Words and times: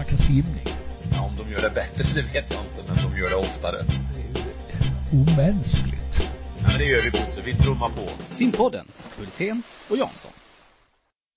snacka 0.00 0.16
simning. 0.16 0.66
Ja, 1.12 1.22
om 1.22 1.36
de 1.36 1.52
gör 1.52 1.62
det 1.62 1.70
bättre, 1.74 2.04
det 2.14 2.22
vet 2.22 2.50
jag 2.50 2.60
inte, 2.64 2.84
men 2.88 2.96
de 2.96 3.18
gör 3.20 3.30
det 3.30 3.36
oftare. 3.36 3.82
Det 3.82 4.20
är 4.20 4.44
ju 4.44 5.22
omänskligt. 5.22 6.14
Ja, 6.60 6.66
men 6.68 6.78
det 6.78 6.84
gör 6.84 7.04
vi 7.04 7.10
Bosse, 7.10 7.42
vi 7.44 7.54
trummar 7.54 7.88
på. 7.88 8.34
Simpodden, 8.34 8.86
Hultén 9.18 9.62
och 9.90 9.96
Jansson. 9.96 10.30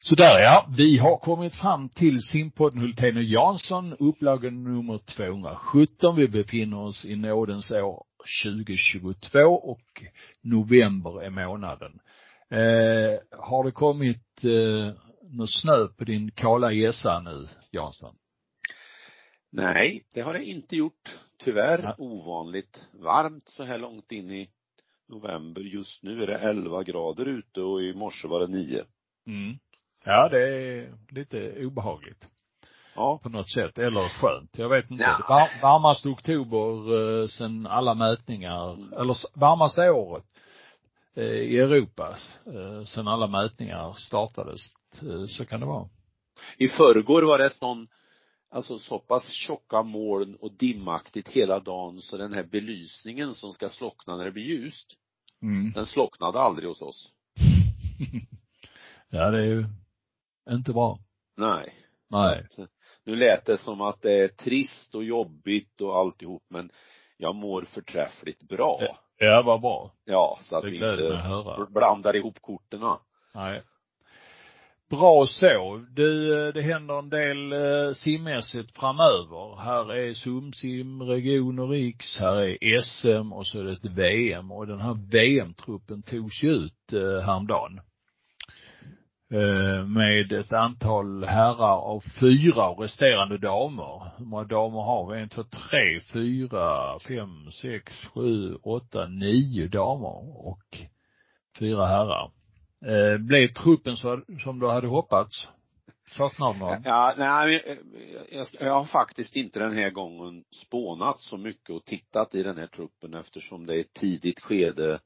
Sådär 0.03 0.39
ja, 0.39 0.67
vi 0.77 0.97
har 0.97 1.17
kommit 1.17 1.55
fram 1.55 1.89
till 1.89 2.21
simpodden 2.21 2.81
Hultén 2.81 3.17
och 3.17 3.23
Jansson, 3.23 3.93
upplaga 3.99 4.49
nummer 4.49 4.97
217. 4.97 6.15
Vi 6.15 6.27
befinner 6.27 6.77
oss 6.77 7.05
i 7.05 7.15
nådens 7.15 7.71
år 7.71 8.03
2022 8.43 9.39
och 9.39 10.03
november 10.41 11.23
är 11.23 11.29
månaden. 11.29 11.91
Eh, 12.51 13.39
har 13.39 13.63
det 13.63 13.71
kommit 13.71 14.43
eh, 14.43 14.93
någon 15.31 15.47
snö 15.47 15.87
på 15.97 16.03
din 16.03 16.31
kala 16.31 16.71
gässa 16.71 17.19
nu, 17.19 17.47
Jansson? 17.71 18.15
Nej, 19.55 20.03
det 20.13 20.21
har 20.21 20.33
det 20.33 20.45
inte 20.45 20.75
gjort. 20.75 21.17
Tyvärr 21.37 21.79
Ja. 21.83 21.95
ovanligt 21.97 22.85
varmt 22.93 23.49
så 23.49 23.63
här 23.63 23.77
långt 23.77 24.11
in 24.11 24.31
i 24.31 24.49
november. 25.07 25.61
Just 25.61 26.03
nu 26.03 26.23
är 26.23 26.27
det 26.27 26.37
11 26.37 26.83
grader 26.83 27.25
ute 27.25 27.61
och 27.61 27.81
i 27.81 27.93
morse 27.93 28.27
var 28.27 28.39
det 28.39 28.47
9. 28.47 28.83
Mm. 29.27 29.57
Ja, 30.05 30.29
det 30.29 30.49
är 30.49 30.93
lite 31.09 31.65
obehagligt 31.65 32.29
Ja. 32.95 33.19
på 33.23 33.29
något 33.29 33.49
sätt, 33.51 33.79
eller 33.79 34.09
skönt. 34.09 34.57
Jag 34.57 34.69
vet 34.69 34.91
inte. 34.91 35.03
Ja. 35.03 35.25
Var, 35.29 35.61
varmaste 35.61 36.07
oktober 36.09 36.95
eh, 37.21 37.27
sen 37.27 37.67
alla 37.67 37.93
mätningar, 37.93 38.77
eller 38.99 39.13
s- 39.13 39.31
varmaste 39.35 39.89
året 39.89 40.23
eh, 41.15 41.23
i 41.23 41.57
Europa 41.59 42.17
eh, 42.45 42.83
sen 42.85 43.07
alla 43.07 43.27
mätningar 43.27 43.93
startades. 43.97 44.61
Eh, 45.01 45.25
så 45.27 45.45
kan 45.45 45.59
det 45.59 45.65
vara. 45.65 45.89
I 46.57 46.67
förrgår 46.67 47.21
var 47.21 47.37
det 47.37 47.49
sån, 47.49 47.87
alltså 48.53 48.79
så 48.79 48.99
pass 48.99 49.31
tjocka 49.31 49.83
moln 49.83 50.35
och 50.35 50.51
dimmaktigt 50.51 51.29
hela 51.29 51.59
dagen 51.59 52.01
så 52.01 52.17
den 52.17 52.33
här 52.33 52.43
belysningen 52.43 53.33
som 53.33 53.53
ska 53.53 53.69
slockna 53.69 54.17
när 54.17 54.25
det 54.25 54.31
blir 54.31 54.43
ljust, 54.43 54.97
Mm. 55.41 55.71
den 55.71 55.85
slocknade 55.85 56.39
aldrig 56.39 56.69
hos 56.69 56.81
oss. 56.81 57.13
ja, 59.09 59.31
det 59.31 59.37
är 59.41 59.45
ju 59.45 59.65
inte 60.49 60.73
bra. 60.73 60.99
Nej. 61.37 61.73
Nej. 62.09 62.47
Så 62.49 62.63
att, 62.63 62.69
nu 63.03 63.15
lät 63.15 63.45
det 63.45 63.57
som 63.57 63.81
att 63.81 64.01
det 64.01 64.11
är 64.13 64.27
trist 64.27 64.95
och 64.95 65.03
jobbigt 65.03 65.81
och 65.81 65.97
alltihop 65.97 66.43
men 66.49 66.71
jag 67.17 67.35
mår 67.35 67.61
förträffligt 67.61 68.43
bra. 68.43 68.97
Ja, 69.17 69.41
vad 69.45 69.61
bra. 69.61 69.91
Ja, 70.05 70.39
så 70.41 70.57
att 70.57 70.63
Det 70.63 70.69
vi 70.71 70.75
inte 70.75 71.67
blandar 71.69 72.15
ihop 72.15 72.41
korten. 72.41 72.81
Nej. 73.33 73.61
Bra 74.93 75.25
så. 75.27 75.85
Du, 75.91 76.51
det 76.51 76.61
händer 76.61 76.99
en 76.99 77.09
del 77.09 77.53
eh, 77.53 77.93
simmässigt 77.93 78.77
framöver. 78.77 79.61
Här 79.61 79.93
är 79.93 80.13
SumSim, 80.13 81.01
Region 81.01 81.59
och 81.59 81.69
Riks, 81.69 82.19
här 82.19 82.35
är 82.35 82.81
SM 82.81 83.33
och 83.33 83.47
så 83.47 83.59
är 83.59 83.63
det 83.63 83.71
ett 83.71 83.85
VM 83.85 84.51
och 84.51 84.67
den 84.67 84.79
här 84.79 84.97
VM-truppen 85.11 86.03
togs 86.03 86.43
ju 86.43 86.49
ut 86.49 86.93
eh, 86.93 87.25
häromdagen. 87.25 87.79
Eh, 89.31 89.85
med 89.85 90.31
ett 90.31 90.53
antal 90.53 91.23
herrar 91.23 91.77
av 91.77 92.03
fyra 92.19 92.69
och 92.69 92.81
resterande 92.81 93.37
damer. 93.37 94.11
Hur 94.17 94.25
många 94.25 94.43
damer 94.43 94.81
har 94.81 95.13
vi? 95.13 95.21
En, 95.21 95.29
två, 95.29 95.43
tre, 95.43 95.99
fyra, 96.13 96.99
fem, 97.07 97.51
sex, 97.51 97.93
sju, 98.13 98.55
åtta, 98.55 99.07
nio 99.07 99.67
damer 99.67 100.47
och 100.47 100.77
fyra 101.59 101.85
herrar. 101.85 102.31
Eh, 102.85 103.17
blev 103.17 103.47
truppen 103.47 103.97
så, 103.97 104.21
som 104.43 104.59
du 104.59 104.67
hade 104.67 104.87
hoppats? 104.87 105.47
Saknar 106.11 106.53
du 106.53 106.59
någon? 106.59 106.81
Ja, 106.85 107.13
nej, 107.17 107.63
eh, 107.65 107.77
jag, 108.13 108.25
jag, 108.31 108.47
jag 108.67 108.73
har 108.73 108.85
faktiskt 108.85 109.35
inte 109.35 109.59
den 109.59 109.73
här 109.73 109.89
gången 109.89 110.43
spånat 110.51 111.19
så 111.19 111.37
mycket 111.37 111.69
och 111.69 111.85
tittat 111.85 112.35
i 112.35 112.43
den 112.43 112.57
här 112.57 112.67
truppen 112.67 113.13
eftersom 113.13 113.65
det 113.65 113.75
är 113.75 113.79
ett 113.79 113.93
tidigt 113.93 114.39
skede. 114.39 114.99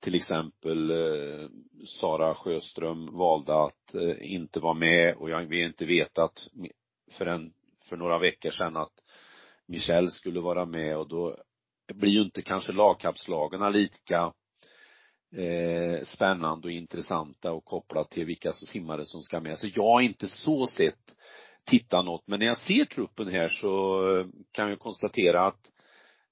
Till 0.00 0.14
exempel 0.14 0.90
eh, 0.90 1.48
Sara 1.86 2.34
Sjöström 2.34 3.06
valde 3.16 3.64
att 3.64 3.94
eh, 3.94 4.32
inte 4.32 4.60
vara 4.60 4.74
med 4.74 5.14
och 5.14 5.30
jag 5.30 5.36
har 5.36 5.52
inte 5.54 5.84
vetat 5.84 6.32
förrän 7.10 7.52
för 7.88 7.96
några 7.96 8.18
veckor 8.18 8.50
sedan 8.50 8.76
att 8.76 8.92
Michelle 9.66 10.10
skulle 10.10 10.40
vara 10.40 10.66
med 10.66 10.96
och 10.96 11.08
då 11.08 11.36
blir 11.94 12.10
ju 12.10 12.22
inte 12.22 12.42
kanske 12.42 12.72
lagkapslagarna 12.72 13.68
lika 13.68 14.32
eh, 15.36 16.02
spännande 16.02 16.68
och 16.68 16.72
intressanta 16.72 17.52
och 17.52 17.64
kopplat 17.64 18.10
till 18.10 18.24
vilka 18.24 18.52
simmare 18.52 19.06
som 19.06 19.22
ska 19.22 19.40
med. 19.40 19.58
Så 19.58 19.68
jag 19.74 19.92
har 19.92 20.00
inte 20.00 20.28
så 20.28 20.66
sett 20.66 21.14
titta 21.64 22.02
något, 22.02 22.26
men 22.26 22.38
när 22.38 22.46
jag 22.46 22.58
ser 22.58 22.84
truppen 22.84 23.28
här 23.28 23.48
så 23.48 24.02
kan 24.52 24.68
jag 24.68 24.78
konstatera 24.78 25.46
att 25.46 25.72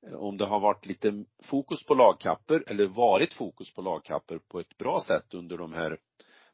eh, 0.07 0.15
om 0.15 0.37
det 0.37 0.47
har 0.47 0.61
varit 0.61 0.87
lite 0.87 1.25
fokus 1.43 1.87
på 1.87 1.95
lagkapper 1.95 2.65
eller 2.67 2.87
varit 2.87 3.35
fokus 3.35 3.75
på 3.75 3.83
lagkapper 3.83 4.39
på 4.49 4.61
ett 4.61 4.79
bra 4.79 5.01
sätt 5.07 5.35
under 5.35 5.59
de 5.59 5.73
här 5.73 5.99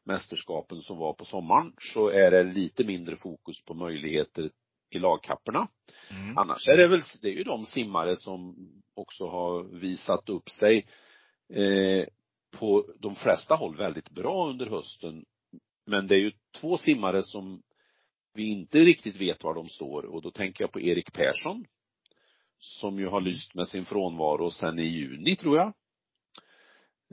mästerskapen 0.03 0.79
som 0.79 0.97
var 0.97 1.13
på 1.13 1.25
sommaren 1.25 1.73
så 1.77 2.09
är 2.09 2.31
det 2.31 2.43
lite 2.43 2.83
mindre 2.83 3.17
fokus 3.17 3.65
på 3.65 3.73
möjligheter 3.73 4.49
i 4.89 4.99
lagkapperna. 4.99 5.67
Mm. 6.11 6.37
Annars 6.37 6.67
är 6.67 6.77
det 6.77 6.87
väl, 6.87 7.01
det 7.21 7.27
är 7.27 7.33
ju 7.33 7.43
de 7.43 7.65
simmare 7.65 8.15
som 8.15 8.55
också 8.93 9.27
har 9.27 9.63
visat 9.63 10.29
upp 10.29 10.49
sig 10.49 10.87
eh, 11.53 12.05
på 12.51 12.85
de 12.99 13.15
flesta 13.15 13.55
håll 13.55 13.77
väldigt 13.77 14.09
bra 14.09 14.49
under 14.49 14.65
hösten. 14.65 15.25
Men 15.85 16.07
det 16.07 16.15
är 16.15 16.19
ju 16.19 16.31
två 16.55 16.77
simmare 16.77 17.23
som 17.23 17.61
vi 18.33 18.43
inte 18.43 18.79
riktigt 18.79 19.15
vet 19.15 19.43
var 19.43 19.53
de 19.53 19.69
står 19.69 20.05
och 20.05 20.21
då 20.21 20.31
tänker 20.31 20.63
jag 20.63 20.71
på 20.71 20.81
Erik 20.81 21.13
Persson 21.13 21.65
som 22.59 22.99
ju 22.99 23.07
har 23.07 23.21
lyst 23.21 23.55
med 23.55 23.67
sin 23.67 23.85
frånvaro 23.85 24.51
sen 24.51 24.79
i 24.79 24.83
juni 24.83 25.35
tror 25.35 25.57
jag. 25.57 25.73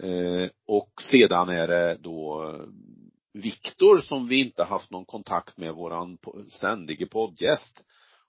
Eh, 0.03 0.51
och 0.67 1.03
sedan 1.03 1.49
är 1.49 1.69
det 1.69 1.99
då 2.01 2.49
eh, 2.49 2.67
Viktor 3.33 3.99
som 3.99 4.29
vi 4.29 4.41
inte 4.41 4.65
haft 4.65 4.91
någon 4.91 5.05
kontakt 5.05 5.59
med, 5.59 5.75
våran 5.75 6.19
ständige 6.49 7.07
poddgäst. 7.07 7.85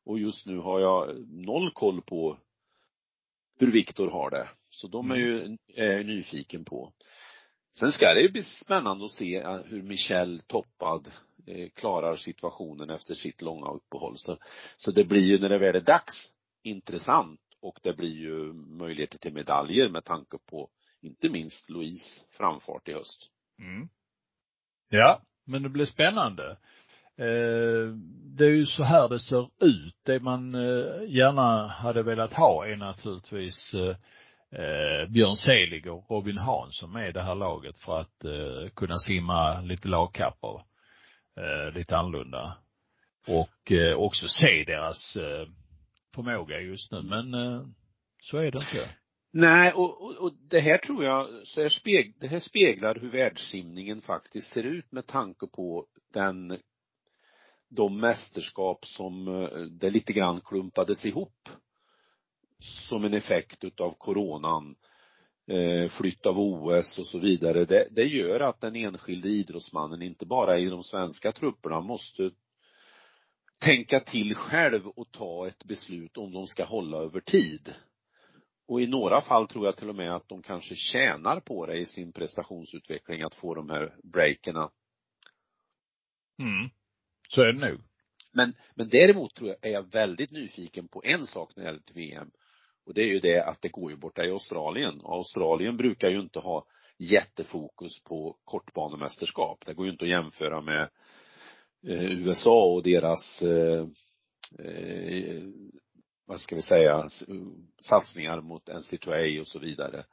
Och 0.05 0.19
just 0.19 0.45
nu 0.45 0.57
har 0.57 0.79
jag 0.79 1.27
noll 1.27 1.71
koll 1.71 2.01
på 2.01 2.37
hur 3.57 3.71
Viktor 3.71 4.09
har 4.11 4.29
det. 4.29 4.47
Så 4.75 4.87
de 4.87 5.11
är 5.11 5.15
ju, 5.15 5.57
är 5.75 5.91
jag 5.91 6.05
nyfiken 6.05 6.65
på. 6.65 6.93
Sen 7.79 7.91
ska 7.91 8.13
det 8.13 8.21
ju 8.21 8.31
bli 8.31 8.43
spännande 8.43 9.05
att 9.05 9.11
se 9.11 9.35
eh, 9.35 9.59
hur 9.65 9.81
Michelle 9.81 10.39
toppad 10.47 11.11
eh, 11.47 11.69
klarar 11.69 12.15
situationen 12.15 12.89
efter 12.89 13.15
sitt 13.15 13.41
långa 13.41 13.71
uppehåll. 13.71 14.17
Så, 14.17 14.37
så 14.77 14.91
det 14.91 15.03
blir 15.03 15.21
ju 15.21 15.39
när 15.39 15.49
det 15.49 15.57
väl 15.57 15.75
är 15.75 15.81
dags 15.81 16.31
intressant 16.63 17.39
och 17.61 17.79
det 17.83 17.93
blir 17.93 18.15
ju 18.15 18.53
möjligheter 18.53 19.17
till 19.17 19.33
medaljer 19.33 19.89
med 19.89 20.03
tanke 20.03 20.37
på 20.49 20.69
inte 21.01 21.29
minst 21.29 21.69
Louise 21.69 22.25
framfart 22.29 22.87
i 22.87 22.93
höst. 22.93 23.29
Mm. 23.59 23.89
Ja, 24.89 25.21
men 25.45 25.63
det 25.63 25.69
blir 25.69 25.85
spännande. 25.85 26.49
Eh, 27.17 27.87
det 28.37 28.45
är 28.45 28.55
ju 28.55 28.65
så 28.65 28.83
här 28.83 29.09
det 29.09 29.19
ser 29.19 29.49
ut. 29.61 29.95
Det 30.03 30.19
man 30.19 30.53
gärna 31.07 31.67
hade 31.67 32.03
velat 32.03 32.33
ha 32.33 32.67
är 32.67 32.77
naturligtvis 32.77 33.75
eh, 34.51 35.09
Björn 35.09 35.35
Selig 35.35 35.87
och 35.87 36.05
Robin 36.09 36.37
Hansson 36.37 36.91
med 36.91 37.09
i 37.09 37.11
det 37.11 37.21
här 37.21 37.35
laget 37.35 37.79
för 37.79 37.99
att 37.99 38.23
eh, 38.25 38.69
kunna 38.75 38.97
simma 38.97 39.61
lite 39.61 39.87
lagkappor 39.87 40.61
eh, 41.37 41.73
lite 41.73 41.97
annorlunda. 41.97 42.57
Och 43.27 43.71
eh, 43.71 43.95
också 43.95 44.27
se 44.27 44.63
deras 44.63 45.15
eh, 45.15 45.47
förmåga 46.15 46.59
just 46.59 46.91
nu. 46.91 47.01
Men 47.01 47.33
eh, 47.33 47.61
så 48.21 48.37
är 48.37 48.51
det 48.51 48.57
inte. 48.57 48.89
Nej, 49.37 49.73
och, 49.73 50.01
och, 50.01 50.15
och 50.17 50.33
det 50.49 50.59
här 50.59 50.77
tror 50.77 51.03
jag, 51.03 51.47
så 51.47 51.61
här 51.61 51.69
speg, 51.69 52.15
det 52.19 52.27
här 52.27 52.39
speglar 52.39 52.95
hur 52.95 53.11
världssimningen 53.11 54.01
faktiskt 54.01 54.47
ser 54.47 54.63
ut 54.63 54.91
med 54.91 55.07
tanke 55.07 55.47
på 55.47 55.85
den, 56.13 56.59
de 57.69 57.99
mästerskap 57.99 58.85
som 58.85 59.27
eh, 59.27 59.59
det 59.59 59.89
lite 59.89 60.13
grann 60.13 60.41
klumpades 60.41 61.05
ihop 61.05 61.49
som 62.59 63.05
en 63.05 63.13
effekt 63.13 63.63
utav 63.63 63.95
coronan, 63.97 64.75
eh, 65.47 65.89
flytt 65.89 66.25
av 66.25 66.39
OS 66.39 66.99
och 66.99 67.07
så 67.07 67.19
vidare. 67.19 67.65
Det, 67.65 67.87
det 67.91 68.03
gör 68.03 68.39
att 68.39 68.61
den 68.61 68.75
enskilde 68.75 69.29
idrottsmannen, 69.29 70.01
inte 70.01 70.25
bara 70.25 70.57
i 70.57 70.65
de 70.65 70.83
svenska 70.83 71.31
trupperna, 71.31 71.81
måste 71.81 72.31
tänka 73.63 73.99
till 73.99 74.35
själv 74.35 74.87
och 74.87 75.11
ta 75.11 75.47
ett 75.47 75.63
beslut 75.63 76.17
om 76.17 76.33
de 76.33 76.47
ska 76.47 76.65
hålla 76.65 76.97
över 76.97 77.19
tid. 77.19 77.73
Och 78.67 78.81
i 78.81 78.87
några 78.87 79.21
fall 79.21 79.47
tror 79.47 79.65
jag 79.65 79.77
till 79.77 79.89
och 79.89 79.95
med 79.95 80.15
att 80.15 80.29
de 80.29 80.41
kanske 80.41 80.75
tjänar 80.75 81.39
på 81.39 81.65
det 81.65 81.77
i 81.77 81.85
sin 81.85 82.13
prestationsutveckling 82.13 83.21
att 83.21 83.35
få 83.35 83.55
de 83.55 83.69
här 83.69 83.95
breakerna. 84.03 84.71
Mm. 86.39 86.69
Så 87.29 87.41
är 87.41 87.53
det 87.53 87.69
nog. 87.69 87.81
Men, 88.31 88.53
men 88.75 88.89
däremot 88.89 89.35
tror 89.35 89.49
jag, 89.49 89.57
är 89.61 89.73
jag 89.73 89.91
väldigt 89.91 90.31
nyfiken 90.31 90.87
på 90.87 91.01
en 91.05 91.27
sak 91.27 91.55
när 91.55 91.63
det 91.63 91.69
gäller 91.69 91.93
VM. 91.93 92.31
Och 92.85 92.93
det 92.93 93.01
är 93.01 93.07
ju 93.07 93.19
det 93.19 93.43
att 93.43 93.61
det 93.61 93.69
går 93.69 93.91
ju 93.91 93.97
borta 93.97 94.25
i 94.25 94.31
Australien. 94.31 95.01
Och 95.01 95.13
Australien 95.13 95.77
brukar 95.77 96.09
ju 96.09 96.19
inte 96.19 96.39
ha 96.39 96.65
jättefokus 96.97 98.03
på 98.03 98.37
kortbanemästerskap. 98.43 99.65
Det 99.65 99.73
går 99.73 99.85
ju 99.85 99.91
inte 99.91 100.05
att 100.05 100.11
jämföra 100.11 100.61
med 100.61 100.89
eh, 101.87 102.03
USA 102.03 102.63
och 102.65 102.83
deras 102.83 103.41
eh, 103.41 103.87
eh 104.65 105.43
vad 106.27 106.39
ska 106.39 106.55
vi 106.55 106.61
säga, 106.61 107.07
satsningar 107.81 108.41
mot 108.41 108.67
NCAA 108.67 109.41
och 109.41 109.47
så 109.47 109.59
vidare. 109.59 110.03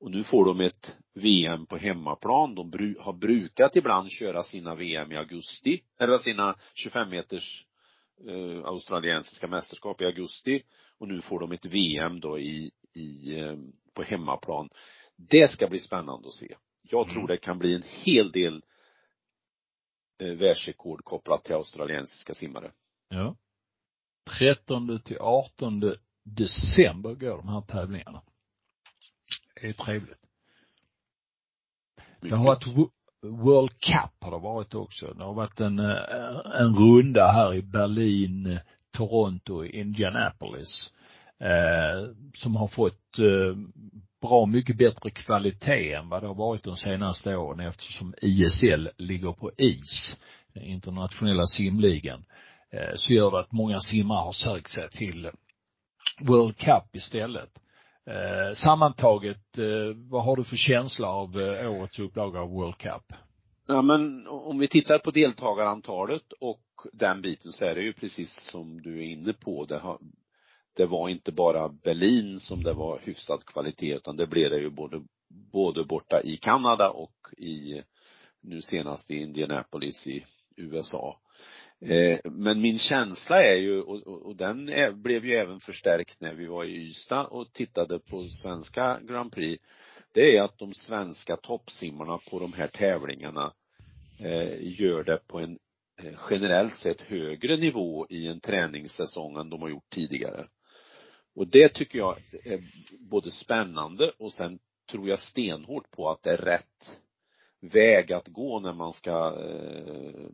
Och 0.00 0.10
nu 0.10 0.24
får 0.24 0.44
de 0.44 0.60
ett 0.60 0.96
VM 1.14 1.66
på 1.66 1.76
hemmaplan. 1.76 2.54
De 2.54 2.70
bru 2.70 2.96
har 3.00 3.12
brukat 3.12 3.76
ibland 3.76 4.10
köra 4.10 4.42
sina 4.42 4.74
VM 4.74 5.12
i 5.12 5.16
augusti, 5.16 5.82
eller 5.98 6.18
sina 6.18 6.56
25 6.74 7.10
meters 7.10 7.66
eh, 8.28 8.64
australiensiska 8.64 9.46
mästerskap 9.46 10.00
i 10.00 10.04
augusti. 10.04 10.62
Och 10.98 11.08
nu 11.08 11.22
får 11.22 11.40
de 11.40 11.52
ett 11.52 11.66
VM 11.66 12.20
då 12.20 12.38
i, 12.38 12.70
i, 12.94 13.38
eh, 13.40 13.56
på 13.94 14.02
hemmaplan. 14.02 14.68
Det 15.16 15.50
ska 15.50 15.68
bli 15.68 15.78
spännande 15.78 16.28
att 16.28 16.34
se. 16.34 16.56
Jag 16.82 17.06
tror 17.06 17.18
mm. 17.18 17.26
det 17.26 17.36
kan 17.36 17.58
bli 17.58 17.74
en 17.74 17.84
hel 18.04 18.32
del 18.32 18.62
eh, 20.18 20.32
världsrekord 20.32 21.04
kopplat 21.04 21.44
till 21.44 21.54
australiensiska 21.54 22.34
simmare. 22.34 22.72
Ja. 23.08 23.36
13 24.38 25.00
till 25.04 25.18
18 25.20 25.82
december 26.24 27.14
går 27.14 27.36
de 27.36 27.48
här 27.48 27.60
tävlingarna. 27.60 28.22
Det 29.60 29.68
är 29.68 29.72
trevligt. 29.72 30.26
Det 32.20 32.36
har 32.36 32.44
varit 32.44 32.66
World 33.22 33.70
Cup 33.70 34.10
har 34.20 34.30
det 34.30 34.38
varit 34.38 34.74
också. 34.74 35.14
Det 35.14 35.24
har 35.24 35.34
varit 35.34 35.60
en, 35.60 35.78
eh, 35.78 36.60
en 36.60 36.76
runda 36.76 37.32
här 37.32 37.54
i 37.54 37.62
Berlin, 37.62 38.58
Toronto, 38.94 39.64
Indianapolis. 39.64 40.94
Eh, 41.40 42.08
som 42.34 42.56
har 42.56 42.68
fått 42.68 43.18
eh, 43.18 43.56
bra 44.22 44.46
mycket 44.46 44.78
bättre 44.78 45.10
kvalitet 45.10 45.92
än 45.92 46.08
vad 46.08 46.22
det 46.22 46.26
har 46.26 46.34
varit 46.34 46.64
de 46.64 46.76
senaste 46.76 47.36
åren 47.36 47.60
eftersom 47.60 48.14
ISL 48.22 48.88
ligger 48.96 49.32
på 49.32 49.50
is, 49.56 50.20
den 50.54 50.62
internationella 50.62 51.46
simligan. 51.46 52.24
Eh, 52.72 52.94
så 52.96 53.12
gör 53.12 53.30
det 53.30 53.40
att 53.40 53.52
många 53.52 53.80
simmare 53.80 54.24
har 54.24 54.32
sökt 54.32 54.70
sig 54.70 54.90
till 54.90 55.30
World 56.20 56.56
Cup 56.56 56.96
istället. 56.96 57.50
Eh, 58.06 58.54
sammantaget, 58.54 59.58
eh, 59.58 59.96
vad 60.10 60.24
har 60.24 60.36
du 60.36 60.44
för 60.44 60.56
känsla 60.56 61.08
av 61.08 61.40
eh, 61.40 61.72
årets 61.72 61.98
upplaga 61.98 62.40
av 62.40 62.48
World 62.48 62.78
Cup? 62.78 63.12
Ja 63.66 63.82
men 63.82 64.26
om 64.26 64.58
vi 64.58 64.68
tittar 64.68 64.98
på 64.98 65.10
deltagarantalet 65.10 66.32
och 66.40 66.62
den 66.92 67.22
biten 67.22 67.52
så 67.52 67.64
är 67.64 67.74
det 67.74 67.82
ju 67.82 67.92
precis 67.92 68.50
som 68.50 68.82
du 68.82 68.98
är 68.98 69.04
inne 69.04 69.32
på. 69.32 69.64
Det, 69.64 69.78
har, 69.78 69.98
det 70.76 70.86
var 70.86 71.08
inte 71.08 71.32
bara 71.32 71.68
Berlin 71.68 72.40
som 72.40 72.62
det 72.62 72.72
var 72.72 73.00
hyfsad 73.04 73.44
kvalitet 73.46 73.94
utan 73.94 74.16
det 74.16 74.26
blev 74.26 74.50
det 74.50 74.58
ju 74.58 74.70
både, 74.70 75.02
både 75.52 75.84
borta 75.84 76.22
i 76.22 76.36
Kanada 76.36 76.90
och 76.90 77.14
i, 77.38 77.82
nu 78.42 78.62
senast 78.62 79.10
i 79.10 79.16
Indianapolis 79.16 80.06
i 80.06 80.24
USA. 80.56 81.20
Eh, 81.80 82.18
men 82.24 82.60
min 82.60 82.78
känsla 82.78 83.42
är 83.42 83.56
ju, 83.56 83.80
och, 83.80 84.26
och 84.26 84.36
den 84.36 84.68
är, 84.68 84.92
blev 84.92 85.24
ju 85.24 85.34
även 85.34 85.60
förstärkt 85.60 86.20
när 86.20 86.34
vi 86.34 86.46
var 86.46 86.64
i 86.64 86.88
Ystad 86.88 87.26
och 87.26 87.52
tittade 87.52 87.98
på 87.98 88.24
svenska 88.24 89.00
Grand 89.02 89.32
Prix, 89.32 89.64
det 90.14 90.36
är 90.36 90.42
att 90.42 90.58
de 90.58 90.74
svenska 90.74 91.36
toppsimmarna 91.36 92.18
på 92.30 92.38
de 92.38 92.52
här 92.52 92.68
tävlingarna 92.68 93.52
eh, 94.18 94.80
gör 94.80 95.04
det 95.04 95.26
på 95.26 95.40
en 95.40 95.58
eh, 96.02 96.12
generellt 96.30 96.76
sett 96.76 97.00
högre 97.00 97.56
nivå 97.56 98.06
i 98.10 98.26
en 98.26 98.40
träningssäsong 98.40 99.36
än 99.36 99.50
de 99.50 99.62
har 99.62 99.68
gjort 99.68 99.90
tidigare. 99.90 100.46
Och 101.34 101.48
det 101.48 101.68
tycker 101.68 101.98
jag 101.98 102.16
är 102.44 102.60
både 103.10 103.30
spännande 103.30 104.12
och 104.18 104.32
sen 104.32 104.58
tror 104.90 105.08
jag 105.08 105.18
stenhårt 105.18 105.90
på 105.90 106.10
att 106.10 106.22
det 106.22 106.30
är 106.30 106.36
rätt 106.36 107.00
väg 107.60 108.12
att 108.12 108.28
gå 108.28 108.60
när 108.60 108.72
man 108.72 108.92
ska 108.92 109.40
eh, 109.40 110.28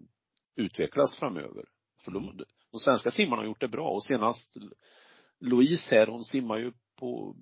utvecklas 0.57 1.19
framöver. 1.19 1.65
För 2.05 2.11
de, 2.11 2.45
de 2.73 2.81
svenska 2.81 3.11
simmarna 3.11 3.43
har 3.43 3.47
gjort 3.47 3.61
det 3.61 3.69
bra 3.69 3.89
och 3.89 4.05
senast 4.05 4.57
Louise 5.41 5.97
här, 5.97 6.07
hon 6.07 6.25
simmar 6.25 6.59
ju 6.59 6.73
på 6.99 7.37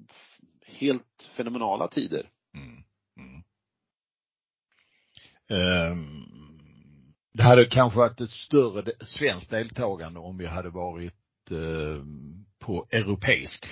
helt 0.69 1.31
fenomenala 1.37 1.89
tider. 1.89 2.31
Mm. 2.55 2.85
Mm. 3.17 3.43
Um, 5.93 7.15
det 7.33 7.43
hade 7.43 7.65
kanske 7.65 7.99
varit 7.99 8.21
ett 8.21 8.31
större 8.31 8.93
svenskt 9.01 9.51
deltagande 9.51 10.21
om 10.21 10.39
vi 10.39 10.47
hade 10.47 10.71
varit 10.71 11.51
uh, 11.51 12.05
på 12.59 12.87
europeisk 12.91 13.67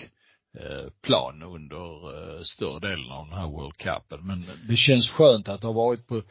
uh, 0.60 0.90
plan 1.02 1.43
under 1.43 2.14
uh, 2.14 2.43
större 2.43 2.81
delen 2.81 3.10
av 3.10 3.28
den 3.28 3.38
här 3.38 3.49
World 3.49 3.76
Cupen. 3.76 4.26
Men 4.26 4.44
det 4.69 4.76
känns 4.76 5.08
skönt 5.10 5.49
att 5.49 5.62
ha 5.62 5.72
varit 5.72 6.06
på, 6.06 6.22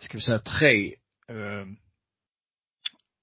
ska 0.00 0.18
vi 0.18 0.22
säga 0.22 0.38
tre 0.38 0.94
ehm, 1.28 1.76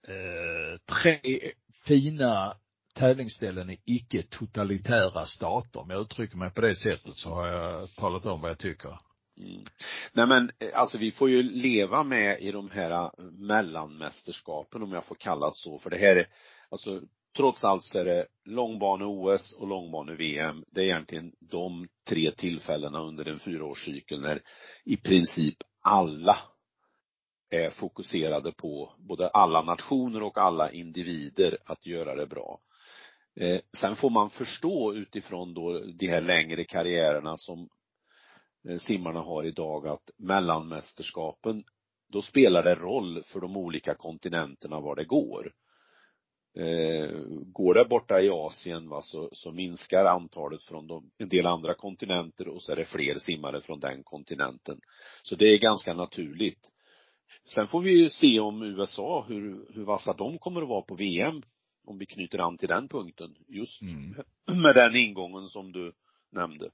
eh, 0.07 0.79
tre 1.01 1.51
fina 1.85 2.57
tävlingsställen 3.01 3.69
i 3.69 3.79
icke-totalitära 3.85 5.25
stater. 5.25 5.79
Om 5.79 5.89
jag 5.89 6.01
uttrycker 6.01 6.37
mig 6.37 6.51
på 6.51 6.61
det 6.61 6.75
sättet 6.75 7.15
så 7.15 7.29
har 7.29 7.47
jag 7.47 7.95
talat 7.95 8.25
om 8.25 8.41
vad 8.41 8.49
jag 8.49 8.59
tycker. 8.59 8.99
Mm. 9.37 9.63
Nej 10.13 10.27
men 10.27 10.51
eh, 10.59 10.79
alltså 10.79 10.97
vi 10.97 11.11
får 11.11 11.29
ju 11.29 11.43
leva 11.43 12.03
med 12.03 12.41
i 12.41 12.51
de 12.51 12.69
här 12.69 12.91
eh, 12.91 13.09
mellanmästerskapen 13.23 14.83
om 14.83 14.91
jag 14.91 15.05
får 15.05 15.15
kalla 15.15 15.47
det 15.47 15.55
så 15.55 15.79
för 15.79 15.89
det 15.89 15.97
här 15.97 16.15
är, 16.15 16.27
alltså 16.69 17.01
trots 17.37 17.63
allt 17.63 17.83
så 17.83 17.99
är 17.99 18.05
det 18.05 18.27
långbane-OS 18.45 19.57
och 19.59 19.67
långbane-VM. 19.67 20.63
Det 20.71 20.81
är 20.81 20.85
egentligen 20.85 21.31
de 21.39 21.87
tre 22.09 22.31
tillfällena 22.31 23.01
under 23.01 23.25
en 23.25 23.39
fyraårscykel 23.39 24.21
när 24.21 24.41
i 24.85 24.97
princip 24.97 25.57
alla 25.81 26.37
är 27.49 27.69
fokuserade 27.69 28.51
på 28.51 28.93
både 28.97 29.29
alla 29.29 29.61
nationer 29.61 30.23
och 30.23 30.37
alla 30.37 30.71
individer 30.71 31.57
att 31.65 31.85
göra 31.85 32.15
det 32.15 32.27
bra. 32.27 32.59
Eh, 33.35 33.59
sen 33.77 33.95
får 33.95 34.09
man 34.09 34.29
förstå 34.29 34.93
utifrån 34.93 35.53
då 35.53 35.79
de 35.79 36.07
här 36.07 36.21
längre 36.21 36.63
karriärerna 36.63 37.37
som 37.37 37.69
eh, 38.69 38.77
simmarna 38.77 39.19
har 39.19 39.43
idag 39.43 39.87
att 39.87 40.09
mellanmästerskapen, 40.17 41.63
då 42.11 42.21
spelar 42.21 42.63
det 42.63 42.75
roll 42.75 43.23
för 43.23 43.39
de 43.39 43.57
olika 43.57 43.95
kontinenterna 43.95 44.79
var 44.79 44.95
det 44.95 45.05
går. 45.05 45.53
Eh, 46.57 47.09
går 47.45 47.73
det 47.73 47.85
borta 47.85 48.21
i 48.21 48.29
Asien 48.29 48.89
va, 48.89 49.01
så, 49.01 49.29
så 49.31 49.51
minskar 49.51 50.05
antalet 50.05 50.63
från 50.63 50.87
de, 50.87 51.11
en 51.17 51.29
del 51.29 51.45
andra 51.45 51.73
kontinenter 51.73 52.47
och 52.47 52.63
så 52.63 52.71
är 52.71 52.75
det 52.75 52.85
fler 52.85 53.13
simmare 53.13 53.61
från 53.61 53.79
den 53.79 54.03
kontinenten. 54.03 54.79
Så 55.23 55.35
det 55.35 55.45
är 55.45 55.57
ganska 55.57 55.93
naturligt. 55.93 56.69
Sen 57.55 57.67
får 57.67 57.81
vi 57.81 57.91
ju 57.91 58.09
se 58.09 58.39
om 58.39 58.63
USA, 58.63 59.25
hur, 59.27 59.73
hur 59.73 59.83
vassa 59.83 60.13
de 60.13 60.39
kommer 60.39 60.61
att 60.61 60.67
vara 60.67 60.81
på 60.81 60.95
VM. 60.95 61.41
Om 61.85 61.97
vi 61.97 62.05
knyter 62.05 62.39
an 62.39 62.57
till 62.57 62.69
den 62.69 62.87
punkten. 62.87 63.35
Just 63.47 63.81
mm. 63.81 64.15
med 64.61 64.75
den 64.75 64.95
ingången 64.95 65.47
som 65.47 65.71
du 65.71 65.93
nämnde. 66.31 66.69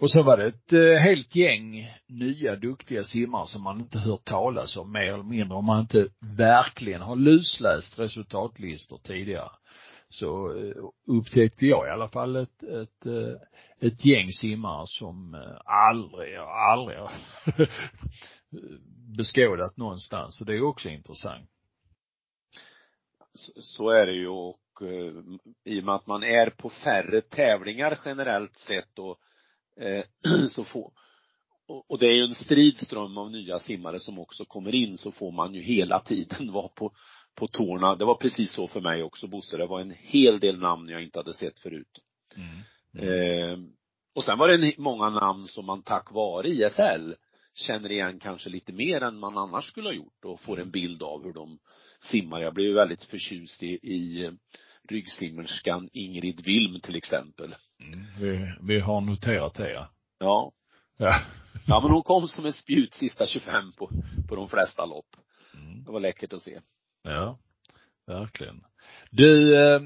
Och 0.00 0.10
så 0.10 0.22
var 0.22 0.36
det 0.36 0.46
ett 0.46 0.72
eh, 0.72 1.02
helt 1.02 1.36
gäng 1.36 1.90
nya 2.06 2.56
duktiga 2.56 3.04
simmare 3.04 3.46
som 3.46 3.62
man 3.62 3.80
inte 3.80 3.98
hört 3.98 4.24
talas 4.24 4.76
om 4.76 4.92
mer 4.92 5.12
eller 5.12 5.22
mindre 5.22 5.56
om 5.56 5.64
man 5.64 5.80
inte 5.80 6.08
verkligen 6.36 7.02
har 7.02 7.16
lusläst 7.16 7.98
resultatlistor 7.98 8.98
tidigare. 8.98 9.50
Så 10.08 10.58
eh, 10.58 10.74
upptäckte 11.06 11.66
jag 11.66 11.86
i 11.86 11.90
alla 11.90 12.08
fall 12.08 12.36
ett, 12.36 12.62
ett, 12.62 13.06
eh, 13.06 13.88
ett 13.88 14.04
gäng 14.04 14.28
simmare 14.28 14.84
som 14.86 15.34
aldrig, 15.64 16.36
aldrig 16.70 16.98
beskådat 19.16 19.76
någonstans. 19.76 20.36
Så 20.36 20.44
det 20.44 20.54
är 20.54 20.62
också 20.62 20.88
intressant. 20.88 21.50
Så, 23.36 23.90
är 23.90 24.06
det 24.06 24.12
ju 24.12 24.28
och 24.28 24.82
eh, 24.82 25.14
i 25.64 25.80
och 25.80 25.84
med 25.84 25.94
att 25.94 26.06
man 26.06 26.22
är 26.22 26.50
på 26.50 26.70
färre 26.70 27.20
tävlingar 27.20 27.98
generellt 28.04 28.56
sett 28.56 28.98
och 28.98 29.18
eh, 29.80 30.04
så 30.50 30.64
får 30.64 30.92
och, 31.88 31.98
det 31.98 32.06
är 32.06 32.14
ju 32.14 32.24
en 32.24 32.34
stridström 32.34 33.18
av 33.18 33.30
nya 33.30 33.58
simmare 33.58 34.00
som 34.00 34.18
också 34.18 34.44
kommer 34.44 34.74
in 34.74 34.98
så 34.98 35.12
får 35.12 35.32
man 35.32 35.54
ju 35.54 35.62
hela 35.62 36.00
tiden 36.04 36.52
vara 36.52 36.68
på 36.68 36.92
på 37.34 37.48
tårna. 37.48 37.96
Det 37.96 38.04
var 38.04 38.14
precis 38.14 38.52
så 38.52 38.68
för 38.68 38.80
mig 38.80 39.02
också 39.02 39.26
Bosse. 39.26 39.56
Det 39.56 39.66
var 39.66 39.80
en 39.80 39.94
hel 39.98 40.40
del 40.40 40.58
namn 40.58 40.88
jag 40.88 41.02
inte 41.02 41.18
hade 41.18 41.34
sett 41.34 41.58
förut. 41.58 42.00
Mm. 42.36 43.08
Mm. 43.08 43.50
Eh, 43.50 43.58
och 44.14 44.24
sen 44.24 44.38
var 44.38 44.48
det 44.48 44.78
många 44.78 45.10
namn 45.10 45.46
som 45.46 45.66
man 45.66 45.82
tack 45.82 46.12
vare 46.12 46.48
ISL 46.48 47.14
känner 47.54 47.92
igen 47.92 48.18
kanske 48.18 48.50
lite 48.50 48.72
mer 48.72 49.00
än 49.00 49.18
man 49.18 49.38
annars 49.38 49.64
skulle 49.64 49.88
ha 49.88 49.94
gjort 49.94 50.24
och 50.24 50.40
får 50.40 50.60
en 50.60 50.70
bild 50.70 51.02
av 51.02 51.24
hur 51.24 51.32
de 51.32 51.58
simmar. 52.06 52.40
Jag 52.40 52.54
blev 52.54 52.74
väldigt 52.74 53.04
förtjust 53.04 53.62
i, 53.62 53.66
i 53.66 54.30
ryggsimmerskan 54.88 55.88
Ingrid 55.92 56.40
Wilm 56.44 56.80
till 56.80 56.96
exempel. 56.96 57.54
Mm, 57.80 58.06
vi, 58.20 58.54
vi 58.62 58.80
har 58.80 59.00
noterat 59.00 59.54
det 59.54 59.72
ja. 59.72 59.88
Ja. 60.18 60.52
Ja. 60.96 61.20
ja 61.66 61.80
men 61.80 61.90
hon 61.90 62.02
kom 62.02 62.28
som 62.28 62.46
en 62.46 62.52
spjut 62.52 62.94
sista 62.94 63.26
25 63.26 63.72
på, 63.72 63.90
på 64.28 64.36
de 64.36 64.48
flesta 64.48 64.84
lopp. 64.84 65.16
Mm. 65.54 65.84
Det 65.84 65.90
var 65.90 66.00
läckert 66.00 66.32
att 66.32 66.42
se. 66.42 66.60
Ja, 67.02 67.38
verkligen. 68.06 68.64
Du, 69.10 69.56
eh, 69.56 69.80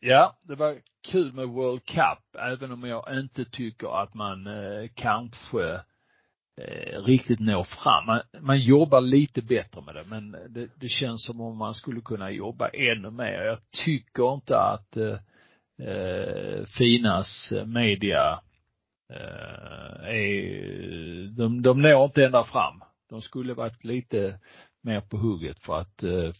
ja, 0.00 0.38
det 0.42 0.54
var 0.54 0.78
kul 1.02 1.32
med 1.32 1.48
World 1.48 1.84
Cup, 1.84 2.36
även 2.38 2.72
om 2.72 2.84
jag 2.84 3.18
inte 3.18 3.44
tycker 3.44 4.02
att 4.02 4.14
man 4.14 4.46
eh, 4.46 4.90
kanske 4.94 5.80
Eh, 6.58 7.02
riktigt 7.02 7.40
når 7.40 7.64
fram. 7.64 8.06
Man, 8.06 8.20
man 8.40 8.60
jobbar 8.60 9.00
lite 9.00 9.42
bättre 9.42 9.82
med 9.82 9.94
det, 9.94 10.04
men 10.04 10.30
det, 10.30 10.68
det 10.80 10.88
känns 10.88 11.24
som 11.24 11.40
om 11.40 11.56
man 11.56 11.74
skulle 11.74 12.00
kunna 12.00 12.30
jobba 12.30 12.68
ännu 12.68 13.10
mer. 13.10 13.44
Jag 13.44 13.58
tycker 13.84 14.34
inte 14.34 14.58
att 14.58 14.96
eh, 14.96 15.18
eh 15.88 16.64
Finas 16.66 17.52
media 17.66 18.40
eh, 19.12 20.08
är, 20.08 21.36
de, 21.36 21.62
de 21.62 21.82
når 21.82 22.04
inte 22.04 22.24
ända 22.24 22.44
fram. 22.44 22.82
De 23.10 23.22
skulle 23.22 23.54
varit 23.54 23.84
lite 23.84 24.38
mer 24.82 25.00
på 25.00 25.16
hugget 25.16 25.58
för 25.58 25.78
att 25.78 26.02
eh, 26.02 26.32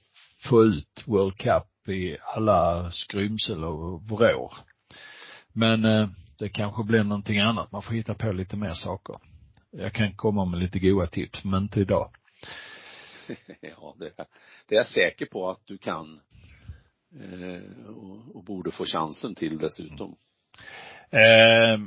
få 0.48 0.64
ut 0.64 1.04
World 1.06 1.36
Cup 1.36 1.88
i 1.88 2.16
alla 2.36 2.90
skrymsel 2.90 3.64
och 3.64 4.02
vrår. 4.02 4.54
Men 5.52 5.84
eh, 5.84 6.08
det 6.38 6.48
kanske 6.48 6.84
blir 6.84 7.04
någonting 7.04 7.38
annat. 7.38 7.72
Man 7.72 7.82
får 7.82 7.94
hitta 7.94 8.14
på 8.14 8.32
lite 8.32 8.56
mer 8.56 8.74
saker. 8.74 9.16
Jag 9.70 9.92
kan 9.92 10.14
komma 10.16 10.44
med 10.44 10.60
lite 10.60 10.78
goda 10.78 11.06
tips, 11.06 11.44
men 11.44 11.62
inte 11.62 11.80
idag. 11.80 12.10
ja, 13.60 13.96
det, 13.98 14.12
det 14.66 14.74
är 14.74 14.78
jag 14.78 14.86
säker 14.86 15.26
på 15.26 15.50
att 15.50 15.66
du 15.66 15.78
kan. 15.78 16.20
Eh, 17.14 17.86
och, 17.86 18.36
och, 18.36 18.44
borde 18.44 18.70
få 18.70 18.84
chansen 18.84 19.34
till 19.34 19.58
dessutom. 19.58 20.16
Eh, 21.10 21.78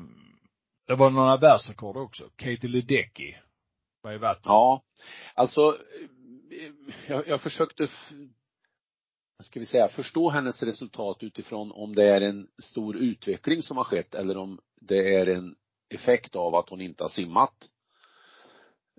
det 0.88 0.96
var 0.96 1.10
några 1.10 1.38
världsrekord 1.38 1.98
också. 1.98 2.30
Katie 2.36 2.70
Ledecky 2.70 3.36
var 4.02 4.14
i 4.14 4.18
vattnet. 4.18 4.46
Ja, 4.46 4.84
alltså 5.36 5.78
jag, 7.08 7.28
jag 7.28 7.42
försökte 7.42 7.88
ska 9.44 9.60
vi 9.60 9.66
säga, 9.66 9.88
förstå 9.88 10.30
hennes 10.30 10.64
resultat 10.64 11.24
utifrån 11.24 11.72
om 11.72 11.96
det 11.96 12.04
är 12.04 12.22
en 12.22 12.48
stor 12.58 12.98
utveckling 12.98 13.62
som 13.62 13.78
har 13.78 13.84
skett 13.84 14.16
eller 14.16 14.38
om 14.38 14.60
det 14.82 15.16
är 15.16 15.28
en 15.28 15.56
effekt 15.94 16.36
av 16.36 16.56
att 16.56 16.70
hon 16.70 16.82
inte 16.82 17.04
har 17.04 17.10
simmat 17.10 17.70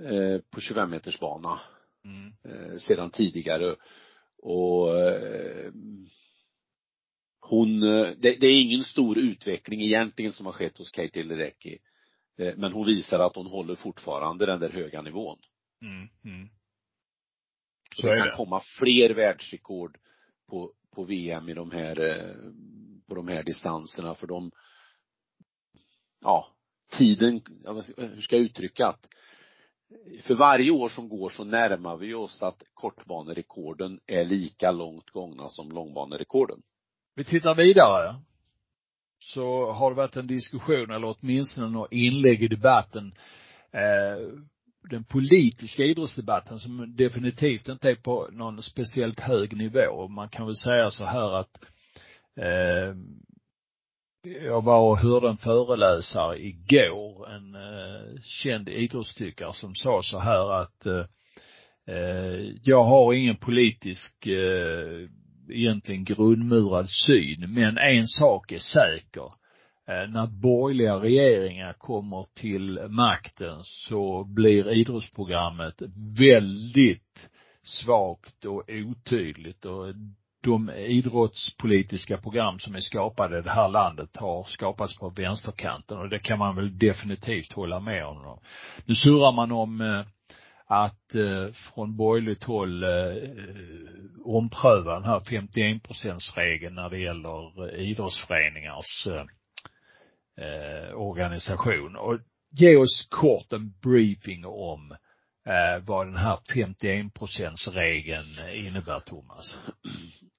eh, 0.03 0.41
på 0.51 0.61
25 0.61 0.91
meters 0.91 1.21
bana 1.21 1.61
mm. 2.05 2.33
eh, 2.45 2.77
sedan 2.77 3.11
tidigare 3.11 3.77
och 4.43 5.01
eh, 5.01 5.73
hon, 7.41 7.81
det, 7.81 8.17
det, 8.41 8.47
är 8.47 8.61
ingen 8.63 8.85
stor 8.85 9.19
utveckling 9.19 9.81
egentligen 9.81 10.33
som 10.33 10.47
har 10.47 10.53
skett 10.53 10.79
hos 10.79 10.91
Katie 10.91 11.23
Ledecky. 11.23 11.79
Eh, 12.39 12.55
men 12.57 12.73
hon 12.73 12.87
visar 12.87 13.19
att 13.19 13.37
hon 13.37 13.47
håller 13.47 13.75
fortfarande 13.75 14.47
den 14.47 14.61
där 14.61 14.71
höga 14.71 15.03
nivån. 15.03 15.39
Mm, 15.83 16.09
mm. 16.25 16.49
Så 17.97 18.07
det 18.07 18.17
kan 18.17 18.27
det. 18.27 18.37
komma 18.37 18.63
fler 18.79 19.11
världsrekord 19.11 19.99
på, 20.49 20.73
på 20.95 21.05
VM 21.05 21.49
i 21.49 21.55
de 21.55 21.71
här, 21.71 21.95
på 23.09 23.15
de 23.15 23.29
här 23.29 23.43
distanserna 23.43 24.15
för 24.15 24.27
de, 24.27 24.51
ja, 26.21 26.55
tiden, 26.99 27.41
hur 27.97 28.21
ska 28.21 28.37
jag 28.37 28.45
uttrycka 28.45 28.87
att 28.87 29.09
för 30.23 30.35
varje 30.35 30.71
år 30.71 30.89
som 30.89 31.09
går 31.09 31.29
så 31.29 31.45
närmar 31.45 31.97
vi 31.97 32.15
oss 32.15 32.43
att 32.43 32.63
kortbanerekorden 32.75 34.01
är 34.07 34.25
lika 34.25 34.71
långt 34.71 35.11
gångna 35.11 35.49
som 35.49 35.71
långbanerekorden. 35.71 36.63
Vi 37.15 37.25
tittar 37.25 37.55
vidare. 37.55 38.15
Så 39.25 39.71
har 39.71 39.91
det 39.91 39.97
varit 39.97 40.17
en 40.17 40.27
diskussion 40.27 40.91
eller 40.91 41.17
åtminstone 41.19 41.69
något 41.69 41.93
inlägg 41.93 42.43
i 42.43 42.49
debatten 42.49 43.15
eh, 43.73 44.43
den 44.91 45.05
politiska 45.05 45.83
idrottsdebatten 45.83 46.61
som 46.61 46.97
definitivt 46.97 47.69
inte 47.69 47.91
är 47.91 47.95
på 47.95 48.29
någon 48.33 48.63
speciellt 48.63 49.21
hög 49.21 49.57
nivå. 49.57 50.09
Man 50.09 50.29
kan 50.29 50.47
väl 50.47 50.57
säga 50.57 50.91
så 50.91 51.05
här 51.05 51.33
att 51.33 51.65
eh, 52.37 52.97
jag 54.25 54.65
var 54.65 54.81
och 54.81 54.99
hörde 54.99 55.29
en 55.29 55.37
föreläsare 55.37 56.39
igår, 56.47 57.31
en 57.31 57.55
eh, 57.55 58.21
känd 58.23 58.69
idrottstyckare 58.69 59.53
som 59.55 59.75
sa 59.75 60.01
så 60.03 60.19
här 60.19 60.53
att 60.53 60.87
eh, 60.87 61.05
eh, 61.97 62.41
jag 62.63 62.85
har 62.85 63.15
ingen 63.15 63.37
politisk 63.37 64.27
eh, 64.27 65.09
egentligen 65.51 66.05
grundmurad 66.05 66.89
syn, 66.89 67.55
men 67.55 67.79
en 67.79 68.07
sak 68.09 68.53
är 68.53 68.59
säker. 68.59 69.33
Eh, 69.89 70.11
när 70.11 70.27
borgerliga 70.27 70.95
regeringar 70.95 71.73
kommer 71.73 72.27
till 72.35 72.81
makten 72.89 73.59
så 73.63 74.25
blir 74.25 74.73
idrottsprogrammet 74.73 75.83
väldigt 76.19 77.31
svagt 77.65 78.45
och 78.45 78.65
otydligt 78.69 79.65
och 79.65 79.95
de 80.43 80.71
idrottspolitiska 80.71 82.17
program 82.17 82.59
som 82.59 82.75
är 82.75 82.81
skapade 82.81 83.39
i 83.39 83.43
det 83.43 83.51
här 83.51 83.69
landet 83.69 84.17
har 84.17 84.45
skapats 84.45 84.99
på 84.99 85.09
vänsterkanten 85.09 85.99
och 85.99 86.09
det 86.09 86.19
kan 86.19 86.39
man 86.39 86.57
väl 86.57 86.79
definitivt 86.79 87.53
hålla 87.53 87.81
med 87.81 88.07
om. 88.07 88.39
Nu 88.85 88.95
surrar 88.95 89.33
man 89.33 89.53
om 89.53 89.81
eh, 89.81 90.05
att 90.67 91.15
eh, 91.15 91.53
från 91.53 91.97
borgerligt 91.97 92.45
håll 92.45 92.85
eh, 92.85 92.91
ompröva 94.25 94.95
den 94.95 95.05
här 95.05 95.21
51 95.21 95.83
procentsregeln 95.83 96.75
när 96.75 96.91
det 96.91 96.99
gäller 96.99 97.75
idrottsföreningars 97.77 99.09
organisation. 100.95 101.97
Och 101.97 102.19
ge 102.51 102.77
oss 102.77 103.09
kort 103.11 103.53
en 103.53 103.75
briefing 103.83 104.45
om 104.47 104.97
eh, 105.47 105.85
vad 105.85 106.07
den 106.07 106.17
här 106.17 106.39
51 106.55 107.15
procentsregeln 107.15 108.55
innebär, 108.55 109.01
Thomas. 109.01 109.59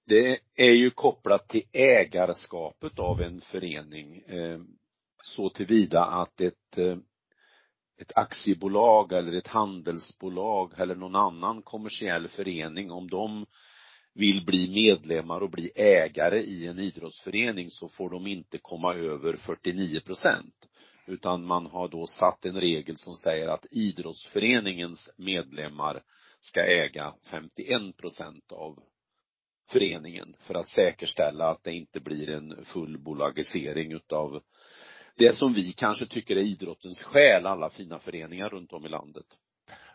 Det 0.05 0.39
är 0.55 0.71
ju 0.71 0.89
kopplat 0.91 1.49
till 1.49 1.63
ägarskapet 1.71 2.99
av 2.99 3.21
en 3.21 3.41
förening 3.41 4.21
eh, 4.27 4.59
så 5.23 5.49
tillvida 5.49 6.05
att 6.05 6.41
ett 6.41 6.77
eh, 6.77 6.97
ett 7.97 8.11
aktiebolag 8.17 9.11
eller 9.13 9.33
ett 9.33 9.47
handelsbolag 9.47 10.73
eller 10.77 10.95
någon 10.95 11.15
annan 11.15 11.61
kommersiell 11.61 12.27
förening, 12.27 12.91
om 12.91 13.09
de 13.09 13.45
vill 14.13 14.45
bli 14.45 14.69
medlemmar 14.69 15.41
och 15.41 15.49
bli 15.49 15.71
ägare 15.75 16.39
i 16.39 16.67
en 16.67 16.79
idrottsförening 16.79 17.71
så 17.71 17.89
får 17.89 18.09
de 18.09 18.27
inte 18.27 18.57
komma 18.57 18.93
över 18.93 19.37
49 19.37 19.99
procent. 19.99 20.69
Utan 21.07 21.45
man 21.45 21.65
har 21.65 21.87
då 21.87 22.07
satt 22.07 22.45
en 22.45 22.61
regel 22.61 22.97
som 22.97 23.15
säger 23.15 23.47
att 23.47 23.65
idrottsföreningens 23.71 25.13
medlemmar 25.17 26.01
ska 26.39 26.61
äga 26.61 27.13
51 27.31 27.97
procent 27.97 28.51
av 28.51 28.79
föreningen 29.71 30.35
för 30.39 30.55
att 30.55 30.69
säkerställa 30.69 31.49
att 31.49 31.63
det 31.63 31.73
inte 31.73 31.99
blir 31.99 32.29
en 32.29 32.65
full 32.65 32.97
bolagisering 32.97 33.91
utav 33.91 34.41
det 35.15 35.35
som 35.35 35.53
vi 35.53 35.73
kanske 35.73 36.05
tycker 36.05 36.35
är 36.35 36.41
idrottens 36.41 37.01
själ, 37.01 37.45
alla 37.45 37.69
fina 37.69 37.99
föreningar 37.99 38.49
runt 38.49 38.73
om 38.73 38.85
i 38.85 38.89
landet. 38.89 39.25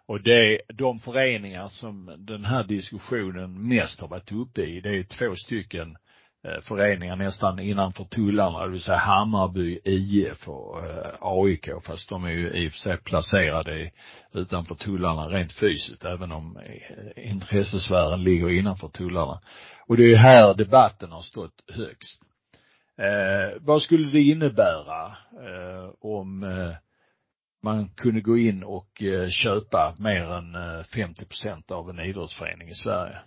Och 0.06 0.22
det, 0.22 0.60
de 0.68 0.98
föreningar 0.98 1.68
som 1.68 2.14
den 2.18 2.44
här 2.44 2.64
diskussionen 2.64 3.68
mest 3.68 4.00
har 4.00 4.08
varit 4.08 4.32
uppe 4.32 4.62
i, 4.62 4.80
det 4.80 4.98
är 4.98 5.02
två 5.02 5.36
stycken 5.36 5.90
eh, 5.90 5.96
Eh, 6.44 6.60
föreningar 6.62 7.16
nästan 7.16 7.58
innanför 7.58 8.04
tullarna, 8.04 8.64
det 8.64 8.70
vill 8.70 8.82
säga 8.82 8.98
Hammarby 8.98 9.80
IF 9.84 10.48
och 10.48 10.84
eh, 10.84 11.14
AIK, 11.20 11.68
fast 11.82 12.08
de 12.08 12.24
är 12.24 12.30
ju 12.30 12.50
i 12.50 12.68
och 12.68 12.72
för 12.72 12.78
sig 12.78 12.96
placerade 12.96 13.90
utanför 14.32 14.74
tullarna 14.74 15.28
rent 15.28 15.52
fysiskt, 15.52 16.04
även 16.04 16.32
om 16.32 16.56
eh, 16.56 17.30
intressesfären 17.30 18.22
ligger 18.22 18.50
innanför 18.50 18.88
tullarna. 18.88 19.40
Och 19.86 19.96
det 19.96 20.02
är 20.02 20.08
ju 20.08 20.16
här 20.16 20.54
debatten 20.54 21.10
har 21.12 21.22
stått 21.22 21.64
högst. 21.72 22.22
Eh, 22.98 23.58
vad 23.60 23.82
skulle 23.82 24.10
det 24.10 24.22
innebära 24.22 25.06
eh, 25.32 25.90
om 26.00 26.42
eh, 26.42 26.74
man 27.62 27.88
kunde 27.88 28.20
gå 28.20 28.38
in 28.38 28.64
och 28.64 29.02
eh, 29.02 29.28
köpa 29.28 29.94
mer 29.98 30.24
än 30.24 30.84
50 30.84 31.22
eh, 31.22 31.28
procent 31.28 31.70
av 31.70 31.90
en 31.90 31.98
idrottsförening 32.00 32.68
i 32.68 32.74
Sverige. 32.74 33.18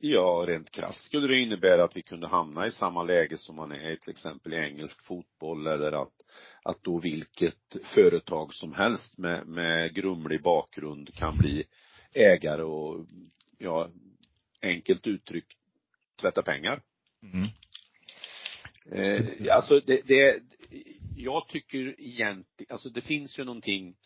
Ja, 0.00 0.44
rent 0.46 0.70
krasst 0.70 1.04
skulle 1.04 1.26
det 1.26 1.40
innebära 1.40 1.84
att 1.84 1.96
vi 1.96 2.02
kunde 2.02 2.28
hamna 2.28 2.66
i 2.66 2.70
samma 2.70 3.02
läge 3.02 3.38
som 3.38 3.56
man 3.56 3.72
är 3.72 3.90
i 3.90 3.96
till 3.96 4.10
exempel 4.10 4.54
i 4.54 4.56
engelsk 4.56 5.02
fotboll 5.02 5.66
eller 5.66 6.02
att, 6.02 6.14
att 6.62 6.84
då 6.84 6.98
vilket 6.98 7.76
företag 7.94 8.54
som 8.54 8.72
helst 8.72 9.18
med, 9.18 9.46
med 9.46 9.94
grumlig 9.94 10.42
bakgrund 10.42 11.14
kan 11.14 11.38
bli 11.38 11.64
ägare 12.14 12.62
och, 12.62 13.06
ja, 13.58 13.90
enkelt 14.62 15.06
uttryckt 15.06 15.52
tvätta 16.20 16.42
pengar. 16.42 16.82
Mm. 17.22 17.48
Eh, 18.92 19.54
alltså 19.56 19.80
det, 19.80 20.00
det, 20.04 20.42
jag 21.16 21.48
tycker 21.48 22.00
egentligen, 22.00 22.72
alltså 22.72 22.88
det 22.88 23.00
finns 23.00 23.38
ju 23.38 23.44
någonting 23.44 23.96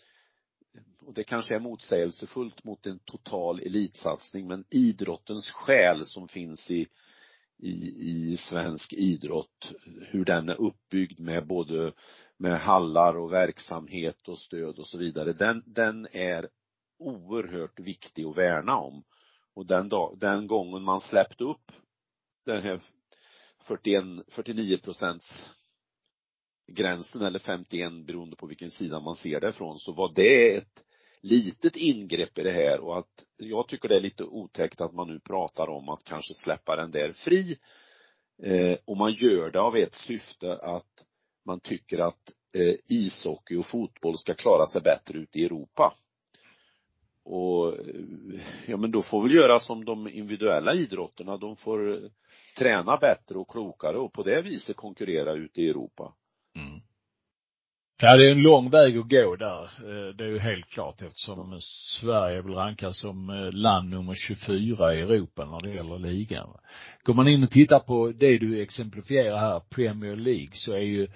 och 1.06 1.14
det 1.14 1.24
kanske 1.24 1.54
är 1.54 1.60
motsägelsefullt 1.60 2.64
mot 2.64 2.86
en 2.86 2.98
total 2.98 3.60
elitsatsning, 3.60 4.46
men 4.48 4.64
idrottens 4.70 5.50
själ 5.50 6.06
som 6.06 6.28
finns 6.28 6.70
i, 6.70 6.86
i, 7.58 8.30
i 8.30 8.36
svensk 8.36 8.92
idrott, 8.92 9.72
hur 10.00 10.24
den 10.24 10.48
är 10.48 10.60
uppbyggd 10.60 11.20
med 11.20 11.46
både 11.46 11.92
med 12.36 12.60
hallar 12.60 13.16
och 13.16 13.32
verksamhet 13.32 14.28
och 14.28 14.38
stöd 14.38 14.78
och 14.78 14.88
så 14.88 14.98
vidare, 14.98 15.32
den, 15.32 15.62
den 15.66 16.06
är 16.12 16.48
oerhört 16.98 17.80
viktig 17.80 18.24
att 18.24 18.36
värna 18.36 18.76
om. 18.76 19.04
Och 19.54 19.66
den, 19.66 19.88
dag, 19.88 20.18
den 20.18 20.46
gången 20.46 20.82
man 20.82 21.00
släppte 21.00 21.44
upp 21.44 21.72
den 22.44 22.62
här 22.62 22.80
41, 23.60 24.04
49 24.28 24.78
procents 24.78 25.50
gränsen 26.74 27.22
eller 27.22 27.38
51 27.38 28.06
beroende 28.06 28.36
på 28.36 28.46
vilken 28.46 28.70
sida 28.70 29.00
man 29.00 29.14
ser 29.14 29.40
det 29.40 29.48
ifrån, 29.48 29.78
så 29.78 29.92
var 29.92 30.12
det 30.14 30.56
ett 30.56 30.82
litet 31.20 31.76
ingrepp 31.76 32.38
i 32.38 32.42
det 32.42 32.52
här 32.52 32.80
och 32.80 32.98
att 32.98 33.24
jag 33.36 33.68
tycker 33.68 33.88
det 33.88 33.96
är 33.96 34.00
lite 34.00 34.24
otäckt 34.24 34.80
att 34.80 34.94
man 34.94 35.08
nu 35.08 35.20
pratar 35.20 35.68
om 35.70 35.88
att 35.88 36.04
kanske 36.04 36.34
släppa 36.34 36.76
den 36.76 36.90
där 36.90 37.12
fri. 37.12 37.58
Eh, 38.42 38.76
och 38.84 38.96
man 38.96 39.12
gör 39.12 39.50
det 39.50 39.60
av 39.60 39.76
ett 39.76 39.94
syfte 39.94 40.56
att 40.56 41.06
man 41.46 41.60
tycker 41.60 41.98
att 41.98 42.32
eh, 42.52 42.74
ishockey 42.88 43.56
och 43.56 43.66
fotboll 43.66 44.18
ska 44.18 44.34
klara 44.34 44.66
sig 44.66 44.82
bättre 44.82 45.18
ute 45.18 45.38
i 45.38 45.44
Europa. 45.44 45.94
Och 47.24 47.78
eh, 47.78 48.40
ja 48.66 48.76
men 48.76 48.90
då 48.90 49.02
får 49.02 49.22
väl 49.22 49.34
göra 49.34 49.60
som 49.60 49.84
de 49.84 50.08
individuella 50.08 50.74
idrotterna, 50.74 51.36
de 51.36 51.56
får 51.56 52.04
eh, 52.04 52.10
träna 52.58 52.96
bättre 52.96 53.38
och 53.38 53.50
klokare 53.50 53.98
och 53.98 54.12
på 54.12 54.22
det 54.22 54.42
viset 54.42 54.76
konkurrera 54.76 55.32
ute 55.32 55.62
i 55.62 55.68
Europa. 55.68 56.14
Mm. 56.56 56.80
Ja, 58.02 58.16
det 58.16 58.26
är 58.26 58.30
en 58.32 58.42
lång 58.42 58.70
väg 58.70 58.98
att 58.98 59.08
gå 59.08 59.36
där. 59.36 59.62
Eh, 59.62 60.14
det 60.14 60.24
är 60.24 60.28
ju 60.28 60.38
helt 60.38 60.68
klart 60.68 61.02
eftersom 61.02 61.52
eh, 61.52 61.58
Sverige 62.00 62.42
vill 62.42 62.54
rankas 62.54 63.00
som 63.00 63.30
eh, 63.30 63.52
land 63.52 63.90
nummer 63.90 64.14
24 64.14 64.94
i 64.94 65.00
Europa 65.00 65.44
när 65.44 65.60
det 65.60 65.76
gäller 65.76 65.98
ligan. 65.98 66.48
Går 67.04 67.14
man 67.14 67.28
in 67.28 67.42
och 67.42 67.50
tittar 67.50 67.78
på 67.78 68.12
det 68.12 68.38
du 68.38 68.62
exemplifierar 68.62 69.38
här, 69.38 69.60
Premier 69.60 70.16
League, 70.16 70.52
så 70.52 70.72
är 70.72 70.78
ju 70.78 71.08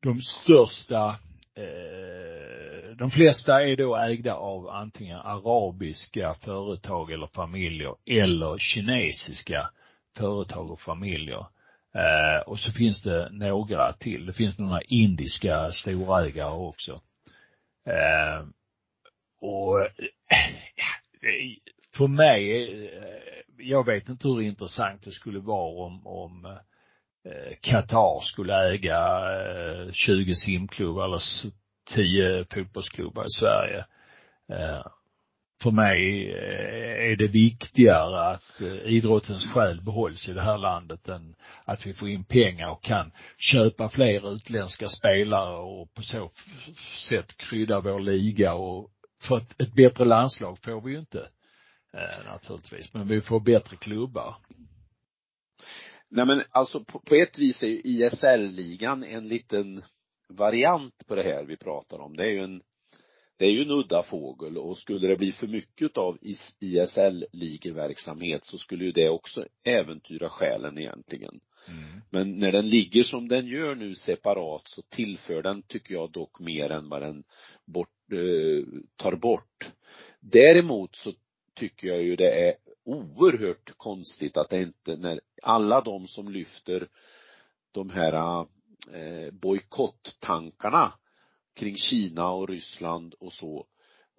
de 0.00 0.20
största 0.20 1.16
de 2.98 3.10
flesta 3.10 3.62
är 3.62 3.76
då 3.76 3.96
ägda 3.96 4.34
av 4.34 4.68
antingen 4.68 5.18
arabiska 5.18 6.34
företag 6.34 7.12
eller 7.12 7.26
familjer 7.26 7.94
eller 8.06 8.58
kinesiska 8.58 9.70
företag 10.16 10.70
och 10.70 10.80
familjer. 10.80 11.46
Eh, 11.94 12.40
och 12.46 12.58
så 12.58 12.72
finns 12.72 13.02
det 13.02 13.28
några 13.32 13.92
till. 13.92 14.26
Det 14.26 14.32
finns 14.32 14.58
några 14.58 14.82
indiska 14.82 15.72
storägare 15.72 16.52
också. 16.52 17.00
Eh, 17.86 18.46
och 19.40 19.80
eh, 19.80 19.90
för 21.96 22.06
mig, 22.06 22.62
eh, 22.86 23.42
jag 23.58 23.86
vet 23.86 24.08
inte 24.08 24.28
hur 24.28 24.40
intressant 24.40 25.04
det 25.04 25.10
skulle 25.10 25.38
vara 25.38 25.86
om, 25.86 26.06
om 26.06 26.44
eh, 27.24 27.56
Qatar 27.60 28.20
skulle 28.20 28.72
äga 28.72 29.22
20 29.92 30.34
simklubbar 30.34 31.04
eller 31.04 31.22
10 31.94 32.44
fotbollsklubbar 32.44 33.24
i 33.24 33.30
Sverige 33.30 33.84
för 35.62 35.70
mig 35.70 36.30
eh, 36.30 37.12
är 37.12 37.16
det 37.16 37.26
viktigare 37.26 38.20
att 38.30 38.60
eh, 38.60 38.92
idrottens 38.92 39.50
själ 39.50 39.80
behålls 39.84 40.28
i 40.28 40.32
det 40.32 40.40
här 40.40 40.58
landet 40.58 41.08
än 41.08 41.34
att 41.64 41.86
vi 41.86 41.94
får 41.94 42.08
in 42.08 42.24
pengar 42.24 42.70
och 42.70 42.82
kan 42.82 43.12
köpa 43.38 43.88
fler 43.88 44.34
utländska 44.34 44.88
spelare 44.88 45.56
och 45.56 45.94
på 45.94 46.02
så 46.02 46.30
sätt 47.08 47.36
krydda 47.36 47.80
vår 47.80 48.00
liga 48.00 48.54
och 48.54 48.90
för 49.22 49.36
ett, 49.36 49.60
ett 49.60 49.74
bättre 49.74 50.04
landslag 50.04 50.58
får 50.64 50.80
vi 50.80 50.92
ju 50.92 50.98
inte 50.98 51.28
eh, 51.92 52.24
naturligtvis, 52.26 52.94
men 52.94 53.08
vi 53.08 53.20
får 53.20 53.40
bättre 53.40 53.76
klubbar. 53.76 54.36
Nej 56.08 56.26
men 56.26 56.42
alltså 56.50 56.84
på, 56.84 56.98
på 56.98 57.14
ett 57.14 57.38
vis 57.38 57.62
är 57.62 57.66
ju 57.66 57.80
ISL-ligan 57.84 59.04
en 59.04 59.28
liten 59.28 59.82
variant 60.28 61.06
på 61.06 61.14
det 61.14 61.22
här 61.22 61.44
vi 61.44 61.56
pratar 61.56 61.98
om. 61.98 62.16
Det 62.16 62.22
är 62.22 62.30
ju 62.30 62.44
en 62.44 62.62
det 63.42 63.48
är 63.48 63.50
ju 63.50 63.62
en 63.62 63.70
udda 63.70 64.02
fågel 64.02 64.58
och 64.58 64.78
skulle 64.78 65.08
det 65.08 65.16
bli 65.16 65.32
för 65.32 65.46
mycket 65.46 65.98
av 65.98 66.18
ISL-ligeverksamhet 66.60 68.44
så 68.44 68.58
skulle 68.58 68.84
ju 68.84 68.92
det 68.92 69.08
också 69.08 69.44
äventyra 69.64 70.28
själen 70.28 70.78
egentligen. 70.78 71.40
Mm. 71.68 72.00
Men 72.10 72.38
när 72.38 72.52
den 72.52 72.68
ligger 72.68 73.02
som 73.02 73.28
den 73.28 73.46
gör 73.46 73.74
nu 73.74 73.94
separat 73.94 74.68
så 74.68 74.82
tillför 74.82 75.42
den, 75.42 75.62
tycker 75.62 75.94
jag, 75.94 76.12
dock 76.12 76.40
mer 76.40 76.70
än 76.70 76.88
vad 76.88 77.02
den 77.02 77.24
bort, 77.64 78.12
eh, 78.12 78.64
tar 78.96 79.16
bort. 79.16 79.70
Däremot 80.20 80.96
så 80.96 81.12
tycker 81.54 81.88
jag 81.88 82.02
ju 82.02 82.16
det 82.16 82.48
är 82.48 82.54
oerhört 82.84 83.70
konstigt 83.76 84.36
att 84.36 84.50
det 84.50 84.62
inte, 84.62 84.96
när 84.96 85.20
alla 85.42 85.80
de 85.80 86.08
som 86.08 86.28
lyfter 86.32 86.88
de 87.72 87.90
här 87.90 88.46
eh, 88.92 89.30
bojkottankarna 89.32 90.92
kring 91.56 91.76
Kina 91.76 92.30
och 92.30 92.48
Ryssland 92.48 93.14
och 93.14 93.32
så 93.32 93.66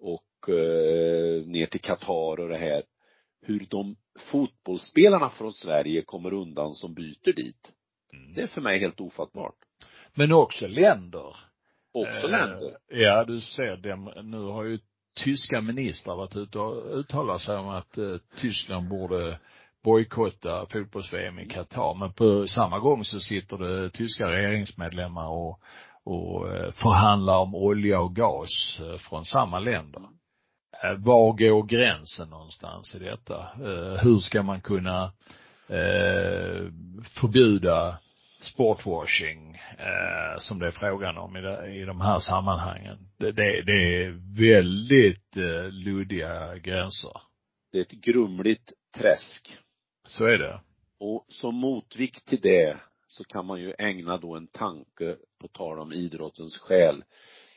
och 0.00 0.48
eh, 0.48 1.46
ner 1.46 1.66
till 1.66 1.80
Qatar 1.80 2.40
och 2.40 2.48
det 2.48 2.58
här 2.58 2.82
hur 3.46 3.66
de 3.70 3.96
fotbollsspelarna 4.18 5.30
från 5.30 5.52
Sverige 5.52 6.02
kommer 6.02 6.32
undan 6.32 6.74
som 6.74 6.94
byter 6.94 7.32
dit. 7.32 7.72
Mm. 8.12 8.34
Det 8.34 8.42
är 8.42 8.46
för 8.46 8.60
mig 8.60 8.78
helt 8.78 9.00
ofattbart. 9.00 9.54
Men 10.14 10.32
också 10.32 10.66
länder. 10.66 11.36
Också 11.92 12.26
eh, 12.26 12.30
länder. 12.30 12.76
Ja, 12.88 13.24
du 13.24 13.40
ser 13.40 13.76
dem, 13.76 14.12
nu 14.22 14.38
har 14.38 14.64
ju 14.64 14.78
tyska 15.14 15.60
ministrar 15.60 16.16
varit 16.16 16.36
ute 16.36 16.58
och 16.58 16.98
uttalat 16.98 17.42
sig 17.42 17.56
om 17.56 17.68
att 17.68 17.98
eh, 17.98 18.16
Tyskland 18.36 18.88
borde 18.88 19.38
bojkotta 19.84 20.66
fotbolls-VM 20.66 21.38
i 21.38 21.48
Qatar. 21.48 21.94
Men 21.94 22.12
på 22.12 22.46
samma 22.46 22.78
gång 22.78 23.04
så 23.04 23.20
sitter 23.20 23.58
det 23.58 23.90
tyska 23.90 24.30
regeringsmedlemmar 24.30 25.28
och 25.28 25.60
och 26.04 26.56
eh, 26.56 26.70
förhandlar 26.70 27.38
om 27.38 27.54
olja 27.54 28.00
och 28.00 28.16
gas 28.16 28.80
eh, 28.80 28.98
från 28.98 29.24
samma 29.24 29.58
länder. 29.58 30.02
Eh, 30.84 30.98
var 30.98 31.32
går 31.32 31.62
gränsen 31.62 32.30
någonstans 32.30 32.94
i 32.94 32.98
detta? 32.98 33.48
Hur 34.02 34.18
ska 34.18 34.42
man 34.42 34.60
kunna 34.60 35.12
förbjuda 37.20 37.98
sportwashing 38.40 39.58
som 40.38 40.58
det 40.58 40.66
är 40.66 40.70
frågan 40.70 41.18
om 41.18 41.36
i, 41.36 41.84
de 41.84 42.00
här 42.00 42.18
sammanhangen. 42.18 42.98
Det, 43.18 43.26
är 43.26 44.36
väldigt 44.38 45.36
luddiga 45.70 46.56
gränser. 46.58 47.12
Det 47.72 47.78
är 47.78 47.82
ett 47.82 47.90
grumligt 47.90 48.72
träsk. 48.96 49.58
Så 50.06 50.24
är 50.24 50.38
det. 50.38 50.60
Och 51.00 51.26
som 51.28 51.54
motvikt 51.54 52.26
till 52.26 52.40
det 52.40 52.76
så 53.16 53.24
kan 53.24 53.46
man 53.46 53.60
ju 53.60 53.74
ägna 53.78 54.16
då 54.16 54.36
en 54.36 54.46
tanke, 54.46 55.16
på 55.38 55.48
tal 55.48 55.78
om 55.78 55.92
idrottens 55.92 56.58
själ, 56.58 57.04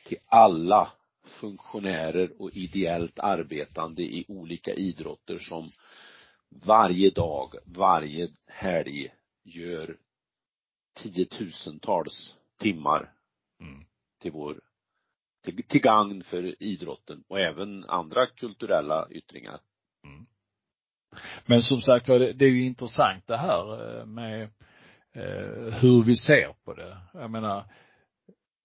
till 0.04 0.18
alla 0.26 0.92
funktionärer 1.40 2.42
och 2.42 2.56
ideellt 2.56 3.18
arbetande 3.18 4.02
i 4.02 4.24
olika 4.28 4.74
idrotter 4.74 5.38
som 5.38 5.70
varje 6.48 7.10
dag, 7.10 7.54
varje 7.64 8.28
helg 8.46 9.14
gör 9.44 9.96
tiotusentals 10.94 12.36
timmar 12.58 13.12
mm. 13.60 13.84
till 14.20 14.32
vår, 14.32 14.60
till, 15.44 15.62
till 15.62 15.80
gagn 15.80 16.22
för 16.22 16.62
idrotten 16.62 17.24
och 17.28 17.40
även 17.40 17.84
andra 17.84 18.26
kulturella 18.26 19.08
yttringar. 19.10 19.60
Mm. 20.04 20.26
Men 21.46 21.62
som 21.62 21.80
sagt 21.80 22.06
det 22.06 22.44
är 22.44 22.50
ju 22.50 22.64
intressant 22.64 23.26
det 23.26 23.36
här 23.36 23.98
eh, 23.98 24.06
med 24.06 24.50
Eh, 25.18 25.74
hur 25.80 26.04
vi 26.04 26.16
ser 26.16 26.54
på 26.64 26.74
det. 26.74 26.96
Jag 27.14 27.30
menar, 27.30 27.64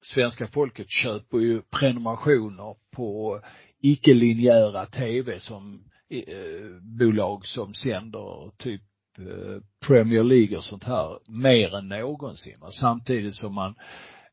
svenska 0.01 0.47
folket 0.47 0.89
köper 0.89 1.37
ju 1.37 1.61
prenumerationer 1.61 2.75
på 2.91 3.39
icke-linjära 3.81 4.85
tv 4.85 5.39
som 5.39 5.83
eh, 6.09 6.81
bolag 6.81 7.45
som 7.45 7.73
sänder 7.73 8.51
typ 8.57 8.81
eh, 9.17 9.61
Premier 9.87 10.23
League 10.23 10.57
och 10.57 10.63
sånt 10.63 10.83
här 10.83 11.19
mer 11.27 11.75
än 11.75 11.87
någonsin. 11.87 12.57
Samtidigt 12.81 13.35
som 13.35 13.53
man 13.53 13.75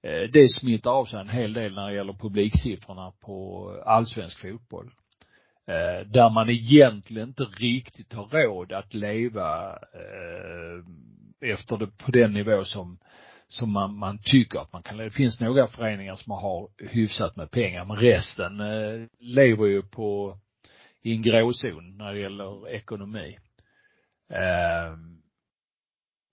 eh, 0.02 0.30
det 0.32 0.48
smittar 0.48 0.90
av 0.90 1.04
sig 1.04 1.20
en 1.20 1.28
hel 1.28 1.52
del 1.52 1.74
när 1.74 1.88
det 1.88 1.96
gäller 1.96 2.12
publiksiffrorna 2.12 3.12
på 3.20 3.66
allsvensk 3.86 4.38
fotboll. 4.38 4.90
Eh, 5.66 6.06
där 6.06 6.30
man 6.30 6.50
egentligen 6.50 7.28
inte 7.28 7.42
riktigt 7.42 8.12
har 8.12 8.26
råd 8.26 8.72
att 8.72 8.94
leva 8.94 9.72
eh, 9.72 10.84
efter 11.40 11.76
det, 11.76 11.86
på 11.86 12.10
den 12.10 12.32
nivå 12.32 12.64
som, 12.64 12.98
som 13.48 13.72
man, 13.72 13.96
man 13.96 14.18
tycker 14.18 14.58
att 14.58 14.72
man 14.72 14.82
kan 14.82 14.96
Det 14.96 15.10
finns 15.10 15.40
några 15.40 15.66
föreningar 15.66 16.16
som 16.16 16.32
har 16.32 16.68
hyfsat 16.78 17.36
med 17.36 17.50
pengar, 17.50 17.84
men 17.84 17.96
resten 17.96 18.60
eh, 18.60 19.06
lever 19.18 19.66
ju 19.66 19.82
på, 19.82 20.38
i 21.02 21.12
en 21.12 21.22
gråzon 21.22 21.96
när 21.96 22.14
det 22.14 22.20
gäller 22.20 22.68
ekonomi. 22.68 23.38
Eh, 24.32 24.96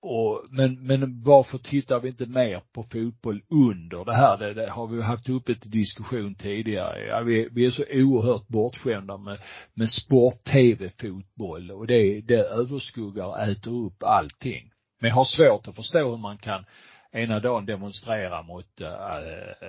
och, 0.01 0.45
men, 0.49 0.87
men 0.87 1.23
varför 1.23 1.57
tittar 1.57 1.99
vi 1.99 2.09
inte 2.09 2.25
mer 2.25 2.61
på 2.73 2.83
fotboll 2.83 3.41
under 3.49 4.05
det 4.05 4.13
här? 4.13 4.37
Det, 4.37 4.53
det 4.53 4.69
har 4.69 4.87
vi 4.87 5.01
haft 5.01 5.29
uppe 5.29 5.55
till 5.55 5.71
diskussion 5.71 6.35
tidigare. 6.35 7.05
Ja, 7.07 7.21
vi, 7.21 7.49
vi 7.51 7.65
är 7.65 7.71
så 7.71 7.83
oerhört 7.91 8.47
bortskämda 8.47 9.17
med, 9.17 9.39
med 9.73 9.89
sport-tv-fotboll 9.89 11.71
och 11.71 11.87
det, 11.87 12.21
det 12.21 12.39
överskuggar, 12.39 13.51
äter 13.51 13.85
upp 13.85 14.03
allting. 14.03 14.71
Men 14.99 15.07
jag 15.07 15.15
har 15.15 15.25
svårt 15.25 15.67
att 15.67 15.75
förstå 15.75 16.09
hur 16.09 16.17
man 16.17 16.37
kan 16.37 16.65
ena 17.11 17.39
dagen 17.39 17.65
demonstrera 17.65 18.41
mot 18.41 18.81
äh, 18.81 18.93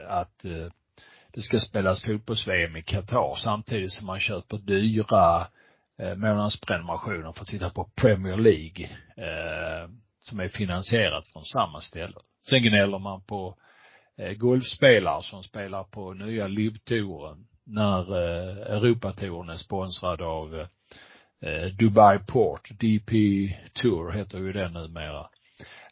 att 0.08 0.44
äh, 0.44 0.72
det 1.32 1.42
ska 1.42 1.58
spelas 1.58 2.02
fotbolls-VM 2.02 2.76
i 2.76 2.82
Qatar 2.82 3.34
samtidigt 3.34 3.92
som 3.92 4.06
man 4.06 4.20
köper 4.20 4.58
dyra 4.58 5.46
eh, 5.98 6.14
månadsprenumerationer 6.14 7.32
för 7.32 7.42
att 7.42 7.48
titta 7.48 7.70
på 7.70 7.90
Premier 8.02 8.36
League 8.36 8.88
som 10.18 10.40
är 10.40 10.48
finansierat 10.48 11.28
från 11.28 11.44
samma 11.44 11.80
ställe. 11.80 12.14
Sen 12.48 12.62
gnäller 12.62 12.98
man 12.98 13.20
på 13.20 13.56
eh, 14.18 14.32
golfspelare 14.32 15.22
som 15.22 15.42
spelar 15.42 15.84
på 15.84 16.12
nya 16.12 16.46
LIV-touren 16.46 17.46
när 17.64 18.16
eh, 18.16 18.76
Europatouren 18.76 19.48
är 19.48 19.56
sponsrad 19.56 20.22
av 20.22 20.54
eh, 20.54 20.66
Dubai 21.78 22.18
Port, 22.18 22.70
DP 22.70 23.12
Tour 23.74 24.12
heter 24.12 24.38
ju 24.38 24.52
det 24.52 24.68
numera. 24.68 25.28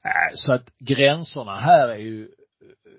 Äh, 0.05 0.35
så 0.35 0.53
att 0.53 0.79
gränserna 0.79 1.57
här 1.57 1.89
är 1.89 1.99
ju, 1.99 2.29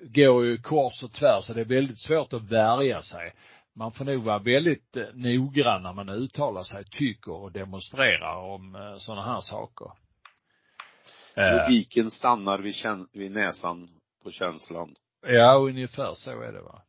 går 0.02 0.46
ju 0.46 0.58
kors 0.58 1.04
och 1.04 1.14
tvärs 1.14 1.46
så 1.46 1.54
det 1.54 1.62
är 1.62 1.66
väldigt 1.66 2.00
svårt 2.00 2.34
att 2.34 2.52
värja 2.52 3.02
sig. 3.02 3.34
Man 3.76 3.92
får 3.92 4.06
nog 4.06 4.24
vara 4.24 4.40
väldigt 4.40 4.98
noggrann 5.14 5.84
när 5.84 5.94
man 5.94 6.10
uttalar 6.10 6.64
sig, 6.64 6.84
tycker 6.86 7.32
och 7.32 7.52
demonstrerar 7.52 8.38
om 8.38 8.96
sådana 9.00 9.24
här 9.26 9.42
saker. 9.42 9.88
Logiken 11.36 12.12
stannar 12.12 12.60
vid, 12.60 12.76
vid 13.14 13.32
näsan 13.32 13.90
på 14.24 14.32
känslan. 14.32 14.96
Ja, 15.28 15.56
ungefär 15.56 16.14
så 16.14 16.32
är 16.32 16.52
det 16.52 16.62
va. 16.62 16.82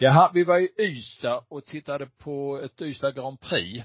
Jaha, 0.00 0.30
vi 0.34 0.44
var 0.44 0.58
i 0.58 0.70
Ystad 0.78 1.44
och 1.48 1.66
tittade 1.66 2.06
på 2.06 2.60
ett 2.64 2.82
Ystad 2.82 3.14
Grand 3.14 3.40
Prix. 3.40 3.84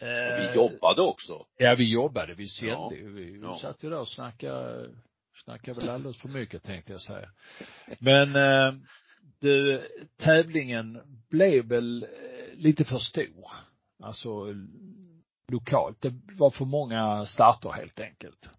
Och 0.00 0.06
vi 0.38 0.46
eh, 0.46 0.54
jobbade 0.54 1.02
också. 1.02 1.46
Ja, 1.56 1.74
vi 1.74 1.92
jobbade, 1.92 2.34
vi 2.34 2.48
sände 2.48 2.72
ja. 2.72 2.90
vi, 2.90 3.40
ja. 3.42 3.58
satt 3.58 3.82
ju 3.82 3.90
där 3.90 4.00
och 4.00 4.08
snackade, 4.08 4.90
snackade 5.44 5.80
väl 5.80 5.90
alldeles 5.90 6.16
för 6.16 6.28
mycket 6.28 6.62
tänkte 6.62 6.92
jag 6.92 7.00
säga. 7.00 7.30
Men 7.98 8.36
eh, 8.36 8.74
det, 9.40 9.82
tävlingen 10.16 11.00
blev 11.30 11.64
väl 11.64 12.02
eh, 12.02 12.54
lite 12.54 12.84
för 12.84 12.98
stor. 12.98 13.50
Alltså 14.02 14.54
lokalt. 15.48 16.02
Det 16.02 16.12
var 16.38 16.50
för 16.50 16.64
många 16.64 17.26
starter 17.26 17.70
helt 17.70 18.00
enkelt. 18.00 18.50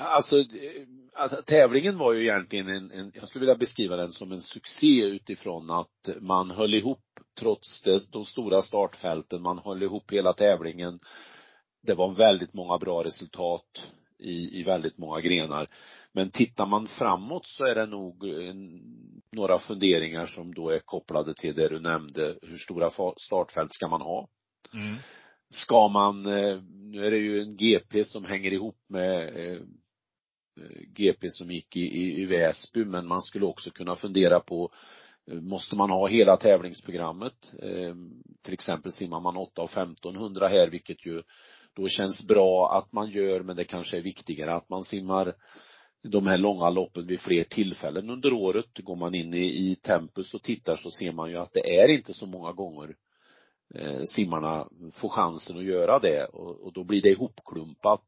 Alltså, 0.00 0.36
alltså, 1.14 1.42
tävlingen 1.42 1.98
var 1.98 2.12
ju 2.12 2.22
egentligen 2.22 2.68
en, 2.68 2.90
en, 2.90 3.12
jag 3.14 3.28
skulle 3.28 3.40
vilja 3.40 3.58
beskriva 3.58 3.96
den 3.96 4.08
som 4.08 4.32
en 4.32 4.40
succé 4.40 5.04
utifrån 5.04 5.70
att 5.70 6.08
man 6.20 6.50
höll 6.50 6.74
ihop 6.74 7.04
trots 7.40 7.82
det, 7.82 8.12
de 8.12 8.24
stora 8.24 8.62
startfälten, 8.62 9.42
man 9.42 9.58
höll 9.58 9.82
ihop 9.82 10.12
hela 10.12 10.32
tävlingen. 10.32 11.00
Det 11.82 11.94
var 11.94 12.14
väldigt 12.14 12.54
många 12.54 12.78
bra 12.78 13.04
resultat 13.04 13.90
i, 14.18 14.60
i 14.60 14.62
väldigt 14.62 14.98
många 14.98 15.20
grenar. 15.20 15.68
Men 16.12 16.30
tittar 16.30 16.66
man 16.66 16.86
framåt 16.86 17.46
så 17.46 17.64
är 17.64 17.74
det 17.74 17.86
nog 17.86 18.28
en, 18.28 18.80
några 19.32 19.58
funderingar 19.58 20.26
som 20.26 20.54
då 20.54 20.70
är 20.70 20.78
kopplade 20.78 21.34
till 21.34 21.54
det 21.54 21.68
du 21.68 21.80
nämnde. 21.80 22.38
Hur 22.42 22.56
stora 22.56 22.90
startfält 23.16 23.72
ska 23.72 23.88
man 23.88 24.00
ha? 24.00 24.28
Mm. 24.74 24.96
Ska 25.50 25.88
man, 25.88 26.26
eh, 26.26 26.62
nu 26.62 27.06
är 27.06 27.10
det 27.10 27.16
ju 27.16 27.42
en 27.42 27.56
GP 27.56 28.04
som 28.04 28.24
hänger 28.24 28.52
ihop 28.52 28.76
med 28.88 29.36
eh, 29.36 29.60
GP 30.86 31.30
som 31.30 31.50
gick 31.50 31.76
i, 31.76 31.80
i, 31.80 32.22
i 32.22 32.24
Väsby, 32.24 32.84
men 32.84 33.06
man 33.06 33.22
skulle 33.22 33.46
också 33.46 33.70
kunna 33.70 33.96
fundera 33.96 34.40
på 34.40 34.70
eh, 35.30 35.40
Måste 35.40 35.76
man 35.76 35.90
ha 35.90 36.08
hela 36.08 36.36
tävlingsprogrammet? 36.36 37.52
Eh, 37.62 37.94
till 38.42 38.54
exempel 38.54 38.92
simmar 38.92 39.20
man 39.20 39.36
8 39.36 39.62
och 39.62 39.70
1500 39.70 40.48
här, 40.48 40.68
vilket 40.68 41.06
ju 41.06 41.22
då 41.74 41.88
känns 41.88 42.26
bra 42.26 42.78
att 42.78 42.92
man 42.92 43.10
gör, 43.10 43.40
men 43.40 43.56
det 43.56 43.64
kanske 43.64 43.96
är 43.96 44.02
viktigare 44.02 44.54
att 44.54 44.68
man 44.68 44.84
simmar 44.84 45.34
de 46.02 46.26
här 46.26 46.38
långa 46.38 46.70
loppen 46.70 47.06
vid 47.06 47.20
fler 47.20 47.44
tillfällen 47.44 48.10
under 48.10 48.32
året. 48.32 48.78
Går 48.78 48.96
man 48.96 49.14
in 49.14 49.34
i, 49.34 49.70
i 49.70 49.76
Tempus 49.76 50.34
och 50.34 50.42
tittar 50.42 50.76
så 50.76 50.90
ser 50.90 51.12
man 51.12 51.30
ju 51.30 51.36
att 51.36 51.52
det 51.52 51.80
är 51.80 51.88
inte 51.88 52.14
så 52.14 52.26
många 52.26 52.52
gånger 52.52 52.96
eh, 53.74 54.02
simmarna 54.02 54.68
får 54.94 55.08
chansen 55.08 55.58
att 55.58 55.64
göra 55.64 55.98
det 55.98 56.24
och, 56.24 56.60
och 56.60 56.72
då 56.72 56.84
blir 56.84 57.02
det 57.02 57.08
ihopklumpat 57.08 58.02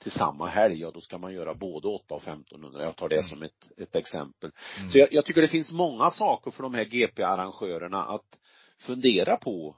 till 0.00 0.10
samma 0.10 0.46
helg, 0.46 0.80
ja 0.80 0.90
då 0.90 1.00
ska 1.00 1.18
man 1.18 1.34
göra 1.34 1.54
både 1.54 1.88
8 1.88 2.14
och 2.14 2.22
1500. 2.22 2.82
Jag 2.82 2.96
tar 2.96 3.08
det 3.08 3.16
mm. 3.16 3.26
som 3.26 3.42
ett, 3.42 3.70
ett 3.76 3.96
exempel. 3.96 4.50
Mm. 4.78 4.90
Så 4.90 4.98
jag, 4.98 5.12
jag, 5.12 5.24
tycker 5.24 5.42
det 5.42 5.48
finns 5.48 5.72
många 5.72 6.10
saker 6.10 6.50
för 6.50 6.62
de 6.62 6.74
här 6.74 6.84
GP-arrangörerna 6.84 8.04
att 8.04 8.38
fundera 8.78 9.36
på. 9.36 9.76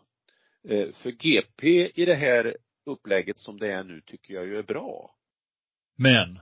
Eh, 0.68 0.92
för 0.92 1.10
GP 1.10 1.92
i 1.94 2.04
det 2.04 2.14
här 2.14 2.56
upplägget 2.86 3.38
som 3.38 3.58
det 3.58 3.72
är 3.72 3.84
nu 3.84 4.00
tycker 4.00 4.34
jag 4.34 4.46
ju 4.46 4.58
är 4.58 4.62
bra. 4.62 5.10
Men, 5.98 6.38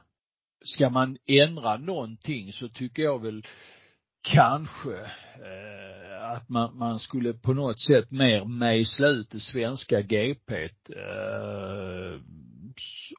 ska 0.65 0.91
man 0.91 1.19
ändra 1.27 1.77
någonting 1.77 2.53
så 2.53 2.69
tycker 2.69 3.03
jag 3.03 3.23
väl 3.23 3.47
kanske 4.23 4.95
eh, 4.95 6.31
att 6.33 6.49
man, 6.49 6.79
man 6.79 6.99
skulle 7.01 7.33
på 7.33 7.53
något 7.53 7.81
sätt 7.81 8.11
mer 8.11 8.45
mejsla 8.45 9.09
ut 9.09 9.31
det 9.31 9.41
svenska 9.41 10.01
GP 10.01 10.65
eh, 10.65 12.21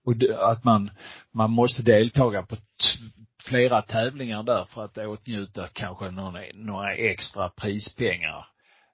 och 0.04 0.14
att 0.52 0.64
man, 0.64 0.92
man 1.34 1.52
måste 1.52 1.84
deltaga 1.84 2.44
på 2.44 2.56
flera 3.44 3.82
tävlingar 3.82 4.44
där 4.44 4.66
för 4.66 4.86
att 4.86 4.98
åtnjuta 4.98 5.68
kanske 5.74 6.12
några, 6.12 6.42
några 6.54 6.94
extra 6.94 7.50
prispengar. 7.50 8.48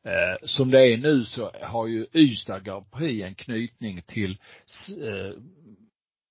Eh, 0.06 0.48
som 0.48 0.72
det 0.72 0.94
är 0.94 0.98
nu 0.98 1.26
så 1.26 1.52
har 1.62 1.88
ju 1.88 2.08
Ystad 2.14 2.64
Grand 2.64 2.92
Prix 2.92 3.26
en 3.26 3.36
knytning 3.36 4.02
till 4.02 4.32
eh, 5.02 5.42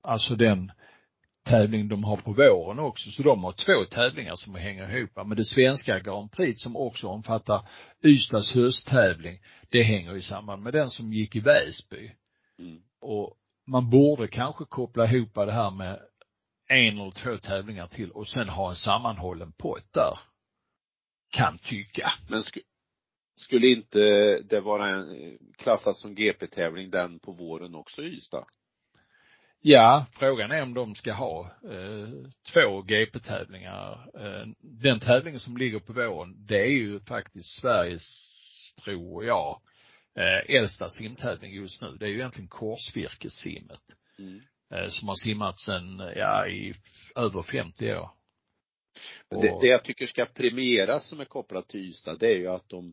alltså 0.03 0.37
den 0.37 0.72
tävling 1.46 1.88
de 1.88 2.05
har 2.05 2.16
på 2.16 2.33
våren 2.33 2.79
också. 2.79 3.11
Så 3.11 3.22
de 3.22 3.44
har 3.44 3.53
två 3.53 3.85
tävlingar 3.90 4.37
som 4.37 4.55
hänger 4.55 4.96
ihop. 4.96 5.11
Men 5.16 5.37
det 5.37 5.44
svenska 5.44 6.01
Grand 6.01 6.33
Prix 6.33 6.62
som 6.62 6.77
också 6.77 7.09
omfattar 7.09 7.68
Ystads 8.05 8.55
hösttävling, 8.55 9.38
det 9.68 9.83
hänger 9.83 10.14
ju 10.14 10.22
samman 10.22 10.62
med 10.62 10.72
den 10.72 10.90
som 10.90 11.12
gick 11.12 11.37
i 11.37 11.40
Väsby. 11.40 12.11
Mm. 12.59 12.79
Och 13.01 13.37
man 13.66 13.90
borde 13.90 14.29
kanske 14.29 14.64
koppla 14.64 15.05
ihop 15.05 15.35
det 15.35 15.52
här 15.52 15.70
med 15.70 16.00
en 16.68 16.98
eller 16.98 17.11
två 17.11 17.37
tävlingar 17.37 17.87
till 17.87 18.11
och 18.11 18.29
sen 18.29 18.48
ha 18.48 18.70
en 18.70 18.76
sammanhållen 18.76 19.52
pott 19.52 19.92
där. 19.92 20.18
Kan 21.31 21.59
tycka. 21.59 22.11
Men 22.29 22.42
sk 22.42 22.59
skulle 23.37 23.66
inte 23.66 23.98
det 24.38 24.61
vara 24.61 24.88
en, 24.88 25.38
klassas 25.57 26.00
som 26.00 26.14
GP-tävling 26.14 26.90
den 26.90 27.18
på 27.18 27.33
våren 27.33 27.74
också 27.74 28.02
i 28.02 28.07
Ystad? 28.07 28.44
Ja, 29.61 30.07
frågan 30.12 30.50
är 30.50 30.62
om 30.62 30.74
de 30.74 30.94
ska 30.94 31.12
ha 31.12 31.40
eh, 31.64 32.09
två 32.52 32.83
GP-tävlingar. 32.83 34.11
Eh, 34.14 34.46
den 34.61 35.00
tävlingen 35.00 35.40
som 35.40 35.57
ligger 35.57 35.79
på 35.79 35.92
våren, 35.92 36.46
det 36.46 36.61
är 36.61 36.70
ju 36.70 37.00
faktiskt 37.00 37.61
Sveriges, 37.61 38.09
tror 38.85 39.24
jag, 39.24 39.61
eh, 40.16 40.57
äldsta 40.57 40.90
simtävling 40.90 41.52
just 41.52 41.81
nu. 41.81 41.96
Det 42.00 42.05
är 42.05 42.09
ju 42.09 42.14
egentligen 42.14 42.48
korsvirkessimmet. 42.48 43.83
Mm. 44.18 44.40
Eh, 44.70 44.88
som 44.88 45.09
har 45.09 45.16
simmat 45.16 45.61
sedan, 45.61 45.98
ja, 46.16 46.48
i 46.48 46.74
över 47.16 47.42
50 47.42 47.94
år. 47.94 48.11
Och... 49.29 49.42
Det, 49.42 49.59
det 49.61 49.66
jag 49.66 49.85
tycker 49.85 50.07
ska 50.07 50.26
premieras 50.26 51.09
som 51.09 51.20
är 51.20 51.24
kopplat 51.24 51.68
till 51.68 51.81
Ystad, 51.81 52.16
det 52.16 52.26
är 52.26 52.38
ju 52.38 52.48
att 52.48 52.68
de, 52.68 52.92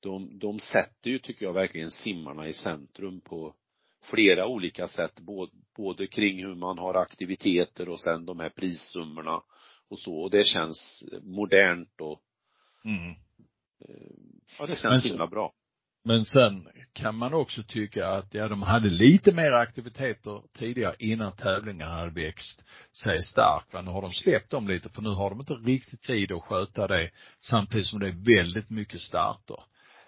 de, 0.00 0.38
de 0.38 0.58
sätter 0.58 1.10
ju, 1.10 1.18
tycker 1.18 1.46
jag, 1.46 1.52
verkligen 1.52 1.90
simmarna 1.90 2.48
i 2.48 2.52
centrum 2.52 3.20
på 3.20 3.54
flera 4.02 4.46
olika 4.46 4.88
sätt, 4.88 5.20
både, 5.20 5.52
både 5.76 6.06
kring 6.06 6.44
hur 6.44 6.54
man 6.54 6.78
har 6.78 6.94
aktiviteter 6.94 7.88
och 7.88 8.00
sen 8.00 8.26
de 8.26 8.40
här 8.40 8.48
prissummorna 8.48 9.42
och 9.88 9.98
så. 9.98 10.16
Och 10.16 10.30
det 10.30 10.46
känns 10.46 11.04
modernt 11.22 12.00
och 12.00 12.22
mm. 12.84 13.10
Eh, 13.88 13.94
ja, 14.58 14.66
det 14.66 14.76
känns 14.76 15.10
himla 15.10 15.26
bra. 15.26 15.52
Men 16.04 16.24
sen 16.24 16.68
kan 16.92 17.16
man 17.16 17.34
också 17.34 17.62
tycka 17.62 18.08
att, 18.08 18.34
ja, 18.34 18.48
de 18.48 18.62
hade 18.62 18.90
lite 18.90 19.34
mer 19.34 19.52
aktiviteter 19.52 20.42
tidigare 20.54 20.94
innan 20.98 21.36
tävlingarna 21.36 21.94
hade 21.94 22.10
växt 22.10 22.64
sig 23.02 23.22
stark. 23.22 23.72
Va? 23.72 23.82
Nu 23.82 23.90
har 23.90 24.02
de 24.02 24.12
släppt 24.12 24.50
dem 24.50 24.68
lite 24.68 24.88
för 24.88 25.02
nu 25.02 25.08
har 25.08 25.30
de 25.30 25.40
inte 25.40 25.54
riktigt 25.54 26.02
tid 26.02 26.32
att 26.32 26.42
sköta 26.42 26.86
det 26.86 27.10
samtidigt 27.40 27.86
som 27.86 28.00
det 28.00 28.08
är 28.08 28.36
väldigt 28.36 28.70
mycket 28.70 29.00
starter. 29.00 29.56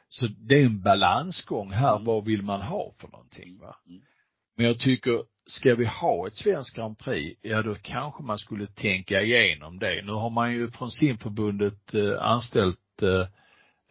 Så 0.09 0.27
det 0.27 0.61
är 0.61 0.67
en 0.67 0.83
balansgång 0.83 1.73
här, 1.73 1.99
vad 1.99 2.25
vill 2.25 2.43
man 2.43 2.61
ha 2.61 2.93
för 3.01 3.09
någonting 3.09 3.59
va? 3.59 3.77
Men 4.57 4.67
jag 4.67 4.81
tycker, 4.81 5.23
ska 5.47 5.75
vi 5.75 5.85
ha 5.85 6.27
ett 6.27 6.37
svenskt 6.37 6.77
Grand 6.77 6.99
Prix, 6.99 7.41
ja 7.43 7.63
då 7.63 7.75
kanske 7.75 8.23
man 8.23 8.39
skulle 8.39 8.67
tänka 8.67 9.23
igenom 9.23 9.79
det. 9.79 10.03
Nu 10.05 10.13
har 10.13 10.31
man 10.31 10.53
ju 10.53 10.71
från 10.71 10.91
simförbundet 10.91 11.95
eh, 11.95 12.23
anställt 12.23 13.03
eh, 13.03 13.29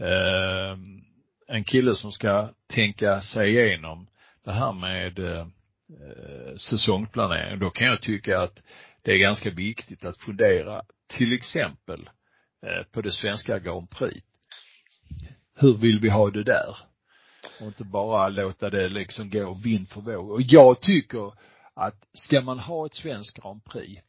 eh, 0.07 0.77
en 1.47 1.63
kille 1.63 1.95
som 1.95 2.11
ska 2.11 2.49
tänka 2.67 3.21
sig 3.21 3.49
igenom 3.49 4.07
det 4.43 4.51
här 4.51 4.73
med 4.73 5.19
eh, 5.19 5.47
säsongplanering. 6.57 7.59
Då 7.59 7.69
kan 7.69 7.87
jag 7.87 8.01
tycka 8.01 8.39
att 8.39 8.63
det 9.01 9.11
är 9.11 9.17
ganska 9.17 9.49
viktigt 9.49 10.05
att 10.05 10.17
fundera 10.17 10.81
till 11.07 11.33
exempel 11.33 12.09
eh, 12.65 12.91
på 12.91 13.01
det 13.01 13.11
svenska 13.11 13.59
Grand 13.59 13.89
Prix. 13.89 14.21
Hur 15.55 15.77
vill 15.77 15.99
vi 15.99 16.09
ha 16.09 16.29
det 16.29 16.43
där? 16.43 16.77
Och 17.59 17.67
inte 17.67 17.83
bara 17.83 18.29
låta 18.29 18.69
det 18.69 18.89
liksom 18.89 19.29
gå 19.29 19.53
vind 19.63 19.89
för 19.89 20.01
våg. 20.01 20.31
Och 20.31 20.41
jag 20.41 20.81
tycker 20.81 21.33
att 21.73 22.07
ska 22.13 22.41
man 22.41 22.59
ha 22.59 22.85
ett 22.85 22.95
svenskt 22.95 23.37
Grand 23.37 23.65
Prix 23.65 24.03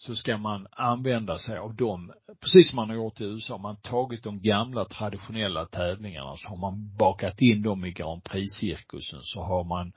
så 0.00 0.14
ska 0.14 0.36
man 0.36 0.66
använda 0.70 1.38
sig 1.38 1.58
av 1.58 1.74
dem, 1.74 2.12
precis 2.40 2.70
som 2.70 2.76
man 2.76 2.88
har 2.88 2.96
gjort 2.96 3.20
i 3.20 3.24
USA, 3.24 3.58
man 3.58 3.76
har 3.76 3.90
tagit 3.90 4.22
de 4.22 4.42
gamla 4.42 4.84
traditionella 4.84 5.66
tävlingarna 5.66 6.36
så 6.36 6.48
har 6.48 6.56
man 6.56 6.96
bakat 6.96 7.40
in 7.40 7.62
dem 7.62 7.84
i 7.84 7.90
Grand 7.90 8.24
Prix-cirkusen 8.24 9.20
så 9.22 9.42
har 9.42 9.64
man 9.64 9.92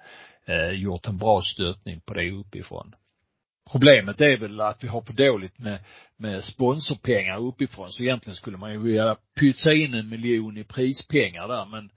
eh, 0.46 0.72
gjort 0.72 1.08
en 1.08 1.18
bra 1.18 1.42
stöttning 1.42 2.02
på 2.02 2.14
det 2.14 2.32
uppifrån. 2.32 2.96
Problemet 3.72 4.22
är 4.22 4.38
väl 4.38 4.62
att 4.62 4.84
vi 4.84 4.88
har 4.88 5.02
för 5.02 5.14
dåligt 5.14 5.60
med, 5.60 5.80
med 6.18 6.44
sponsorpengar 6.44 7.40
uppifrån 7.40 7.92
så 7.92 8.04
egentligen 8.04 8.36
skulle 8.36 8.58
man 8.58 8.72
ju 8.72 8.78
vilja 8.78 9.18
pytsa 9.40 9.74
in 9.74 9.94
en 9.94 10.10
miljon 10.10 10.58
i 10.58 10.64
prispengar 10.64 11.48
där 11.48 11.66
men 11.66 11.90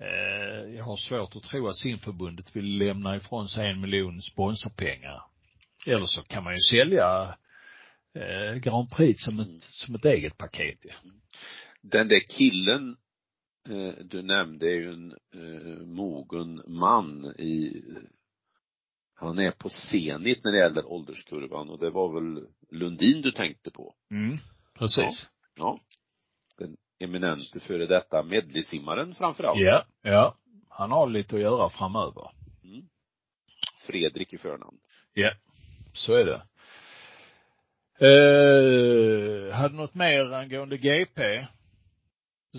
eh, 0.00 0.76
jag 0.76 0.84
har 0.84 0.96
svårt 0.96 1.36
att 1.36 1.42
tro 1.42 1.68
att 1.68 1.76
simförbundet 1.76 2.56
vill 2.56 2.78
lämna 2.78 3.16
ifrån 3.16 3.48
sig 3.48 3.70
en 3.70 3.80
miljon 3.80 4.22
sponsorpengar. 4.22 5.22
Eller 5.86 6.06
så 6.06 6.22
kan 6.22 6.44
man 6.44 6.54
ju 6.54 6.60
sälja 6.60 7.34
eh, 8.14 8.54
Grand 8.54 8.90
Prix 8.90 9.24
som 9.24 9.40
ett, 9.40 9.62
som 9.62 9.94
ett 9.94 10.04
eget 10.04 10.38
paket 10.38 10.78
ja. 10.82 10.94
Den 11.82 12.08
där 12.08 12.20
killen 12.20 12.96
eh, 13.68 14.04
du 14.04 14.22
nämnde 14.22 14.66
är 14.66 14.74
ju 14.74 14.92
en 14.92 15.12
eh, 15.12 15.86
mogen 15.86 16.62
man 16.66 17.26
i 17.26 17.82
han 19.20 19.38
är 19.38 19.50
på 19.50 19.68
Zenit 19.68 20.44
när 20.44 20.52
det 20.52 20.58
gäller 20.58 20.86
ålderskurvan 20.86 21.70
och 21.70 21.78
det 21.78 21.90
var 21.90 22.14
väl 22.14 22.46
Lundin 22.70 23.22
du 23.22 23.32
tänkte 23.32 23.70
på? 23.70 23.94
Mm, 24.10 24.38
precis. 24.78 25.30
Ja. 25.54 25.62
ja. 25.64 25.80
Den 26.58 26.76
eminente 26.98 27.60
före 27.60 27.86
detta 27.86 28.22
medleysimmaren 28.22 29.14
framförallt. 29.14 29.60
Ja, 29.60 29.84
ja. 30.02 30.36
Han 30.68 30.90
har 30.90 31.08
lite 31.08 31.36
att 31.36 31.42
göra 31.42 31.70
framöver. 31.70 32.30
Mm. 32.64 32.88
Fredrik 33.86 34.32
i 34.32 34.38
förnamn. 34.38 34.78
Ja, 35.12 35.32
så 35.92 36.14
är 36.14 36.24
det. 36.24 36.42
Eh, 38.00 39.54
hade 39.54 39.74
något 39.74 39.94
mer 39.94 40.32
angående 40.32 40.76
GP? 40.76 41.46
Du 42.52 42.58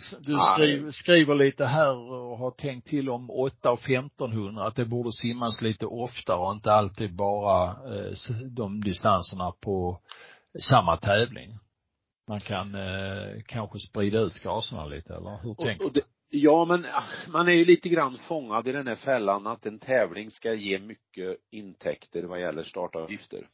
skriver, 0.56 0.92
skriver 0.92 1.36
lite 1.36 1.66
här 1.66 1.96
och 1.96 2.38
har 2.38 2.52
tänkt 2.52 2.88
till 2.88 3.10
om 3.10 3.30
8 3.30 3.72
och 3.72 3.80
1500, 3.80 4.68
att 4.68 4.76
det 4.76 4.86
borde 4.86 5.12
simmas 5.12 5.62
lite 5.62 5.86
oftare 5.86 6.38
och 6.38 6.54
inte 6.54 6.72
alltid 6.72 7.16
bara 7.16 7.68
eh, 7.68 8.14
de 8.46 8.82
distanserna 8.82 9.52
på 9.52 10.00
samma 10.60 10.98
tävling. 10.98 11.58
Man 12.28 12.40
kan 12.40 12.76
eh, 12.76 13.42
kanske 13.46 13.80
sprida 13.80 14.20
ut 14.20 14.44
gaserna 14.44 14.86
lite, 14.86 15.14
eller 15.14 15.40
hur 15.44 15.54
tänker 15.54 15.90
du? 15.90 16.02
Ja, 16.30 16.66
men 16.66 16.86
ah, 16.86 17.04
man 17.32 17.48
är 17.48 17.52
ju 17.52 17.66
lite 17.66 17.90
grann 17.90 18.18
fångad 18.18 18.68
i 18.68 18.72
den 18.72 18.88
här 18.88 18.96
fällan 18.96 19.48
att 19.48 19.66
en 19.66 19.80
tävling 19.80 20.32
ska 20.32 20.54
ge 20.54 20.80
mycket 20.80 21.38
intäkter 21.52 22.24
vad 22.24 22.40
gäller 22.40 22.64
startavgifter. 22.64 23.48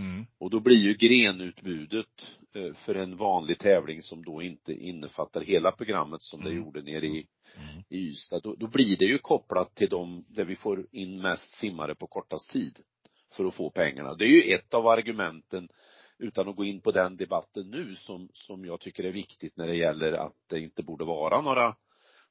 Mm. 0.00 0.26
Och 0.38 0.50
då 0.50 0.60
blir 0.60 0.76
ju 0.76 0.94
grenutbudet 0.94 2.38
eh, 2.54 2.74
för 2.74 2.94
en 2.94 3.16
vanlig 3.16 3.58
tävling 3.58 4.02
som 4.02 4.24
då 4.24 4.42
inte 4.42 4.72
innefattar 4.72 5.40
hela 5.40 5.72
programmet 5.72 6.22
som 6.22 6.40
mm. 6.40 6.52
det 6.52 6.58
gjorde 6.58 6.82
nere 6.82 7.06
i, 7.06 7.26
mm. 7.56 7.82
i 7.88 7.98
Ystad, 7.98 8.40
då, 8.40 8.54
då 8.54 8.66
blir 8.66 8.96
det 8.96 9.04
ju 9.04 9.18
kopplat 9.18 9.74
till 9.74 9.88
de, 9.88 10.24
där 10.28 10.44
vi 10.44 10.56
får 10.56 10.86
in 10.92 11.20
mest 11.22 11.52
simmare 11.52 11.94
på 11.94 12.06
kortast 12.06 12.50
tid 12.50 12.78
för 13.36 13.44
att 13.44 13.54
få 13.54 13.70
pengarna. 13.70 14.14
Det 14.14 14.24
är 14.24 14.44
ju 14.46 14.54
ett 14.54 14.74
av 14.74 14.86
argumenten, 14.86 15.68
utan 16.18 16.48
att 16.48 16.56
gå 16.56 16.64
in 16.64 16.80
på 16.80 16.90
den 16.90 17.16
debatten 17.16 17.70
nu, 17.70 17.96
som, 17.96 18.28
som 18.32 18.64
jag 18.64 18.80
tycker 18.80 19.04
är 19.04 19.12
viktigt 19.12 19.56
när 19.56 19.66
det 19.66 19.76
gäller 19.76 20.12
att 20.12 20.36
det 20.48 20.60
inte 20.60 20.82
borde 20.82 21.04
vara 21.04 21.40
några 21.40 21.76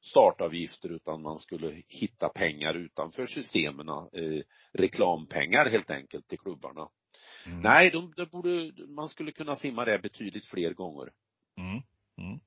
startavgifter 0.00 0.88
utan 0.88 1.22
man 1.22 1.38
skulle 1.38 1.82
hitta 1.88 2.28
pengar 2.28 2.74
utanför 2.74 3.26
systemen, 3.26 3.88
eh, 3.88 4.42
reklampengar 4.72 5.70
helt 5.70 5.90
enkelt 5.90 6.28
till 6.28 6.38
klubbarna. 6.38 6.88
Mm. 7.46 7.60
Nej, 7.60 7.90
de, 7.90 8.12
de 8.16 8.26
borde, 8.26 8.72
man 8.88 9.08
skulle 9.08 9.32
kunna 9.32 9.56
simma 9.56 9.84
det 9.84 9.98
betydligt 9.98 10.46
fler 10.46 10.72
gånger. 10.72 11.08
Mm. 11.58 11.82
Mm. 12.18 12.40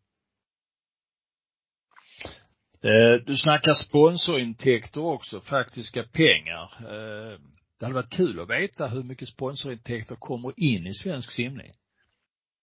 Eh, 2.84 3.21
du 3.25 3.38
snackar 3.38 3.73
sponsorintäkter 3.73 5.01
också, 5.01 5.41
faktiska 5.41 6.03
pengar. 6.03 6.71
Eh, 6.79 7.39
det 7.79 7.86
hade 7.86 7.95
varit 7.95 8.13
kul 8.13 8.39
att 8.39 8.49
veta 8.49 8.88
hur 8.88 9.03
mycket 9.03 9.29
sponsorintäkter 9.29 10.15
kommer 10.15 10.53
in 10.58 10.88
i 10.88 10.93
svensk 10.93 11.32
simning. 11.32 11.71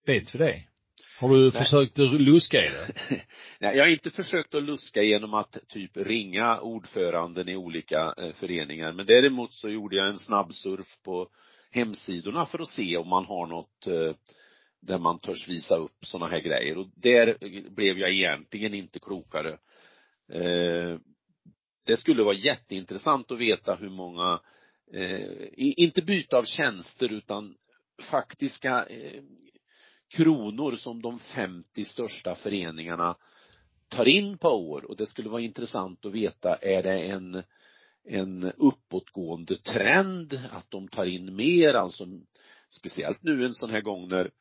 Vet 0.05 0.35
vi 0.35 0.39
det? 0.39 0.63
Har 1.19 1.29
du 1.29 1.41
Nej. 1.41 1.51
försökt 1.51 1.97
luska 1.97 2.57
i 2.57 2.69
det? 2.69 2.87
Nej, 3.59 3.77
jag 3.77 3.83
har 3.83 3.91
inte 3.91 4.11
försökt 4.11 4.55
att 4.55 4.63
luska 4.63 5.01
genom 5.01 5.33
att 5.33 5.57
typ 5.67 5.97
ringa 5.97 6.59
ordföranden 6.59 7.49
i 7.49 7.55
olika 7.55 8.13
eh, 8.17 8.33
föreningar, 8.33 8.93
men 8.93 9.05
däremot 9.05 9.53
så 9.53 9.69
gjorde 9.69 9.95
jag 9.95 10.07
en 10.07 10.17
snabb 10.17 10.53
surf 10.53 10.87
på 11.03 11.29
hemsidorna 11.71 12.45
för 12.45 12.59
att 12.59 12.69
se 12.69 12.97
om 12.97 13.09
man 13.09 13.25
har 13.25 13.47
något 13.47 13.87
eh, 13.87 14.15
där 14.79 14.97
man 14.97 15.19
törs 15.19 15.49
visa 15.49 15.77
upp 15.77 16.05
sådana 16.05 16.31
här 16.31 16.39
grejer 16.39 16.77
och 16.77 16.87
där 16.95 17.37
blev 17.69 17.97
jag 17.97 18.11
egentligen 18.11 18.73
inte 18.73 18.99
klokare. 18.99 19.57
Eh, 20.31 20.99
det 21.85 21.97
skulle 21.97 22.23
vara 22.23 22.35
jätteintressant 22.35 23.31
att 23.31 23.39
veta 23.39 23.75
hur 23.75 23.89
många, 23.89 24.41
eh, 24.93 25.47
inte 25.55 26.01
byte 26.01 26.37
av 26.37 26.43
tjänster 26.43 27.11
utan 27.11 27.55
faktiska 28.11 28.87
kronor 30.15 30.71
som 30.71 31.01
de 31.01 31.19
50 31.19 31.85
största 31.85 32.35
föreningarna 32.35 33.17
tar 33.89 34.07
in 34.07 34.37
på 34.37 34.49
år 34.49 34.85
och 34.85 34.97
det 34.97 35.05
skulle 35.05 35.29
vara 35.29 35.41
intressant 35.41 36.05
att 36.05 36.11
veta, 36.11 36.55
är 36.55 36.83
det 36.83 36.99
en 36.99 37.43
en 38.03 38.51
uppåtgående 38.51 39.57
trend, 39.57 40.39
att 40.51 40.71
de 40.71 40.87
tar 40.87 41.05
in 41.05 41.35
mer, 41.35 41.73
alltså 41.73 42.05
speciellt 42.69 43.23
nu 43.23 43.45
en 43.45 43.53
sån 43.53 43.69
här 43.69 43.81
gång 43.81 44.07
när 44.07 44.31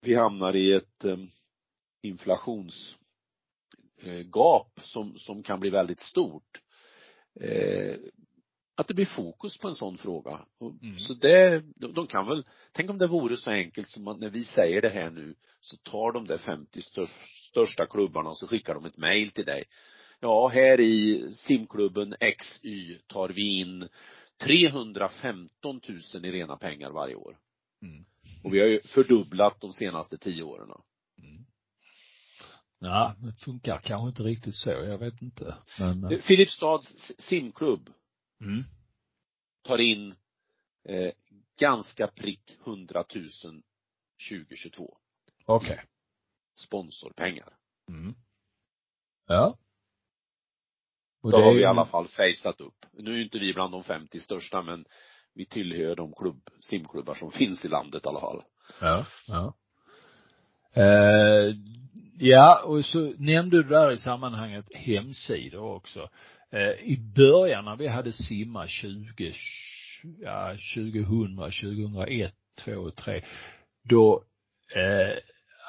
vi 0.00 0.14
hamnar 0.14 0.56
i 0.56 0.72
ett 0.72 1.04
eh, 1.04 1.18
inflationsgap 2.02 4.80
som, 4.82 5.18
som 5.18 5.42
kan 5.42 5.60
bli 5.60 5.70
väldigt 5.70 6.00
stort. 6.00 6.62
Eh, 7.40 7.96
att 8.74 8.88
det 8.88 8.94
blir 8.94 9.06
fokus 9.06 9.58
på 9.58 9.68
en 9.68 9.74
sån 9.74 9.98
fråga. 9.98 10.46
Mm. 10.60 10.98
Så 10.98 11.14
det, 11.14 11.62
de, 11.76 11.94
de, 11.94 12.06
kan 12.06 12.26
väl, 12.26 12.44
tänk 12.72 12.90
om 12.90 12.98
det 12.98 13.06
vore 13.06 13.36
så 13.36 13.50
enkelt 13.50 13.88
som 13.88 14.08
att 14.08 14.20
när 14.20 14.30
vi 14.30 14.44
säger 14.44 14.82
det 14.82 14.88
här 14.88 15.10
nu 15.10 15.34
så 15.60 15.76
tar 15.76 16.12
de 16.12 16.26
där 16.26 16.38
50 16.38 16.80
största 17.50 17.86
klubbarna 17.86 18.30
och 18.30 18.38
så 18.38 18.46
skickar 18.46 18.74
de 18.74 18.84
ett 18.84 18.96
mail 18.96 19.30
till 19.30 19.44
dig 19.44 19.64
ja, 20.20 20.48
här 20.48 20.80
i 20.80 21.30
simklubben 21.32 22.14
XY 22.38 22.98
tar 23.06 23.28
vi 23.28 23.60
in 23.60 23.88
315 24.44 25.80
000 26.14 26.24
i 26.24 26.32
rena 26.32 26.56
pengar 26.56 26.90
varje 26.90 27.14
år. 27.14 27.38
Mm. 27.82 28.04
Och 28.42 28.54
vi 28.54 28.60
har 28.60 28.66
ju 28.66 28.80
fördubblat 28.80 29.60
de 29.60 29.72
senaste 29.72 30.18
tio 30.18 30.42
åren. 30.42 30.70
Mm. 31.18 31.46
Ja, 32.78 33.16
det 33.18 33.32
funkar 33.32 33.78
kanske 33.78 34.08
inte 34.08 34.22
riktigt 34.22 34.54
så, 34.54 34.70
jag 34.70 34.98
vet 34.98 35.22
inte. 35.22 35.54
Men... 35.78 36.04
Eh. 36.04 36.18
Filipstads 36.18 37.12
simklubb 37.18 37.90
mm. 38.40 38.64
tar 39.62 39.78
in 39.78 40.14
eh, 40.84 41.12
ganska 41.58 42.06
prick 42.06 42.58
100 42.66 43.04
000 43.14 43.28
2022. 44.30 44.96
Okej. 45.44 45.72
Okay. 45.72 45.84
Sponsorpengar. 46.54 47.56
Mm. 47.88 48.14
Ja. 49.26 49.58
Och 51.22 51.30
Då 51.30 51.38
det 51.38 51.44
har 51.44 51.54
vi 51.54 51.60
i 51.60 51.64
alla 51.64 51.86
fall 51.86 52.08
fejsat 52.08 52.60
upp. 52.60 52.86
Nu 52.92 53.10
är 53.10 53.16
ju 53.16 53.24
inte 53.24 53.38
vi 53.38 53.54
bland 53.54 53.72
de 53.72 53.84
50 53.84 54.20
största 54.20 54.62
men 54.62 54.84
vi 55.34 55.46
tillhör 55.46 55.96
de 55.96 56.12
klubb, 56.12 56.40
simklubbar 56.60 57.14
som 57.14 57.30
finns 57.30 57.64
i 57.64 57.68
landet 57.68 58.04
i 58.04 58.08
alla 58.08 58.20
fall. 58.20 58.42
Ja, 58.80 59.06
ja. 59.26 59.54
Eh, 60.74 61.54
ja, 62.18 62.62
och 62.64 62.84
så 62.84 63.12
nämnde 63.18 63.62
du 63.62 63.68
där 63.68 63.92
i 63.92 63.98
sammanhanget 63.98 64.66
hemsidor 64.74 65.74
också. 65.74 66.08
Eh, 66.52 66.70
I 66.70 66.98
början 67.16 67.64
när 67.64 67.76
vi 67.76 67.88
hade 67.88 68.12
simma 68.12 68.68
20, 68.68 69.34
ja 70.20 70.56
2000, 70.74 71.36
2001, 71.36 72.34
2 72.64 72.72
och 72.72 72.96
3, 72.96 73.24
då 73.82 74.24
eh, 74.74 75.18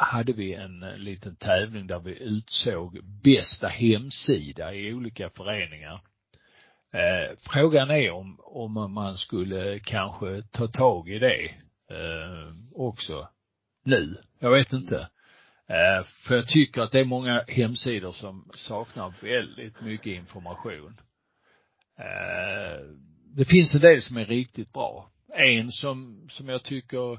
hade 0.03 0.33
vi 0.33 0.53
en 0.53 0.83
eh, 0.83 0.97
liten 0.97 1.35
tävling 1.35 1.87
där 1.87 1.99
vi 1.99 2.23
utsåg 2.23 2.99
bästa 3.23 3.67
hemsida 3.67 4.73
i 4.73 4.93
olika 4.93 5.29
föreningar. 5.29 6.01
Eh, 6.93 7.37
frågan 7.51 7.89
är 7.89 8.11
om, 8.11 8.39
om 8.43 8.93
man 8.93 9.17
skulle 9.17 9.79
kanske 9.79 10.41
ta 10.41 10.67
tag 10.67 11.09
i 11.09 11.19
det 11.19 11.43
eh, 11.89 12.53
också 12.75 13.27
nu. 13.83 14.15
Jag 14.39 14.51
vet 14.51 14.73
inte. 14.73 15.09
Eh, 15.67 16.05
för 16.27 16.35
jag 16.35 16.47
tycker 16.47 16.81
att 16.81 16.91
det 16.91 16.99
är 16.99 17.05
många 17.05 17.45
hemsidor 17.47 18.11
som 18.11 18.51
saknar 18.55 19.13
väldigt 19.21 19.81
mycket 19.81 20.07
information. 20.07 20.99
Eh, 21.99 22.85
det 23.35 23.45
finns 23.45 23.75
en 23.75 23.81
del 23.81 24.01
som 24.01 24.17
är 24.17 24.25
riktigt 24.25 24.73
bra. 24.73 25.11
En 25.33 25.71
som, 25.71 26.27
som 26.29 26.49
jag 26.49 26.63
tycker 26.63 27.13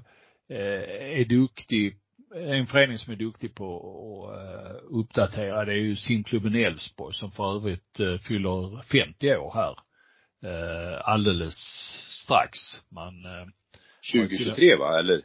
eh, 0.48 1.20
är 1.20 1.24
duktig 1.24 1.98
en 2.34 2.66
förening 2.66 2.98
som 2.98 3.12
är 3.12 3.16
duktig 3.16 3.54
på 3.54 3.76
att 3.76 4.40
uh, 4.40 5.00
uppdatera 5.00 5.64
det 5.64 5.72
är 5.72 5.76
ju 5.76 5.96
simklubben 5.96 6.54
Älvsborg 6.54 7.14
som 7.14 7.30
för 7.30 7.56
övrigt 7.56 8.00
uh, 8.00 8.18
fyller 8.18 8.82
50 8.82 9.36
år 9.36 9.52
här 9.54 9.76
uh, 10.50 11.00
alldeles 11.04 11.54
strax. 12.22 12.58
Man 12.88 13.14
2023 14.12 14.76
va, 14.76 14.98
eller? 14.98 15.22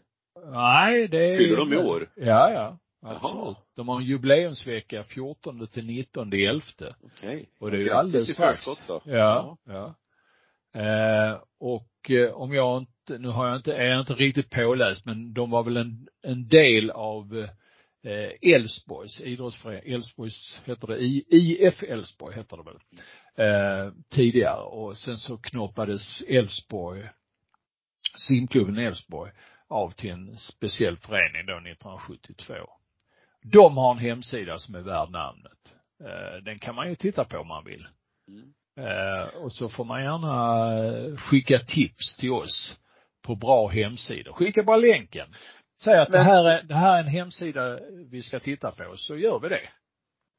Nej, 0.51 1.07
det 1.07 1.33
är 1.33 1.37
Fyller 1.37 1.57
de 1.57 1.73
i 1.73 1.77
år? 1.77 2.09
Ja, 2.15 2.51
ja. 2.51 2.77
Absolut. 3.01 3.35
Jaha. 3.35 3.55
De 3.75 3.87
har 3.87 3.97
en 3.97 4.05
jubileumsvecka 4.05 5.03
14 5.03 5.67
till 5.67 5.85
19 5.85 6.33
11. 6.33 6.61
Okej. 7.01 7.49
Och 7.59 7.71
det 7.71 7.77
är 7.77 7.81
ju 7.81 7.91
alldeles 7.91 8.33
strax. 8.33 8.65
då. 8.87 9.01
Ja, 9.05 9.57
ja. 9.65 9.95
Eh, 10.75 11.37
och 11.59 12.11
eh, 12.11 12.33
om 12.33 12.53
jag 12.53 12.77
inte, 12.77 12.91
nu 13.09 13.27
har 13.27 13.47
jag 13.47 13.55
inte, 13.55 13.73
är 13.73 13.85
jag 13.85 13.99
inte 13.99 14.13
riktigt 14.13 14.49
påläst, 14.49 15.05
men 15.05 15.33
de 15.33 15.49
var 15.49 15.63
väl 15.63 15.77
en, 15.77 16.07
en 16.23 16.47
del 16.47 16.91
av 16.91 17.47
eh, 18.03 18.53
Elfsborgs 18.53 19.21
idrottsförening, 19.21 19.93
Elfsborgs 19.93 20.59
heter 20.65 20.87
det, 20.87 20.97
IF 21.35 21.83
Elfsborg 21.83 22.35
heter 22.35 22.57
det 22.57 22.63
väl, 22.63 22.79
eh, 23.47 23.93
tidigare 24.09 24.61
och 24.61 24.97
sen 24.97 25.17
så 25.17 25.37
knoppades 25.37 26.21
Elfsborg, 26.21 27.09
simklubben 28.27 28.77
Elfsborg 28.77 29.31
av 29.67 29.91
till 29.91 30.09
en 30.09 30.37
speciell 30.37 30.97
förening 30.97 31.45
då 31.45 31.53
1972. 31.53 32.53
De 33.43 33.77
har 33.77 33.91
en 33.91 33.97
hemsida 33.97 34.57
som 34.57 34.75
är 34.75 34.81
värd 34.81 35.09
namnet. 35.09 35.75
Eh, 36.03 36.43
den 36.43 36.59
kan 36.59 36.75
man 36.75 36.89
ju 36.89 36.95
titta 36.95 37.25
på 37.25 37.37
om 37.37 37.47
man 37.47 37.65
vill. 37.65 37.87
Mm. 38.27 38.53
Eh, 38.77 39.27
och 39.43 39.51
så 39.51 39.69
får 39.69 39.85
man 39.85 40.03
gärna 40.03 40.67
eh, 40.83 41.17
skicka 41.17 41.59
tips 41.59 42.17
till 42.17 42.31
oss 42.31 42.77
på 43.27 43.35
bra 43.35 43.67
hemsidor. 43.67 44.33
Skicka 44.33 44.63
bara 44.63 44.77
länken. 44.77 45.27
Säg 45.81 45.97
att 45.97 46.09
Men, 46.09 46.19
det 46.19 46.23
här 46.23 46.49
är, 46.49 46.63
det 46.63 46.75
här 46.75 46.97
är 46.97 46.99
en 46.99 47.07
hemsida 47.07 47.79
vi 48.11 48.21
ska 48.21 48.39
titta 48.39 48.71
på, 48.71 48.97
så 48.97 49.17
gör 49.17 49.39
vi 49.39 49.49
det. 49.49 49.69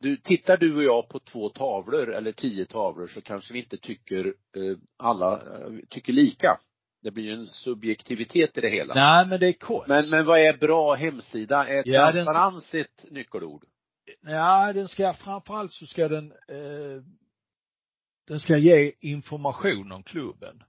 Du, 0.01 0.16
tittar 0.16 0.57
du 0.57 0.77
och 0.77 0.83
jag 0.83 1.09
på 1.09 1.18
två 1.18 1.48
tavlor 1.48 2.14
eller 2.14 2.33
tio 2.33 2.66
tavlor 2.66 3.07
så 3.07 3.22
kanske 3.22 3.53
vi 3.53 3.59
inte 3.59 3.77
tycker, 3.77 4.27
eh, 4.27 4.79
alla 4.98 5.33
eh, 5.33 5.72
tycker 5.88 6.12
lika. 6.12 6.59
Det 7.03 7.11
blir 7.11 7.24
ju 7.24 7.33
en 7.33 7.46
subjektivitet 7.46 8.59
i 8.59 8.61
det 8.61 8.68
hela. 8.68 8.94
Nej, 8.94 9.27
men 9.27 9.40
det 9.40 9.46
är 9.46 9.53
konst. 9.53 9.88
Men, 9.88 10.11
men 10.11 10.27
vad 10.27 10.38
är 10.38 10.53
bra 10.53 10.94
hemsida? 10.94 11.68
Är 11.68 11.83
ja, 11.87 12.12
transparens 12.12 12.70
den... 12.70 12.81
ett 12.81 13.11
nyckelord? 13.11 13.64
Ja, 14.27 14.72
den 14.72 14.88
ska, 14.88 15.14
framförallt 15.14 15.72
så 15.72 15.87
ska 15.87 16.09
den, 16.09 16.33
eh, 16.33 17.03
den 18.29 18.40
ska 18.40 18.57
ge 18.57 18.92
information 19.01 19.92
om 19.92 20.03
klubben. 20.03 20.62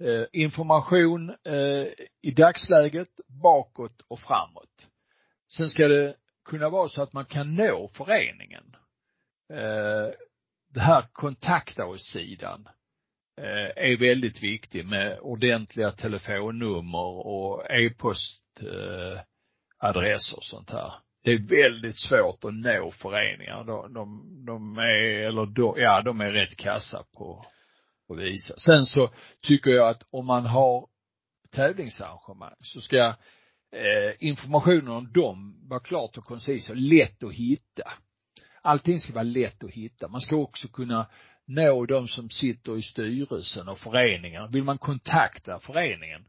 Eh, 0.00 0.24
information 0.32 1.30
eh, 1.44 1.86
i 2.22 2.30
dagsläget, 2.30 3.08
bakåt 3.42 4.02
och 4.08 4.20
framåt. 4.20 4.88
Sen 5.52 5.70
ska 5.70 5.88
det 5.88 6.16
kunna 6.44 6.68
vara 6.68 6.88
så 6.88 7.02
att 7.02 7.12
man 7.12 7.24
kan 7.24 7.54
nå 7.54 7.88
föreningen. 7.88 8.76
Eh, 9.52 10.08
det 10.74 10.80
här 10.80 11.04
kontakta 11.12 11.86
oss-sidan 11.86 12.68
är 13.76 14.00
väldigt 14.00 14.42
viktig 14.42 14.86
med 14.86 15.18
ordentliga 15.20 15.90
telefonnummer 15.90 17.26
och 17.26 17.70
e-postadresser 17.70 20.36
och 20.36 20.44
sånt 20.44 20.70
här. 20.70 20.92
Det 21.24 21.32
är 21.32 21.38
väldigt 21.38 21.98
svårt 21.98 22.44
att 22.44 22.54
nå 22.54 22.90
föreningar. 22.90 23.64
De, 23.64 23.94
de, 23.94 24.22
de 24.46 24.78
är, 24.78 25.26
eller 25.26 25.46
de, 25.46 25.74
ja, 25.76 26.02
de 26.02 26.20
är 26.20 26.30
rätt 26.30 26.56
kassa 26.56 27.04
på, 27.16 27.46
att 28.08 28.18
visa. 28.18 28.54
Sen 28.58 28.84
så 28.84 29.10
tycker 29.40 29.70
jag 29.70 29.88
att 29.88 30.02
om 30.10 30.26
man 30.26 30.46
har 30.46 30.86
tävlingsarrangemang 31.50 32.54
så 32.60 32.80
ska 32.80 33.06
eh, 33.72 34.14
informationen 34.18 34.88
om 34.88 35.12
dem 35.12 35.68
vara 35.68 35.80
klart 35.80 36.18
och 36.18 36.24
koncis 36.24 36.70
och 36.70 36.76
lätt 36.76 37.22
att 37.22 37.34
hitta. 37.34 37.92
Allting 38.62 39.00
ska 39.00 39.12
vara 39.12 39.22
lätt 39.22 39.64
att 39.64 39.70
hitta. 39.70 40.08
Man 40.08 40.20
ska 40.20 40.36
också 40.36 40.68
kunna 40.68 41.06
nå 41.46 41.86
de 41.86 42.08
som 42.08 42.30
sitter 42.30 42.78
i 42.78 42.82
styrelsen 42.82 43.68
och 43.68 43.78
föreningen. 43.78 44.50
Vill 44.50 44.64
man 44.64 44.78
kontakta 44.78 45.60
föreningen 45.60 46.24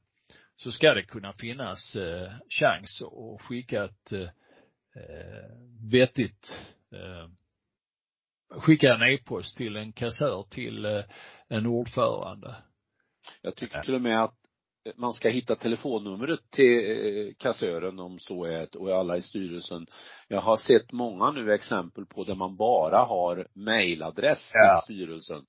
så 0.56 0.72
ska 0.72 0.94
det 0.94 1.04
kunna 1.04 1.34
finnas 1.34 1.96
eh, 1.96 2.32
chans 2.50 3.02
att 3.02 3.42
skicka 3.42 3.84
ett 3.84 4.12
eh, 4.12 4.30
vettigt 5.92 6.68
eh, 6.92 7.30
skicka 8.50 8.94
en 8.94 9.02
e-post 9.02 9.58
till 9.58 9.76
en 9.76 9.92
kassör 9.92 10.44
till 10.50 10.86
eh, 10.86 11.04
en 11.50 11.66
ordförande. 11.66 12.56
Jag 13.42 13.56
tycker 13.56 13.82
till 13.82 13.96
och 13.96 14.02
med 14.02 14.24
att 14.24 14.36
man 14.96 15.14
ska 15.14 15.30
hitta 15.30 15.56
telefonnumret 15.56 16.40
till 16.52 16.90
eh, 16.90 17.34
kassören 17.38 18.00
om 18.00 18.20
så 18.20 18.46
är 18.46 18.78
och 18.78 18.92
alla 18.92 19.18
i 19.18 19.22
styrelsen. 19.22 19.88
Jag 20.28 20.42
har 20.42 20.58
sett 20.58 20.92
många 20.92 21.32
nu 21.32 21.54
exempel 21.54 22.06
på 22.06 22.24
där 22.24 22.36
man 22.36 22.56
bara 22.56 23.00
har 23.00 23.48
mejladress 23.54 24.52
ja. 24.54 24.82
till 24.86 24.96
styrelsen. 24.96 25.46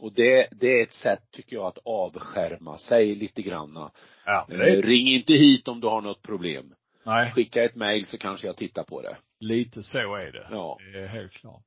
Och 0.00 0.12
det, 0.14 0.48
det 0.50 0.80
är 0.80 0.82
ett 0.82 0.92
sätt 0.92 1.22
tycker 1.30 1.56
jag 1.56 1.66
att 1.66 1.78
avskärma 1.84 2.78
sig 2.78 3.14
lite 3.14 3.42
granna. 3.42 3.90
Ja. 4.24 4.46
Eh, 4.50 4.82
ring 4.82 5.08
inte 5.08 5.32
hit 5.32 5.68
om 5.68 5.80
du 5.80 5.86
har 5.86 6.00
något 6.00 6.22
problem. 6.22 6.74
Nej. 7.04 7.32
Skicka 7.32 7.64
ett 7.64 7.74
mejl 7.74 8.06
så 8.06 8.18
kanske 8.18 8.46
jag 8.46 8.56
tittar 8.56 8.82
på 8.84 9.02
det. 9.02 9.16
Lite 9.40 9.82
så 9.82 9.98
är 9.98 10.32
det. 10.32 10.48
Ja. 10.50 10.78
Det 10.92 10.98
är 10.98 11.06
helt 11.06 11.32
klart. 11.32 11.62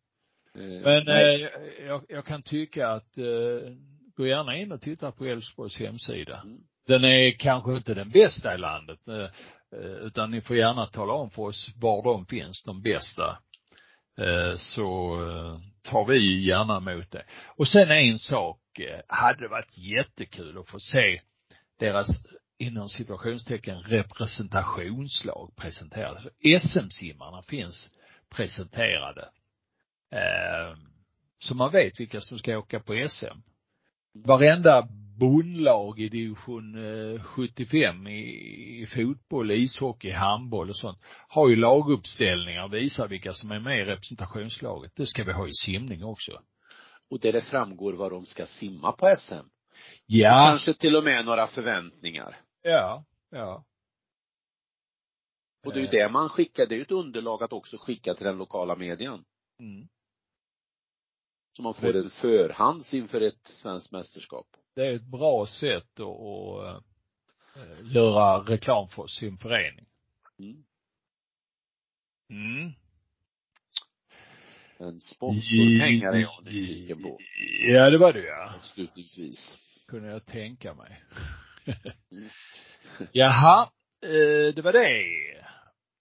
Eh, 0.55 0.81
Men 0.81 1.07
eh, 1.07 1.47
jag, 1.87 2.05
jag, 2.09 2.25
kan 2.25 2.41
tycka 2.41 2.87
att 2.87 3.17
eh, 3.17 3.71
gå 4.15 4.27
gärna 4.27 4.57
in 4.57 4.71
och 4.71 4.81
titta 4.81 5.11
på 5.11 5.25
Älvsborgs 5.25 5.79
hemsida. 5.79 6.41
Mm. 6.43 6.57
Den 6.87 7.03
är 7.03 7.31
kanske 7.31 7.75
inte 7.75 7.93
den 7.93 8.09
bästa 8.09 8.53
i 8.55 8.57
landet, 8.57 9.07
eh, 9.07 9.29
eh, 9.79 9.91
utan 9.91 10.31
ni 10.31 10.41
får 10.41 10.57
gärna 10.57 10.85
tala 10.85 11.13
om 11.13 11.29
för 11.29 11.41
oss 11.41 11.69
var 11.75 12.03
de 12.03 12.25
finns, 12.25 12.63
de 12.63 12.81
bästa. 12.81 13.37
Eh, 14.17 14.57
så 14.57 15.17
tar 15.81 16.05
vi 16.05 16.43
gärna 16.43 16.77
emot 16.77 17.11
det. 17.11 17.23
Och 17.45 17.67
sen 17.67 17.91
en 17.91 18.19
sak, 18.19 18.59
hade 19.07 19.39
det 19.39 19.47
varit 19.47 19.77
jättekul 19.77 20.57
att 20.57 20.69
få 20.69 20.79
se 20.79 21.21
deras 21.79 22.07
inom 22.57 22.89
situationstecken 22.89 23.81
representationslag 23.81 25.55
presenterade. 25.55 26.29
SM-simmarna 26.59 27.41
finns 27.41 27.89
presenterade. 28.29 29.29
Eh, 30.11 30.77
så 31.39 31.55
man 31.55 31.71
vet 31.71 31.99
vilka 31.99 32.21
som 32.21 32.37
ska 32.37 32.57
åka 32.57 32.79
på 32.79 33.07
SM. 33.09 33.39
Varenda 34.13 34.87
bondlag 35.19 35.99
i 35.99 36.09
division 36.09 36.75
75 37.19 38.07
i, 38.07 38.81
i 38.81 38.85
fotboll, 38.85 39.51
ishockey, 39.51 40.11
handboll 40.11 40.69
och 40.69 40.77
sånt 40.77 40.99
har 41.27 41.49
ju 41.49 41.55
laguppställningar 41.55 42.63
och 42.63 42.73
visar 42.73 43.07
vilka 43.07 43.33
som 43.33 43.51
är 43.51 43.59
med 43.59 43.79
i 43.79 43.85
representationslaget. 43.85 44.91
Det 44.95 45.05
ska 45.05 45.23
vi 45.23 45.31
ha 45.31 45.47
i 45.47 45.53
simning 45.53 46.03
också. 46.03 46.41
Och 47.09 47.19
där 47.19 47.31
det 47.31 47.41
framgår 47.41 47.93
vad 47.93 48.11
de 48.11 48.25
ska 48.25 48.45
simma 48.45 48.91
på 48.91 49.15
SM. 49.17 49.47
Ja. 50.05 50.47
Kanske 50.49 50.73
till 50.73 50.95
och 50.95 51.03
med 51.03 51.25
några 51.25 51.47
förväntningar. 51.47 52.37
Ja, 52.61 53.05
ja. 53.31 53.65
Och 55.65 55.73
det 55.73 55.79
är 55.79 55.83
ju 55.83 55.87
det 55.87 56.09
man 56.09 56.29
skickar, 56.29 56.65
det 56.65 56.75
är 56.75 56.77
ju 56.77 56.83
ett 56.83 56.91
underlag 56.91 57.43
att 57.43 57.53
också 57.53 57.77
skicka 57.77 58.13
till 58.13 58.25
den 58.25 58.37
lokala 58.37 58.75
medien. 58.75 59.23
Mm. 59.59 59.87
Så 61.55 61.61
man 61.61 61.73
får 61.73 61.93
det 61.93 62.09
förhands 62.09 62.93
inför 62.93 63.21
ett 63.21 63.47
svenskt 63.47 63.91
mästerskap. 63.91 64.47
Det 64.75 64.87
är 64.87 64.93
ett 64.93 65.05
bra 65.11 65.47
sätt 65.47 65.99
att, 65.99 66.07
att 66.07 66.83
äh, 67.55 67.93
göra 67.93 68.39
reklam 68.39 68.89
för 68.89 69.07
sin 69.07 69.37
förening. 69.37 69.85
Mm. 70.39 70.63
Mm. 72.29 72.71
Men 74.79 74.99
sponsorpengar 74.99 76.13
är 76.13 76.19
jag 76.19 76.45
nyfiken 76.45 77.03
på. 77.03 77.17
Ja, 77.67 77.89
det 77.89 77.97
var 77.97 78.13
det 78.13 78.25
ja. 78.25 78.53
Avslutningsvis. 78.55 79.57
Kunde 79.87 80.09
jag 80.09 80.25
tänka 80.25 80.73
mig. 80.73 81.03
mm. 82.11 82.29
Jaha, 83.11 83.69
eh, 84.01 84.55
det 84.55 84.61
var 84.61 84.73
det. 84.73 85.01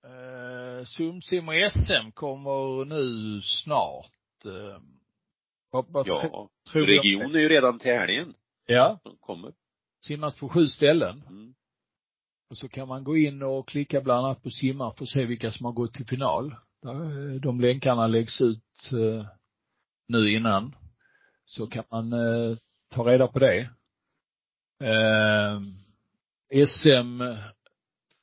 Eh, 0.07 0.85
Sumsim 0.85 1.49
och 1.49 1.55
SM 1.71 2.11
kommer 2.15 2.85
nu 2.85 3.41
snart. 3.43 4.11
Eh, 5.75 5.83
vad, 5.83 5.87
vad 5.89 6.09
ja, 6.09 6.51
tror 6.73 6.87
region 6.87 7.35
är 7.35 7.39
ju 7.39 7.49
redan 7.49 7.79
till 7.79 7.93
helgen. 7.93 8.35
Ja. 8.67 9.01
De 9.05 9.17
kommer. 9.21 9.53
Simmas 10.07 10.39
på 10.39 10.49
sju 10.49 10.67
ställen. 10.67 11.23
Mm. 11.29 11.55
Och 12.51 12.59
så 12.59 12.69
kan 12.69 12.89
man 12.89 13.05
gå 13.05 13.17
in 13.17 13.43
och 13.43 13.69
klicka 13.69 14.01
bland 14.01 14.27
annat 14.27 14.43
på 14.43 14.51
simma 14.51 14.95
för 14.95 15.05
att 15.05 15.09
se 15.09 15.25
vilka 15.25 15.51
som 15.51 15.67
har 15.67 15.73
gått 15.73 15.95
till 15.95 16.07
final. 16.07 16.55
De 17.41 17.61
länkarna 17.61 18.07
läggs 18.07 18.41
ut 18.41 18.93
eh, 18.93 19.27
nu 20.09 20.33
innan. 20.33 20.77
Så 21.45 21.67
kan 21.67 21.85
man 21.91 22.13
eh, 22.13 22.57
ta 22.91 23.03
reda 23.03 23.29
på 23.29 23.39
det. 23.39 23.71
Eh, 24.81 25.61
SM 26.67 27.23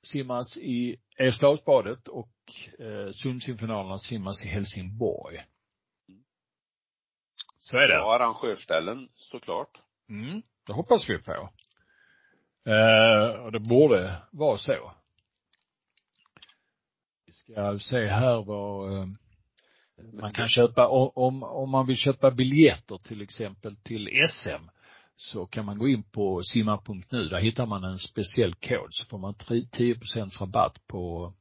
simmas 0.03 0.57
i 0.57 0.95
Eriksdalsbadet 1.17 2.07
och 2.07 2.31
eh, 2.79 3.11
Sundsimfinalerna 3.11 3.99
simmas 3.99 4.45
i 4.45 4.47
Helsingborg. 4.47 5.45
Så 7.71 7.77
är 7.77 7.87
det. 7.87 7.93
Ja, 7.93 8.15
arrangörsställen 8.15 9.09
såklart. 9.15 9.77
Mm, 10.09 10.41
det 10.67 10.73
hoppas 10.73 11.09
vi 11.09 11.17
på. 11.17 11.49
Eh, 12.65 13.43
och 13.43 13.51
det 13.51 13.59
borde 13.59 14.21
vara 14.31 14.57
så. 14.57 14.93
Vi 17.25 17.33
ska 17.33 17.79
se 17.79 18.07
här 18.07 18.43
vad 18.43 18.93
eh, 18.93 19.07
man 20.13 20.33
kan 20.33 20.47
köpa, 20.47 20.87
om, 20.87 21.43
om 21.43 21.69
man 21.69 21.87
vill 21.87 21.97
köpa 21.97 22.31
biljetter 22.31 22.97
till 22.97 23.21
exempel 23.21 23.75
till 23.75 24.09
SM 24.29 24.69
så 25.15 25.45
kan 25.45 25.65
man 25.65 25.77
gå 25.77 25.87
in 25.87 26.03
på 26.03 26.41
simma.nu, 26.43 27.29
där 27.29 27.39
hittar 27.39 27.65
man 27.65 27.83
en 27.83 27.99
speciell 27.99 28.55
kod 28.55 28.87
så 28.91 29.05
får 29.05 29.17
man 29.17 29.35
10 29.71 29.95
rabatt 30.39 30.87
på, 30.87 31.33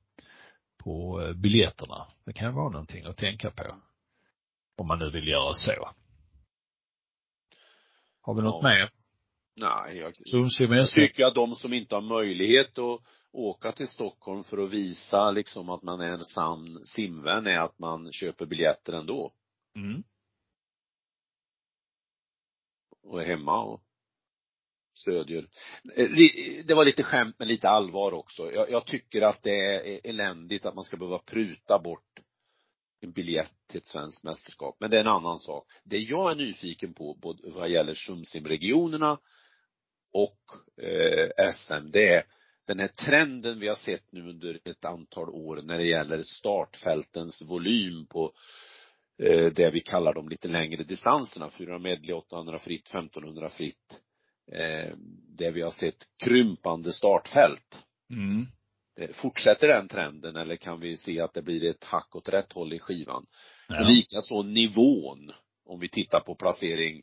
på 0.79 1.23
eh, 1.23 1.33
biljetterna. 1.33 2.07
Det 2.25 2.33
kan 2.33 2.55
vara 2.55 2.69
någonting 2.69 3.05
att 3.05 3.17
tänka 3.17 3.51
på. 3.51 3.75
Om 4.77 4.87
man 4.87 4.99
nu 4.99 5.11
vill 5.11 5.29
göra 5.29 5.55
så. 5.55 5.91
Har 8.21 8.35
vi 8.35 8.43
något 8.43 8.63
ja. 8.63 8.69
mer? 8.69 8.91
Nej, 9.57 9.97
jag, 9.97 10.15
jag 10.79 10.91
tycker 10.91 11.25
att 11.25 11.35
de 11.35 11.55
som 11.55 11.73
inte 11.73 11.95
har 11.95 12.03
möjlighet 12.03 12.79
att 12.79 13.01
åka 13.33 13.73
till 13.73 13.89
Stockholm 13.89 14.45
för 14.45 14.59
att 14.59 14.71
visa 14.71 15.31
liksom 15.31 15.69
att 15.69 15.83
man 15.83 16.01
är 16.01 16.11
en 16.11 16.25
sann 16.25 16.81
simvän 16.85 17.47
är 17.47 17.59
att 17.59 17.79
man 17.79 18.13
köper 18.13 18.47
biljetter 18.47 18.93
ändå. 18.93 19.33
Mm. 19.77 20.03
Och 23.03 23.23
är 23.23 23.27
hemma 23.27 23.63
och 23.63 23.83
stödjer. 24.95 25.49
Eh, 25.97 26.09
det 26.65 26.75
var 26.75 26.85
lite 26.85 27.03
skämt 27.03 27.37
men 27.39 27.49
lite 27.49 27.69
allvar 27.69 28.13
också. 28.13 28.53
Jag, 28.53 28.71
jag 28.71 28.87
tycker 28.87 29.23
att 29.23 29.43
det 29.43 29.75
är 29.75 30.01
eländigt 30.05 30.67
att 30.67 30.75
man 30.75 30.85
ska 30.85 30.97
behöva 30.97 31.19
pruta 31.19 31.79
bort 31.79 32.10
en 33.01 33.13
biljett 33.13 33.53
till 33.69 33.79
ett 33.79 33.87
svenskt 33.87 34.25
mästerskap. 34.25 34.77
Men 34.81 34.91
det 34.91 34.97
är 34.97 35.01
en 35.01 35.09
annan 35.09 35.39
sak. 35.39 35.67
Det 35.85 35.99
jag 35.99 36.31
är 36.31 36.35
nyfiken 36.35 36.95
på, 36.95 37.15
både 37.15 37.51
vad 37.51 37.71
gäller 37.71 37.95
Sumsimregionerna 37.95 39.19
och 40.13 40.41
eh, 40.85 41.53
SM, 41.53 41.91
det 41.93 42.15
är 42.15 42.25
den 42.67 42.79
här 42.79 42.89
trenden 42.89 43.61
vi 43.61 43.69
har 43.69 43.77
sett 43.77 44.13
nu 44.13 44.31
under 44.31 44.61
ett 44.65 44.85
antal 44.85 45.31
år 45.31 45.63
när 45.63 45.79
det 45.79 45.87
gäller 45.87 46.23
startfältens 46.23 47.43
volym 47.43 48.07
på 48.07 48.33
eh, 49.23 49.47
det 49.47 49.71
vi 49.71 49.81
kallar 49.81 50.15
de 50.15 50.29
lite 50.29 50.49
längre 50.49 50.85
distanserna, 50.85 51.51
400 51.51 51.79
medley, 51.79 52.15
800 52.15 52.59
fritt, 52.59 52.89
1500 52.89 53.51
fritt. 53.51 54.01
Eh, 54.53 54.97
där 55.39 55.51
vi 55.51 55.63
har 55.63 55.71
sett 55.71 56.07
krympande 56.25 56.93
startfält. 56.93 57.85
Mm. 58.11 58.47
Eh, 59.01 59.11
fortsätter 59.13 59.69
den 59.69 59.89
trenden 59.89 60.37
eller 60.37 60.57
kan 60.57 60.81
vi 60.81 60.97
se 60.97 61.21
att 61.21 61.35
det 61.35 61.43
blir 61.43 61.65
ett 61.65 61.85
hack 61.85 62.17
åt 62.17 62.29
rätt 62.29 62.53
håll 62.53 62.73
i 62.73 62.79
skivan? 62.79 63.27
Ja. 63.69 63.81
Och 63.81 63.91
likaså 63.91 64.43
nivån, 64.43 65.33
om 65.65 65.81
vi 65.81 65.89
tittar 65.89 66.21
på 66.21 66.35
placering 66.35 67.03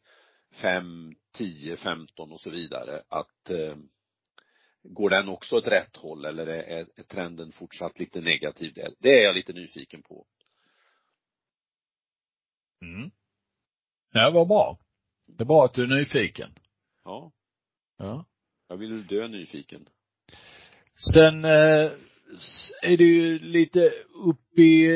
5, 0.61 1.15
10, 1.33 1.77
15 1.77 2.31
och 2.31 2.41
så 2.41 2.49
vidare, 2.49 3.03
att 3.07 3.49
eh, 3.49 3.75
går 4.83 5.09
den 5.09 5.29
också 5.29 5.55
åt 5.55 5.67
rätt 5.67 5.95
håll 5.95 6.25
eller 6.25 6.47
är, 6.47 6.87
är 6.95 7.03
trenden 7.03 7.51
fortsatt 7.51 7.99
lite 7.99 8.21
negativ 8.21 8.73
där? 8.73 8.93
Det 8.99 9.19
är 9.19 9.23
jag 9.23 9.35
lite 9.35 9.53
nyfiken 9.53 10.01
på. 10.03 10.25
Mm. 12.81 13.11
Ja, 14.11 14.31
vad 14.33 14.47
bra. 14.47 14.79
Det 15.27 15.43
är 15.43 15.45
bra 15.45 15.65
att 15.65 15.73
du 15.73 15.83
är 15.83 15.99
nyfiken. 15.99 16.53
Ja. 17.03 17.31
Ja. 17.97 18.25
Jag 18.67 18.77
vill 18.77 19.07
dö 19.07 19.27
nyfiken. 19.27 19.89
Sen 20.97 21.45
eh, 21.45 21.91
är 22.81 22.97
det 22.97 23.03
ju 23.03 23.39
lite 23.39 23.91
upp 24.25 24.59
i 24.59 24.87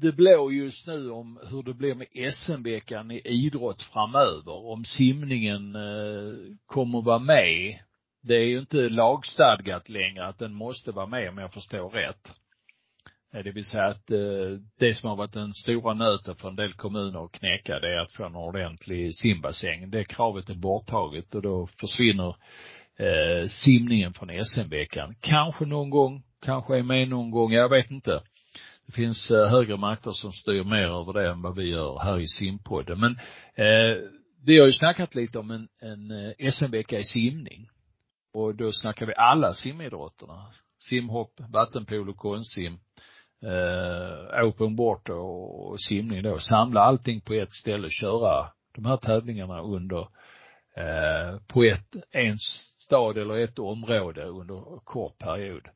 det 0.00 0.12
blå 0.12 0.50
just 0.52 0.86
nu 0.86 1.10
om 1.10 1.40
hur 1.50 1.62
det 1.62 1.74
blir 1.74 1.94
med 1.94 2.34
SM-veckan 2.34 3.10
i 3.10 3.20
idrott 3.24 3.82
framöver. 3.82 4.66
Om 4.66 4.84
simningen 4.84 5.74
eh, 5.74 6.34
kommer 6.66 7.02
vara 7.02 7.18
med. 7.18 7.78
Det 8.22 8.34
är 8.34 8.44
ju 8.44 8.58
inte 8.58 8.88
lagstadgat 8.88 9.88
längre 9.88 10.26
att 10.26 10.38
den 10.38 10.54
måste 10.54 10.92
vara 10.92 11.06
med 11.06 11.28
om 11.28 11.38
jag 11.38 11.52
förstår 11.52 11.90
rätt. 11.90 12.28
Eh, 13.34 13.44
det 13.44 13.52
vill 13.52 13.64
säga 13.64 13.86
att 13.86 14.10
eh, 14.10 14.60
det 14.78 14.94
som 14.94 15.08
har 15.08 15.16
varit 15.16 15.32
den 15.32 15.54
stora 15.54 15.94
nöten 15.94 16.36
för 16.36 16.48
en 16.48 16.56
del 16.56 16.72
kommuner 16.72 17.24
att 17.24 17.32
knäcka 17.32 17.80
det 17.80 17.94
är 17.94 17.98
att 17.98 18.12
få 18.12 18.24
en 18.24 18.36
ordentlig 18.36 19.14
simbassäng. 19.14 19.90
Det 19.90 20.04
kravet 20.04 20.48
är 20.48 20.54
borttaget 20.54 21.34
och 21.34 21.42
då 21.42 21.68
försvinner 21.80 22.36
eh, 22.98 23.48
simningen 23.48 24.12
från 24.14 24.44
SM-veckan. 24.44 25.14
Kanske 25.20 25.64
någon 25.64 25.90
gång, 25.90 26.22
kanske 26.44 26.78
är 26.78 26.82
med 26.82 27.08
någon 27.08 27.30
gång, 27.30 27.52
jag 27.52 27.68
vet 27.68 27.90
inte. 27.90 28.22
Det 28.86 28.92
finns 28.92 29.30
eh, 29.30 29.48
högre 29.48 29.76
makter 29.76 30.12
som 30.12 30.32
styr 30.32 30.64
mer 30.64 31.00
över 31.00 31.12
det 31.12 31.30
än 31.30 31.42
vad 31.42 31.56
vi 31.56 31.70
gör 31.70 31.98
här 31.98 32.20
i 32.20 32.28
simpodden. 32.28 33.00
Men 33.00 33.12
eh, 33.54 33.96
vi 34.44 34.58
har 34.58 34.66
ju 34.66 34.72
snackat 34.72 35.14
lite 35.14 35.38
om 35.38 35.50
en, 35.50 35.68
en 35.80 36.10
eh, 36.10 36.50
SM-vecka 36.50 36.98
i 36.98 37.04
simning. 37.04 37.68
Och 38.34 38.54
då 38.54 38.72
snackar 38.72 39.06
vi 39.06 39.14
alla 39.16 39.52
simidrotterna. 39.52 40.46
Simhopp, 40.88 41.40
vattenpolo, 41.52 42.14
konstsim, 42.14 42.78
eh, 43.42 44.44
open 44.44 44.76
water 44.76 45.14
och 45.14 45.80
simning 45.80 46.22
då. 46.22 46.38
Samla 46.38 46.80
allting 46.80 47.20
på 47.20 47.34
ett 47.34 47.54
ställe, 47.54 47.90
köra 47.90 48.48
de 48.74 48.84
här 48.84 48.96
tävlingarna 48.96 49.60
under, 49.62 50.00
eh, 50.76 51.40
på 51.46 51.64
ett, 51.64 51.96
en 52.10 52.38
stad 52.86 53.18
eller 53.18 53.38
ett 53.38 53.58
område 53.58 54.24
under 54.24 54.78
kort 54.84 55.18
period. 55.18 55.68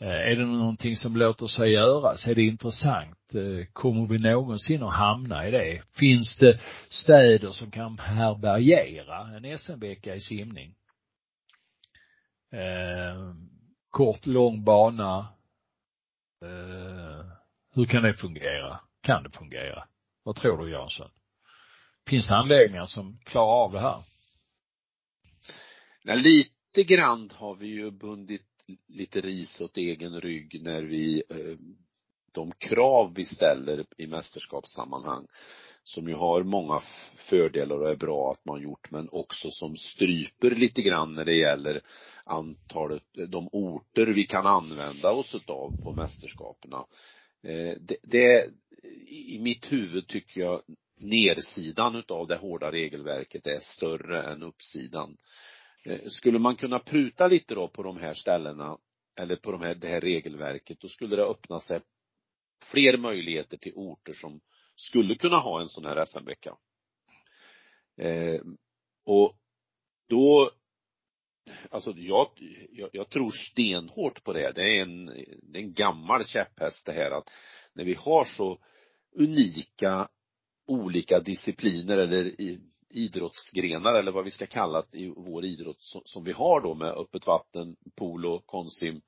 Eh, 0.00 0.08
är 0.08 0.36
det 0.36 0.44
någonting 0.44 0.96
som 0.96 1.16
låter 1.16 1.46
sig 1.46 1.72
göras? 1.72 2.26
Är 2.26 2.34
det 2.34 2.42
intressant? 2.42 3.34
Eh, 3.34 3.66
kommer 3.72 4.06
vi 4.06 4.18
någonsin 4.18 4.82
att 4.82 4.94
hamna 4.94 5.48
i 5.48 5.50
det? 5.50 5.82
Finns 5.98 6.36
det 6.36 6.60
städer 6.88 7.52
som 7.52 7.70
kan 7.70 7.98
härbärgera 7.98 9.36
en 9.36 9.58
SM-vecka 9.58 10.14
i 10.14 10.20
simning? 10.20 10.74
Eh, 12.52 13.34
kort, 13.90 14.26
lång 14.26 14.64
bana. 14.64 15.18
Eh, 16.42 17.26
hur 17.74 17.84
kan 17.84 18.02
det 18.02 18.14
fungera? 18.14 18.80
Kan 19.02 19.22
det 19.22 19.30
fungera? 19.30 19.84
Vad 20.22 20.36
tror 20.36 20.58
du 20.58 20.70
Jansson? 20.70 21.10
Finns 22.08 22.28
det 22.28 22.36
anläggningar 22.36 22.86
som 22.86 23.18
klarar 23.24 23.64
av 23.64 23.72
det 23.72 23.80
här? 23.80 24.02
Ja, 26.08 26.14
lite 26.14 26.84
grann 26.84 27.30
har 27.34 27.54
vi 27.54 27.66
ju 27.66 27.90
bundit 27.90 28.66
lite 28.86 29.20
ris 29.20 29.60
åt 29.60 29.76
egen 29.76 30.20
rygg 30.20 30.62
när 30.62 30.82
vi, 30.82 31.22
eh, 31.30 31.56
de 32.32 32.52
krav 32.52 33.14
vi 33.14 33.24
ställer 33.24 33.86
i 33.96 34.06
mästerskapssammanhang 34.06 35.26
som 35.82 36.08
ju 36.08 36.14
har 36.14 36.42
många 36.42 36.82
fördelar 37.16 37.76
och 37.76 37.90
är 37.90 37.96
bra 37.96 38.32
att 38.32 38.44
man 38.44 38.62
gjort 38.62 38.90
men 38.90 39.08
också 39.12 39.50
som 39.50 39.76
stryper 39.76 40.50
lite 40.50 40.82
grann 40.82 41.14
när 41.14 41.24
det 41.24 41.36
gäller 41.36 41.80
antalet, 42.24 43.02
de 43.28 43.48
orter 43.52 44.06
vi 44.06 44.26
kan 44.26 44.46
använda 44.46 45.10
oss 45.10 45.34
utav 45.34 45.74
på 45.82 45.92
mästerskapen. 45.92 46.72
Eh, 47.42 47.76
det, 47.80 47.96
det, 48.02 48.50
i 49.08 49.38
mitt 49.38 49.72
huvud 49.72 50.08
tycker 50.08 50.40
jag 50.40 50.62
nersidan 51.00 51.96
utav 51.96 52.26
det 52.26 52.36
hårda 52.36 52.72
regelverket 52.72 53.46
är 53.46 53.60
större 53.60 54.22
än 54.22 54.42
uppsidan. 54.42 55.16
Eh, 55.88 56.08
skulle 56.08 56.38
man 56.38 56.56
kunna 56.56 56.78
pruta 56.78 57.26
lite 57.26 57.54
då 57.54 57.68
på 57.68 57.82
de 57.82 57.96
här 57.96 58.14
ställena 58.14 58.78
eller 59.16 59.36
på 59.36 59.52
de 59.52 59.62
här, 59.62 59.74
det 59.74 59.88
här 59.88 60.00
regelverket, 60.00 60.80
då 60.80 60.88
skulle 60.88 61.16
det 61.16 61.24
öppna 61.24 61.60
sig 61.60 61.80
fler 62.64 62.96
möjligheter 62.96 63.56
till 63.56 63.72
orter 63.74 64.12
som 64.12 64.40
skulle 64.74 65.14
kunna 65.14 65.38
ha 65.38 65.60
en 65.60 65.68
sån 65.68 65.84
här 65.84 66.04
SM-vecka. 66.04 66.56
Eh, 67.96 68.40
och 69.04 69.36
då, 70.08 70.50
alltså 71.70 71.92
jag, 71.96 72.28
jag, 72.70 72.90
jag, 72.92 73.10
tror 73.10 73.30
stenhårt 73.30 74.24
på 74.24 74.32
det. 74.32 74.52
Det 74.52 74.76
är 74.76 74.82
en, 74.82 75.06
det 75.42 75.58
är 75.58 75.62
en 75.62 75.74
gammal 75.74 76.26
käpphäst 76.26 76.86
det 76.86 76.92
här 76.92 77.10
att 77.10 77.30
när 77.72 77.84
vi 77.84 77.94
har 77.94 78.24
så 78.24 78.58
unika 79.16 80.08
olika 80.66 81.20
discipliner 81.20 81.96
eller 81.96 82.40
i, 82.40 82.60
idrottsgrenar 82.90 83.94
eller 83.94 84.12
vad 84.12 84.24
vi 84.24 84.30
ska 84.30 84.46
kalla 84.46 84.84
det 84.90 84.98
i 84.98 85.12
vår 85.16 85.44
idrott 85.44 85.76
som 86.04 86.24
vi 86.24 86.32
har 86.32 86.60
då 86.60 86.74
med 86.74 86.88
öppet 86.88 87.26
vatten, 87.26 87.76
polo, 87.96 88.42
konsim, 88.46 89.00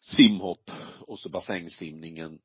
simhopp 0.00 0.70
och 1.00 1.18
så 1.18 1.28
bassängsimningen. 1.28 2.38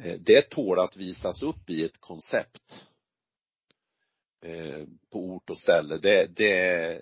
Eh, 0.00 0.20
det 0.20 0.50
tål 0.50 0.78
att 0.78 0.96
visas 0.96 1.42
upp 1.42 1.70
i 1.70 1.84
ett 1.84 2.00
koncept 2.00 2.86
Eh, 4.44 4.86
på 5.12 5.18
ort 5.18 5.50
och 5.50 5.58
ställe. 5.58 5.98
Det, 5.98 6.26
det, 6.36 7.00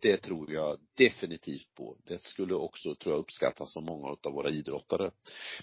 det 0.00 0.16
tror 0.16 0.52
jag 0.52 0.78
definitivt 0.96 1.74
på. 1.74 1.96
Det 2.06 2.22
skulle 2.22 2.54
också, 2.54 2.94
tror 2.94 3.14
jag, 3.14 3.20
uppskattas 3.20 3.76
av 3.76 3.82
många 3.82 4.16
av 4.22 4.32
våra 4.32 4.50
idrottare. 4.50 5.10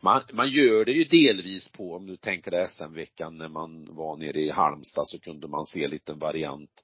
Man, 0.02 0.22
man 0.34 0.50
gör 0.50 0.86
det 0.86 0.92
ju 0.92 1.04
delvis 1.04 1.72
på, 1.72 1.96
om 1.96 2.06
du 2.06 2.18
tänker 2.18 2.52
dig 2.52 2.68
SM-veckan 2.68 3.38
när 3.38 3.50
man 3.50 3.96
var 3.96 4.18
nere 4.18 4.40
i 4.40 4.50
Halmstad 4.50 5.08
så 5.08 5.20
kunde 5.20 5.48
man 5.48 5.66
se 5.66 5.84
en 5.84 5.92
liten 5.92 6.20
variant 6.20 6.84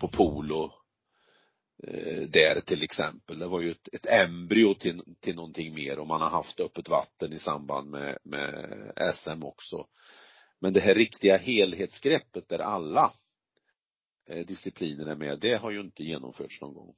på 0.00 0.08
polo 0.08 0.72
eh, 1.86 2.22
där 2.28 2.60
till 2.60 2.82
exempel. 2.82 3.38
Det 3.38 3.48
var 3.48 3.60
ju 3.60 3.70
ett, 3.70 3.88
ett 3.92 4.06
embryo 4.06 4.74
till, 4.74 5.02
till 5.20 5.34
någonting 5.36 5.74
mer 5.74 5.98
och 5.98 6.06
man 6.06 6.20
har 6.20 6.30
haft 6.30 6.60
öppet 6.60 6.88
vatten 6.88 7.32
i 7.32 7.38
samband 7.38 7.90
med, 7.90 8.18
med 8.22 8.92
SM 9.14 9.44
också. 9.44 9.86
Men 10.60 10.72
det 10.72 10.80
här 10.80 10.94
riktiga 10.94 11.36
helhetsgreppet 11.36 12.48
där 12.48 12.58
alla 12.58 13.12
Eh, 14.26 14.46
discipliner 14.46 15.06
är 15.06 15.16
med, 15.16 15.40
det 15.40 15.54
har 15.54 15.70
ju 15.70 15.80
inte 15.80 16.02
genomförts 16.02 16.60
någon 16.60 16.74
gång. 16.74 16.94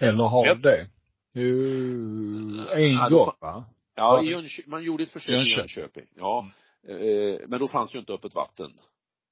Eller 0.00 0.24
har 0.24 0.46
ja. 0.46 0.54
det? 0.54 0.88
Jo, 1.34 2.68
en 2.68 2.92
ja, 2.92 3.08
gång 3.08 3.32
va? 3.40 3.64
Ja, 3.94 4.22
i 4.22 4.26
Jönköping, 4.26 4.70
man 4.70 4.82
gjorde 4.82 5.02
ett 5.02 5.10
försök 5.10 5.32
Jönköping. 5.32 5.54
i 5.54 5.58
Jönköping. 5.58 6.06
Ja. 6.14 6.50
Mm. 6.88 7.50
Men 7.50 7.60
då 7.60 7.68
fanns 7.68 7.94
ju 7.94 7.98
inte 7.98 8.12
öppet 8.12 8.34
vatten. 8.34 8.72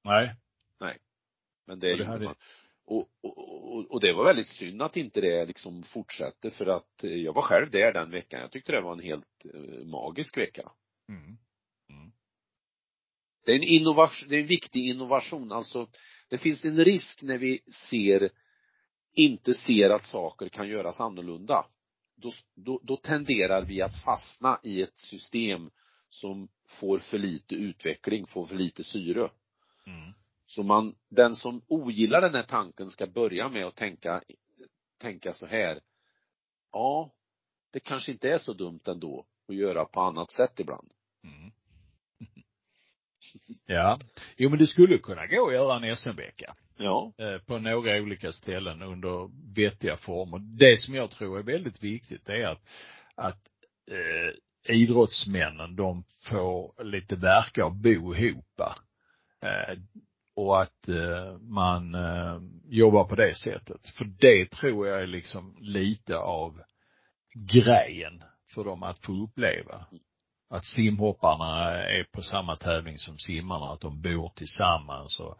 Nej. 0.03 0.35
Nej. 0.79 0.97
Men 1.67 1.79
det, 1.79 1.87
det 1.87 2.03
gjorde 2.03 2.25
man. 2.25 2.35
Och, 2.85 3.09
och, 3.21 3.75
och, 3.75 3.91
och, 3.91 4.01
det 4.01 4.13
var 4.13 4.25
väldigt 4.25 4.47
synd 4.47 4.81
att 4.81 4.97
inte 4.97 5.21
det 5.21 5.45
liksom 5.45 5.83
fortsatte 5.83 6.51
för 6.51 6.65
att 6.65 7.03
eh, 7.03 7.11
jag 7.11 7.33
var 7.33 7.41
själv 7.41 7.71
där 7.71 7.93
den 7.93 8.11
veckan. 8.11 8.39
Jag 8.39 8.51
tyckte 8.51 8.71
det 8.71 8.81
var 8.81 8.93
en 8.93 8.99
helt 8.99 9.45
uh, 9.53 9.85
magisk 9.85 10.37
vecka. 10.37 10.71
Mm. 11.09 11.37
Mm. 11.89 12.11
Det 13.45 13.51
är 13.51 13.55
en 13.55 13.63
innovation, 13.63 14.29
det 14.29 14.35
är 14.35 14.39
en 14.39 14.47
viktig 14.47 14.87
innovation. 14.87 15.51
Alltså 15.51 15.87
det 16.31 16.37
finns 16.37 16.65
en 16.65 16.85
risk 16.85 17.23
när 17.23 17.37
vi 17.37 17.59
ser 17.89 18.29
inte 19.13 19.53
ser 19.53 19.89
att 19.89 20.05
saker 20.05 20.49
kan 20.49 20.69
göras 20.69 20.99
annorlunda, 20.99 21.65
då, 22.15 22.31
då, 22.55 22.79
då 22.83 22.97
tenderar 22.97 23.65
vi 23.65 23.81
att 23.81 24.03
fastna 24.03 24.59
i 24.63 24.81
ett 24.81 24.97
system 24.97 25.71
som 26.09 26.49
får 26.67 26.99
för 26.99 27.17
lite 27.17 27.55
utveckling, 27.55 28.27
får 28.27 28.45
för 28.45 28.55
lite 28.55 28.83
syre. 28.83 29.31
Mm. 29.87 30.13
Så 30.45 30.63
man, 30.63 30.95
den 31.09 31.35
som 31.35 31.61
ogillar 31.67 32.21
den 32.21 32.35
här 32.35 32.43
tanken 32.43 32.85
ska 32.85 33.07
börja 33.07 33.49
med 33.49 33.65
att 33.65 33.75
tänka, 33.75 34.23
tänka 34.97 35.33
så 35.33 35.45
här. 35.45 35.79
Ja, 36.71 37.11
det 37.71 37.79
kanske 37.79 38.11
inte 38.11 38.29
är 38.29 38.37
så 38.37 38.53
dumt 38.53 38.81
ändå 38.85 39.25
att 39.47 39.55
göra 39.55 39.85
på 39.85 40.01
annat 40.01 40.31
sätt 40.31 40.59
ibland. 40.59 40.93
Mm. 41.23 41.51
Ja. 43.65 43.97
Jo 44.37 44.49
men 44.49 44.59
det 44.59 44.67
skulle 44.67 44.97
kunna 44.97 45.27
gå 45.27 45.47
att 45.47 45.53
göra 45.53 45.75
en 45.75 45.95
SM-vecka. 45.95 46.55
Ja. 46.77 47.13
Eh, 47.17 47.37
på 47.37 47.57
några 47.57 48.01
olika 48.01 48.31
ställen 48.31 48.81
under 48.81 49.29
vettiga 49.55 49.97
former. 49.97 50.39
Det 50.39 50.77
som 50.77 50.95
jag 50.95 51.11
tror 51.11 51.39
är 51.39 51.43
väldigt 51.43 51.83
viktigt 51.83 52.29
är 52.29 52.47
att, 52.47 52.61
att 53.15 53.39
eh, 53.91 54.75
idrottsmännen 54.75 55.75
de 55.75 56.03
får 56.23 56.83
lite 56.83 57.15
verka 57.15 57.65
och 57.65 57.75
bo 57.75 58.15
ihop. 58.15 58.59
Eh, 59.41 59.77
och 60.35 60.61
att 60.61 60.87
eh, 60.87 61.37
man 61.39 61.95
eh, 61.95 62.41
jobbar 62.69 63.03
på 63.03 63.15
det 63.15 63.35
sättet. 63.35 63.89
För 63.89 64.05
det 64.05 64.51
tror 64.51 64.87
jag 64.87 65.01
är 65.01 65.07
liksom 65.07 65.57
lite 65.59 66.17
av 66.17 66.61
grejen 67.33 68.23
för 68.53 68.63
dem 68.63 68.83
att 68.83 68.99
få 68.99 69.23
uppleva. 69.23 69.85
Att 70.51 70.65
simhopparna 70.65 71.69
är 71.71 72.03
på 72.03 72.21
samma 72.21 72.55
tävling 72.55 72.97
som 72.97 73.17
simmarna, 73.17 73.65
att 73.65 73.81
de 73.81 74.01
bor 74.01 74.31
tillsammans 74.35 75.19
och 75.19 75.37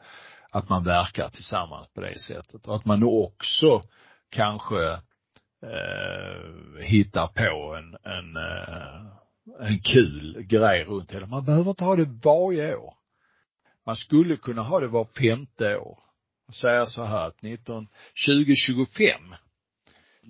att 0.52 0.70
man 0.70 0.84
verkar 0.84 1.30
tillsammans 1.30 1.88
på 1.94 2.02
det 2.02 2.20
sättet. 2.20 2.68
Och 2.68 2.76
att 2.76 2.86
man 2.86 3.04
också 3.04 3.84
kanske 4.30 4.92
eh, 5.64 6.80
hittar 6.80 7.28
på 7.28 7.76
en, 7.76 7.98
en, 8.14 8.38
eh, 8.38 9.70
en 9.70 9.80
kul 9.80 10.44
grej 10.44 10.84
runt 10.84 11.12
hela. 11.12 11.28
Man 11.28 11.46
behöver 11.46 11.70
inte 11.70 11.84
ha 11.84 11.96
det 11.96 12.20
varje 12.24 12.76
år. 12.76 12.94
Man 13.86 13.96
skulle 13.96 14.38
kunna 14.38 14.62
ha 14.62 14.80
det 14.80 14.88
var 14.88 15.06
femte 15.06 15.78
år. 15.78 16.00
Och 16.48 16.56
säga 16.56 16.86
så 16.86 17.04
här 17.04 17.28
att 17.28 17.42
19, 17.42 17.88
2025 18.28 19.34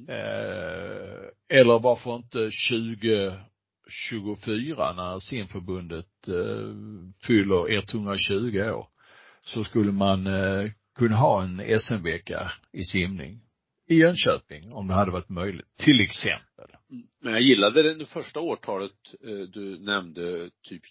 eh, 0.08 1.58
eller 1.60 1.80
varför 1.80 2.16
inte 2.16 2.52
2024 4.10 4.94
när 4.94 5.20
simförbundet 5.20 6.28
eh, 6.28 6.76
fyller 7.28 7.74
120 7.74 8.60
år 8.60 8.88
så 9.42 9.64
skulle 9.64 9.92
man 9.92 10.28
eh, 10.28 10.72
kunna 10.96 11.16
ha 11.16 11.44
en 11.44 11.80
SM-vecka 11.80 12.52
i 12.72 12.84
simning 12.84 13.42
i 13.88 13.96
Jönköping 13.96 14.74
om 14.74 14.88
det 14.88 14.94
hade 14.94 15.12
varit 15.12 15.30
möjligt, 15.30 15.78
till 15.78 16.02
exempel. 16.02 16.66
Mm. 16.92 17.04
Men 17.22 17.34
jag 17.34 17.42
gillade 17.42 17.94
det 17.94 18.06
första 18.06 18.40
årtalet 18.40 18.92
eh, 19.24 19.50
du 19.54 19.80
nämnde, 19.80 20.50
typ 20.62 20.84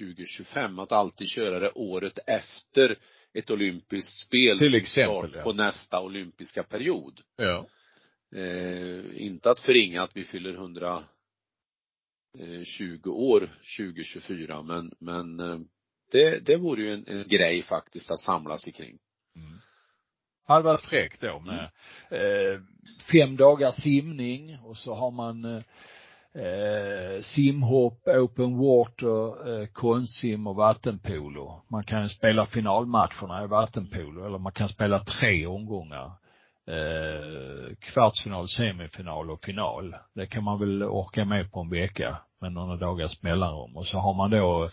2025, 0.00 0.78
att 0.78 0.92
alltid 0.92 1.28
köra 1.28 1.58
det 1.58 1.70
året 1.70 2.18
efter 2.26 2.96
ett 3.34 3.50
olympiskt 3.50 4.26
spel 4.26 4.58
till 4.58 4.74
exempel, 4.74 5.32
ja. 5.34 5.42
på 5.42 5.52
nästa 5.52 6.00
olympiska 6.00 6.62
period. 6.62 7.20
Ja. 7.36 7.66
Eh, 8.36 9.22
inte 9.22 9.50
att 9.50 9.60
förringa 9.60 10.02
att 10.02 10.16
vi 10.16 10.24
fyller 10.24 10.54
100 10.54 11.02
Eh, 12.38 12.64
20 12.64 13.10
år 13.10 13.50
2024 13.78 14.62
men, 14.62 14.92
men 14.98 15.40
eh, 15.40 15.58
det, 16.12 16.46
det 16.46 16.56
vore 16.56 16.82
ju 16.82 16.94
en, 16.94 17.04
en 17.06 17.28
grej 17.28 17.62
faktiskt 17.62 18.10
att 18.10 18.20
samlas 18.20 18.64
kring. 18.64 18.98
Mm. 19.36 19.58
Hade 20.46 20.64
varit 20.64 20.80
fräckt 20.80 21.20
då 21.20 21.40
med 21.40 21.70
mm. 22.10 22.52
eh, 22.54 22.60
fem 23.12 23.36
dagar 23.36 23.70
simning 23.70 24.58
och 24.58 24.76
så 24.76 24.94
har 24.94 25.10
man 25.10 25.44
eh, 25.44 25.62
eh, 26.42 27.22
simhopp, 27.22 28.08
open 28.08 28.58
water, 28.58 29.50
eh, 29.52 29.66
konstsim 29.66 30.46
och 30.46 30.56
vattenpolo. 30.56 31.62
Man 31.70 31.82
kan 31.82 32.02
ju 32.02 32.08
spela 32.08 32.46
finalmatcherna 32.46 33.44
i 33.44 33.46
vattenpolo 33.46 34.26
eller 34.26 34.38
man 34.38 34.52
kan 34.52 34.68
spela 34.68 34.98
tre 34.98 35.46
omgångar 35.46 36.12
Eh, 36.66 37.74
kvartsfinal, 37.80 38.48
semifinal 38.48 39.30
och 39.30 39.44
final. 39.44 39.96
Det 40.14 40.26
kan 40.26 40.44
man 40.44 40.58
väl 40.58 40.82
orka 40.82 41.24
med 41.24 41.52
på 41.52 41.60
en 41.60 41.70
vecka 41.70 42.18
med 42.40 42.52
några 42.52 42.76
dagars 42.76 43.22
mellanrum. 43.22 43.76
Och 43.76 43.86
så 43.86 43.98
har 43.98 44.14
man 44.14 44.30
då 44.30 44.70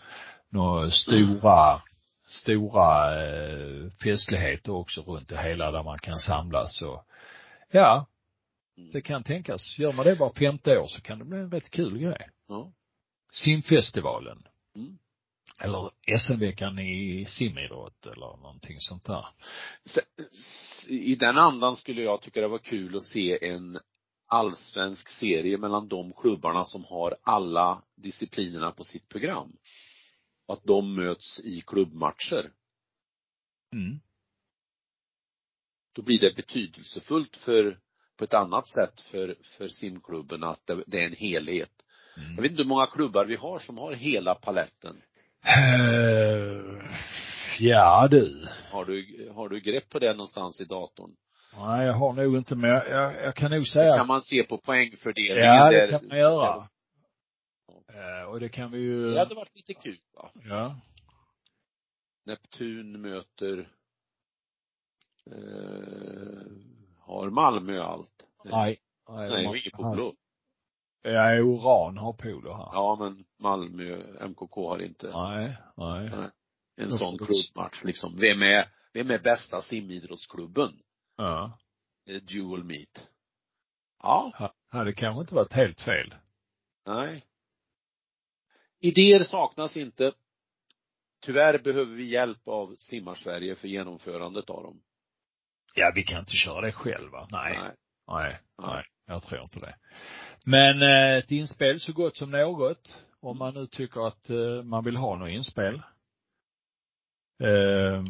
några 0.48 0.90
stora, 0.90 1.82
stora 2.26 3.20
eh, 3.24 3.90
festligheter 4.04 4.72
också 4.72 5.00
runt 5.00 5.28
det 5.28 5.42
hela 5.42 5.70
där 5.70 5.82
man 5.82 5.98
kan 5.98 6.18
samlas 6.18 6.76
så 6.76 7.04
ja, 7.70 8.06
mm. 8.76 8.90
det 8.90 9.00
kan 9.00 9.22
tänkas. 9.22 9.78
Gör 9.78 9.92
man 9.92 10.06
det 10.06 10.14
var 10.14 10.32
femte 10.38 10.78
år 10.78 10.86
så 10.86 11.00
kan 11.00 11.18
det 11.18 11.24
bli 11.24 11.38
en 11.38 11.50
rätt 11.50 11.70
kul 11.70 11.98
grej. 11.98 12.28
Ja. 12.48 12.72
Simfestivalen. 13.32 14.42
Mm. 14.76 14.98
Eller 15.60 15.90
SM-veckan 16.18 16.78
i 16.78 17.26
simidrott 17.28 18.06
eller 18.06 18.36
någonting 18.36 18.80
sånt 18.80 19.04
där. 19.04 19.26
I 20.88 21.14
den 21.14 21.38
andan 21.38 21.76
skulle 21.76 22.02
jag 22.02 22.22
tycka 22.22 22.40
det 22.40 22.48
var 22.48 22.58
kul 22.58 22.96
att 22.96 23.02
se 23.02 23.48
en 23.48 23.78
allsvensk 24.26 25.08
serie 25.08 25.58
mellan 25.58 25.88
de 25.88 26.12
klubbarna 26.12 26.64
som 26.64 26.84
har 26.84 27.16
alla 27.22 27.82
disciplinerna 27.96 28.72
på 28.72 28.84
sitt 28.84 29.08
program 29.08 29.52
att 30.48 30.64
de 30.64 30.94
möts 30.94 31.40
i 31.40 31.60
klubbmatcher. 31.60 32.52
Mm. 33.72 34.00
Då 35.92 36.02
blir 36.02 36.20
det 36.20 36.36
betydelsefullt 36.36 37.36
för, 37.36 37.80
på 38.16 38.24
ett 38.24 38.34
annat 38.34 38.68
sätt 38.68 39.00
för, 39.00 39.36
för 39.42 39.68
simklubben 39.68 40.44
att 40.44 40.66
det, 40.66 40.84
det 40.86 41.02
är 41.02 41.06
en 41.06 41.16
helhet. 41.16 41.84
Mm. 42.16 42.34
Jag 42.34 42.42
vet 42.42 42.50
inte 42.50 42.62
hur 42.62 42.68
många 42.68 42.86
klubbar 42.86 43.24
vi 43.24 43.36
har 43.36 43.58
som 43.58 43.78
har 43.78 43.92
hela 43.92 44.34
paletten. 44.34 45.02
Uh, 45.48 46.82
ja 47.58 48.08
du. 48.10 48.48
Har 48.70 48.84
du, 48.84 49.28
har 49.34 49.48
du 49.48 49.60
grepp 49.60 49.88
på 49.90 49.98
det 49.98 50.12
någonstans 50.12 50.60
i 50.60 50.64
datorn? 50.64 51.10
Nej, 51.56 51.86
jag 51.86 51.94
har 51.94 52.12
nog 52.12 52.36
inte, 52.36 52.56
men 52.56 52.70
jag, 52.70 52.88
jag, 52.88 53.14
jag 53.22 53.34
kan 53.34 53.50
nog 53.50 53.68
säga. 53.68 53.92
Det 53.92 53.98
kan 53.98 54.06
man 54.06 54.20
se 54.20 54.42
på 54.42 54.58
poängfördelningen. 54.58 55.44
Ja, 55.44 55.70
det 55.70 55.90
kan 55.90 56.08
man 56.08 56.18
göra. 56.18 56.68
Eh, 57.88 58.28
och 58.28 58.40
det 58.40 58.48
kan 58.48 58.70
vi 58.70 58.78
ju 58.78 59.10
Det 59.10 59.18
hade 59.18 59.34
varit 59.34 59.56
lite 59.56 59.74
kul 59.74 59.98
va? 60.14 60.30
Ja. 60.44 60.80
Neptun 62.24 63.00
möter 63.00 63.68
eh, 65.26 66.42
har 67.00 67.30
Malmö 67.30 67.82
allt? 67.82 68.26
Nej. 68.44 68.80
Nej, 69.08 69.30
nej 69.30 69.44
inget 69.44 69.72
polo. 69.72 70.14
Ja, 71.12 71.42
Oran 71.42 71.98
har 71.98 72.12
polo 72.12 72.52
här. 72.52 72.68
Ja, 72.72 72.96
men 73.00 73.24
Malmö, 73.38 74.02
MKK 74.28 74.68
har 74.68 74.82
inte. 74.82 75.06
Nej, 75.06 75.56
nej. 75.76 76.10
nej. 76.10 76.30
En 76.76 76.90
sån 76.90 77.18
klubbmatch 77.18 77.84
liksom. 77.84 78.16
Vem 78.16 78.42
är, 78.42 78.68
vem 78.92 79.10
är 79.10 79.18
bästa 79.18 79.62
simidrottsklubben? 79.62 80.72
Ja. 81.16 81.58
Dual 82.22 82.64
meet. 82.64 83.10
Ja. 84.02 84.52
Hade 84.68 84.92
kanske 84.92 85.20
inte 85.20 85.34
varit 85.34 85.52
helt 85.52 85.80
fel. 85.80 86.14
Nej. 86.86 87.24
Idéer 88.80 89.20
saknas 89.20 89.76
inte. 89.76 90.12
Tyvärr 91.20 91.58
behöver 91.58 91.94
vi 91.94 92.10
hjälp 92.10 92.48
av 92.48 92.74
Simmarsverige 92.76 93.56
för 93.56 93.68
genomförandet 93.68 94.50
av 94.50 94.62
dem. 94.62 94.82
Ja, 95.74 95.92
vi 95.94 96.02
kan 96.02 96.20
inte 96.20 96.36
köra 96.36 96.60
det 96.60 96.72
själva. 96.72 97.28
Nej. 97.30 97.58
Nej. 97.62 97.76
Nej, 98.06 98.40
nej. 98.58 98.84
Jag 99.06 99.22
tror 99.22 99.42
inte 99.42 99.60
det. 99.60 99.76
Men 100.50 100.82
eh, 100.82 101.18
ett 101.18 101.30
inspel 101.30 101.80
så 101.80 101.92
gott 101.92 102.16
som 102.16 102.30
något. 102.30 102.96
Om 103.20 103.38
man 103.38 103.54
nu 103.54 103.66
tycker 103.66 104.06
att 104.06 104.30
eh, 104.30 104.62
man 104.62 104.84
vill 104.84 104.96
ha 104.96 105.16
något 105.16 105.30
inspel. 105.30 105.74
Eh, 107.42 108.04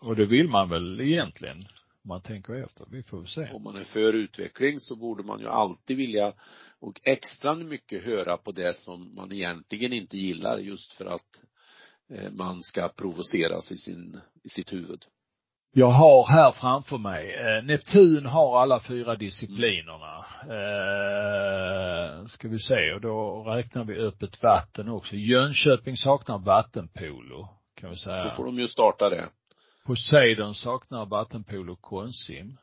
och 0.00 0.16
det 0.16 0.26
vill 0.26 0.48
man 0.48 0.68
väl 0.68 1.00
egentligen 1.00 1.58
om 1.58 2.08
man 2.08 2.20
tänker 2.20 2.54
efter. 2.54 2.86
Vi 2.90 3.02
får 3.02 3.24
se. 3.24 3.50
Om 3.52 3.62
man 3.62 3.76
är 3.76 3.84
för 3.84 4.12
utveckling 4.12 4.80
så 4.80 4.96
borde 4.96 5.22
man 5.22 5.40
ju 5.40 5.48
alltid 5.48 5.96
vilja 5.96 6.32
och 6.78 7.00
extra 7.04 7.54
mycket 7.54 8.04
höra 8.04 8.36
på 8.36 8.52
det 8.52 8.76
som 8.76 9.14
man 9.14 9.32
egentligen 9.32 9.92
inte 9.92 10.16
gillar 10.16 10.58
just 10.58 10.92
för 10.92 11.06
att 11.06 11.42
eh, 12.10 12.32
man 12.32 12.62
ska 12.62 12.88
provoceras 12.88 13.72
i 13.72 13.76
sin, 13.76 14.20
i 14.42 14.48
sitt 14.48 14.72
huvud. 14.72 15.04
Jag 15.78 15.90
har 15.90 16.26
här 16.26 16.52
framför 16.52 16.98
mig, 16.98 17.34
eh, 17.34 17.64
Neptun 17.64 18.26
har 18.26 18.62
alla 18.62 18.80
fyra 18.80 19.16
disciplinerna. 19.16 20.26
Eh, 20.42 22.26
ska 22.26 22.48
vi 22.48 22.58
se, 22.58 22.92
och 22.92 23.00
då 23.00 23.44
räknar 23.44 23.84
vi 23.84 23.98
öppet 23.98 24.42
vatten 24.42 24.88
också. 24.88 25.16
Jönköping 25.16 25.96
saknar 25.96 26.38
vattenpolo, 26.38 27.48
kan 27.74 27.90
vi 27.90 27.96
säga. 27.96 28.24
Då 28.24 28.30
får 28.30 28.44
de 28.44 28.58
ju 28.58 28.68
starta 28.68 29.10
det. 29.10 29.28
Poseidon 29.86 30.54
saknar 30.54 31.06
vattenpolo 31.06 31.76
konsim. 31.76 32.58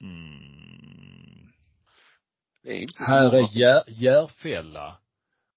Mm. 0.00 1.52
Här 2.98 3.34
är 3.34 3.58
Jär, 3.58 3.82
Järfälla. 3.86 4.98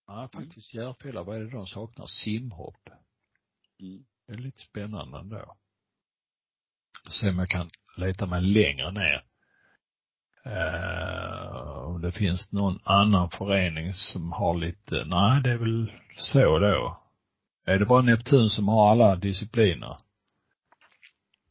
Ja, 0.08 0.30
faktiskt 0.34 0.74
mm. 0.74 0.86
Järfälla. 0.86 1.24
Vad 1.24 1.36
är 1.36 1.40
det 1.40 1.52
de 1.52 1.68
saknar? 1.68 2.06
Simhopp. 2.06 2.90
Mm. 3.80 4.06
Det 4.32 4.36
är 4.36 4.40
lite 4.40 4.62
spännande 4.62 5.20
ändå. 5.20 5.56
Se 7.10 7.30
om 7.30 7.40
jag 7.40 7.50
kan 7.50 7.70
leta 7.98 8.26
mig 8.26 8.42
längre 8.42 8.92
ner. 8.92 9.24
Uh, 10.46 11.78
om 11.78 12.02
det 12.02 12.12
finns 12.12 12.52
någon 12.52 12.80
annan 12.84 13.30
förening 13.30 13.94
som 13.94 14.32
har 14.32 14.58
lite, 14.58 15.06
nej 15.06 15.42
det 15.44 15.52
är 15.52 15.58
väl 15.58 15.92
så 16.18 16.60
då. 16.60 17.02
Är 17.66 17.80
det 17.80 17.86
bara 17.86 18.02
Neptun 18.02 18.50
som 18.50 18.68
har 18.68 18.92
alla 18.92 19.16
discipliner? 19.16 19.98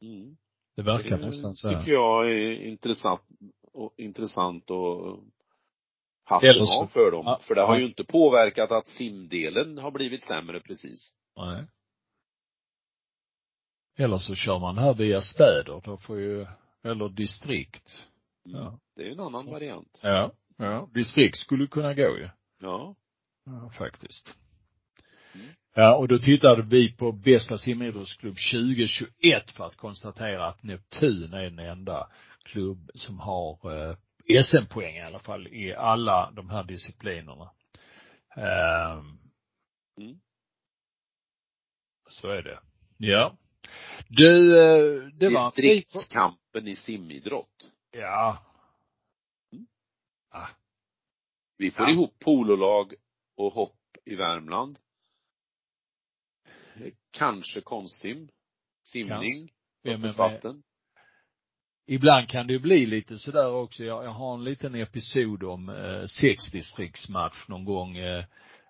Mm. 0.02 0.36
Det 0.76 0.82
verkar 0.82 1.18
det 1.18 1.26
nästan 1.26 1.54
så. 1.54 1.70
Det 1.70 1.78
tycker 1.78 1.92
jag 1.92 2.30
är 2.30 2.52
intressant 2.52 3.22
och 3.72 3.94
intressant 3.96 4.70
och 4.70 5.24
hatten 6.24 6.62
av 6.80 6.86
för 6.86 7.10
dem. 7.10 7.26
Ja, 7.26 7.40
för 7.42 7.54
det 7.54 7.62
har 7.62 7.74
ja. 7.74 7.80
ju 7.80 7.86
inte 7.86 8.04
påverkat 8.04 8.72
att 8.72 8.88
simdelen 8.88 9.78
har 9.78 9.90
blivit 9.90 10.24
sämre 10.24 10.60
precis. 10.60 11.12
Nej. 11.36 11.66
Eller 14.00 14.18
så 14.18 14.34
kör 14.34 14.58
man 14.58 14.78
här 14.78 14.94
via 14.94 15.20
städer, 15.20 15.80
då 15.84 15.96
får 15.96 16.18
ju, 16.18 16.46
eller 16.82 17.08
distrikt. 17.08 18.08
Mm. 18.46 18.60
Ja. 18.60 18.78
Det 18.96 19.02
är 19.02 19.06
ju 19.06 19.12
en 19.12 19.20
annan 19.20 19.44
så. 19.44 19.50
variant. 19.50 20.00
Ja, 20.02 20.32
ja. 20.56 20.88
Distrikt 20.94 21.36
skulle 21.36 21.66
kunna 21.66 21.94
gå 21.94 22.18
ju. 22.18 22.28
Ja. 22.60 22.94
Ja, 23.44 23.70
faktiskt. 23.70 24.34
Mm. 25.34 25.46
Ja, 25.74 25.96
och 25.96 26.08
då 26.08 26.18
tittade 26.18 26.62
vi 26.62 26.92
på 26.92 27.12
bästa 27.12 27.58
simidrottsklubb 27.58 28.36
2021 28.52 29.50
för 29.50 29.66
att 29.66 29.76
konstatera 29.76 30.46
att 30.46 30.62
Neptun 30.62 31.34
är 31.34 31.42
den 31.42 31.58
enda 31.58 32.08
klubb 32.44 32.90
som 32.94 33.18
har 33.18 33.58
eh, 33.72 33.96
SM-poäng 34.42 34.96
i 34.96 35.02
alla 35.02 35.18
fall 35.18 35.46
i 35.46 35.74
alla 35.74 36.30
de 36.30 36.50
här 36.50 36.64
disciplinerna. 36.64 37.50
Eh, 38.36 38.92
mm. 39.98 40.20
Så 42.08 42.28
är 42.28 42.42
det. 42.42 42.60
Ja. 42.96 43.36
Du, 44.08 44.58
eh, 44.58 45.06
det 45.12 45.28
var 45.28 45.50
Distriktskampen 45.56 46.68
i 46.68 46.76
simidrott. 46.76 47.70
Ja. 47.90 48.38
Mm. 49.52 49.66
Ah. 50.30 50.48
Vi 51.58 51.70
får 51.70 51.86
ja. 51.86 51.92
ihop 51.92 52.18
pololag 52.18 52.94
och 53.36 53.52
hopp 53.52 53.76
i 54.04 54.14
Värmland. 54.14 54.78
Kanske 57.10 57.60
konstsim. 57.60 58.28
Simning. 58.82 59.52
Öppet 59.84 60.16
vatten. 60.16 60.62
Ibland 61.86 62.28
kan 62.28 62.46
det 62.46 62.52
ju 62.52 62.58
bli 62.58 62.86
lite 62.86 63.18
sådär 63.18 63.52
också. 63.52 63.84
Jag, 63.84 64.04
jag 64.04 64.10
har 64.10 64.34
en 64.34 64.44
liten 64.44 64.74
episod 64.74 65.42
om 65.42 65.68
eh, 65.68 66.06
sexdistriktsmatch 66.06 67.48
någon 67.48 67.64
gång. 67.64 67.96
Eh, 67.96 68.24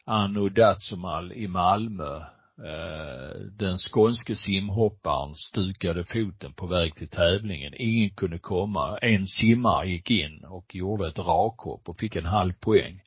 Anno 0.05 0.49
Datsumal 0.49 1.33
i 1.33 1.49
Malmö. 1.49 2.25
Eh, 2.65 3.41
den 3.59 3.79
skånske 3.79 4.37
simhopparen 4.37 5.35
stukade 5.35 6.05
foten 6.05 6.53
på 6.53 6.67
väg 6.67 6.95
till 6.95 7.09
tävlingen. 7.09 7.75
Ingen 7.77 8.11
kunde 8.11 8.39
komma. 8.39 8.99
En 8.99 9.27
simmare 9.27 9.89
gick 9.89 10.11
in 10.11 10.45
och 10.45 10.75
gjorde 10.75 11.09
ett 11.09 11.19
rakhopp 11.19 11.89
och 11.89 11.99
fick 11.99 12.17
en 12.17 12.27
halv 12.27 12.53
poäng. 12.53 13.03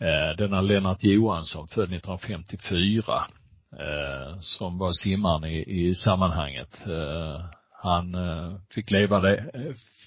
Eh, 0.00 0.36
denna 0.38 0.60
Lennart 0.60 1.02
Johansson, 1.02 1.68
född 1.68 1.92
1954 1.92 3.02
eh, 3.72 4.38
som 4.38 4.78
var 4.78 4.92
simmaren 4.92 5.44
i, 5.44 5.86
i 5.86 5.94
sammanhanget. 5.94 6.84
Han 7.82 8.16
fick 8.70 8.90
leva 8.90 9.20
det, 9.20 9.52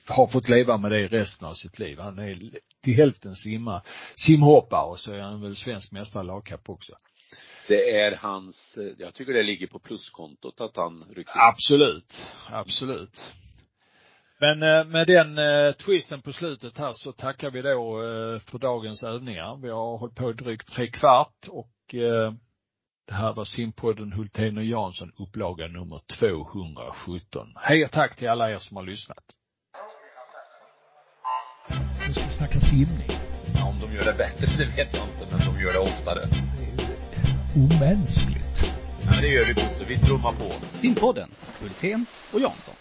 har 0.08 0.28
fått 0.28 0.50
leva 0.50 0.78
med 0.78 0.92
det 0.92 1.08
resten 1.08 1.48
av 1.48 1.54
sitt 1.54 1.80
liv. 1.80 2.00
Han 2.00 2.20
är 2.20 2.52
till 2.84 2.96
hälften 2.96 3.36
simma, 3.36 3.82
simhoppare 4.16 4.86
och 4.86 5.00
så 5.00 5.12
är 5.12 5.20
han 5.20 5.42
väl 5.42 5.56
svensk 5.56 5.92
mästare 5.92 6.24
lagkapp 6.24 6.70
också. 6.70 6.94
Det 7.68 8.00
är 8.00 8.16
hans, 8.16 8.78
eh, 8.78 8.94
jag 8.98 9.14
tycker 9.14 9.34
det 9.34 9.44
ligger 9.44 9.68
på 9.68 9.80
pluskontot 9.80 10.62
att 10.62 10.78
han 10.78 11.06
ryckte 11.16 11.34
Absolut, 11.36 12.32
absolut. 12.50 13.34
Men 14.40 14.60
med 14.92 15.08
den 15.08 15.38
twisten 15.74 16.22
på 16.22 16.34
slutet 16.34 16.78
här 16.78 16.94
så 16.94 17.12
tackar 17.12 17.52
vi 17.52 17.62
då 17.62 18.00
för 18.52 18.60
dagens 18.60 19.04
övningar. 19.04 19.62
Vi 19.62 19.70
har 19.70 19.98
hållit 19.98 20.16
på 20.16 20.32
drygt 20.32 20.74
tre 20.74 20.88
kvart 20.88 21.48
och 21.50 21.96
det 23.08 23.14
här 23.14 23.34
var 23.34 23.46
simpodden 23.46 24.14
Hultén 24.14 24.58
och 24.58 24.64
Jansson, 24.64 25.12
upplaga 25.18 25.68
nummer 25.68 26.02
217. 26.20 27.54
Hej 27.56 27.84
och 27.84 27.92
tack 27.92 28.16
till 28.16 28.30
alla 28.30 28.52
er 28.52 28.58
som 28.60 28.78
har 28.78 28.84
lyssnat. 28.84 29.24
Nu 32.08 32.14
ska 32.14 32.26
vi 32.26 32.34
snacka 32.34 32.60
simning. 32.60 33.10
Ja, 33.56 33.70
om 33.70 33.80
de 33.80 33.96
gör 33.96 34.06
det 34.06 34.18
bättre, 34.18 34.48
det 34.58 34.66
vet 34.66 34.94
jag 34.94 35.08
inte, 35.10 35.28
men 35.32 35.40
de 35.40 35.62
gör 35.62 35.74
det 35.74 35.80
oftare. 35.80 36.47
Det 37.58 37.64
är 37.64 37.78
omänskligt. 37.78 38.74
Ja, 39.06 39.22
det 39.22 39.28
gör 39.28 39.46
vi, 39.46 39.54
Bosse. 39.54 39.86
Vi 39.88 39.98
trummar 39.98 40.34
på. 40.34 40.54
Simpodden, 40.80 41.30
Hultén 41.62 42.06
och 42.34 42.40
Jansson. 42.40 42.74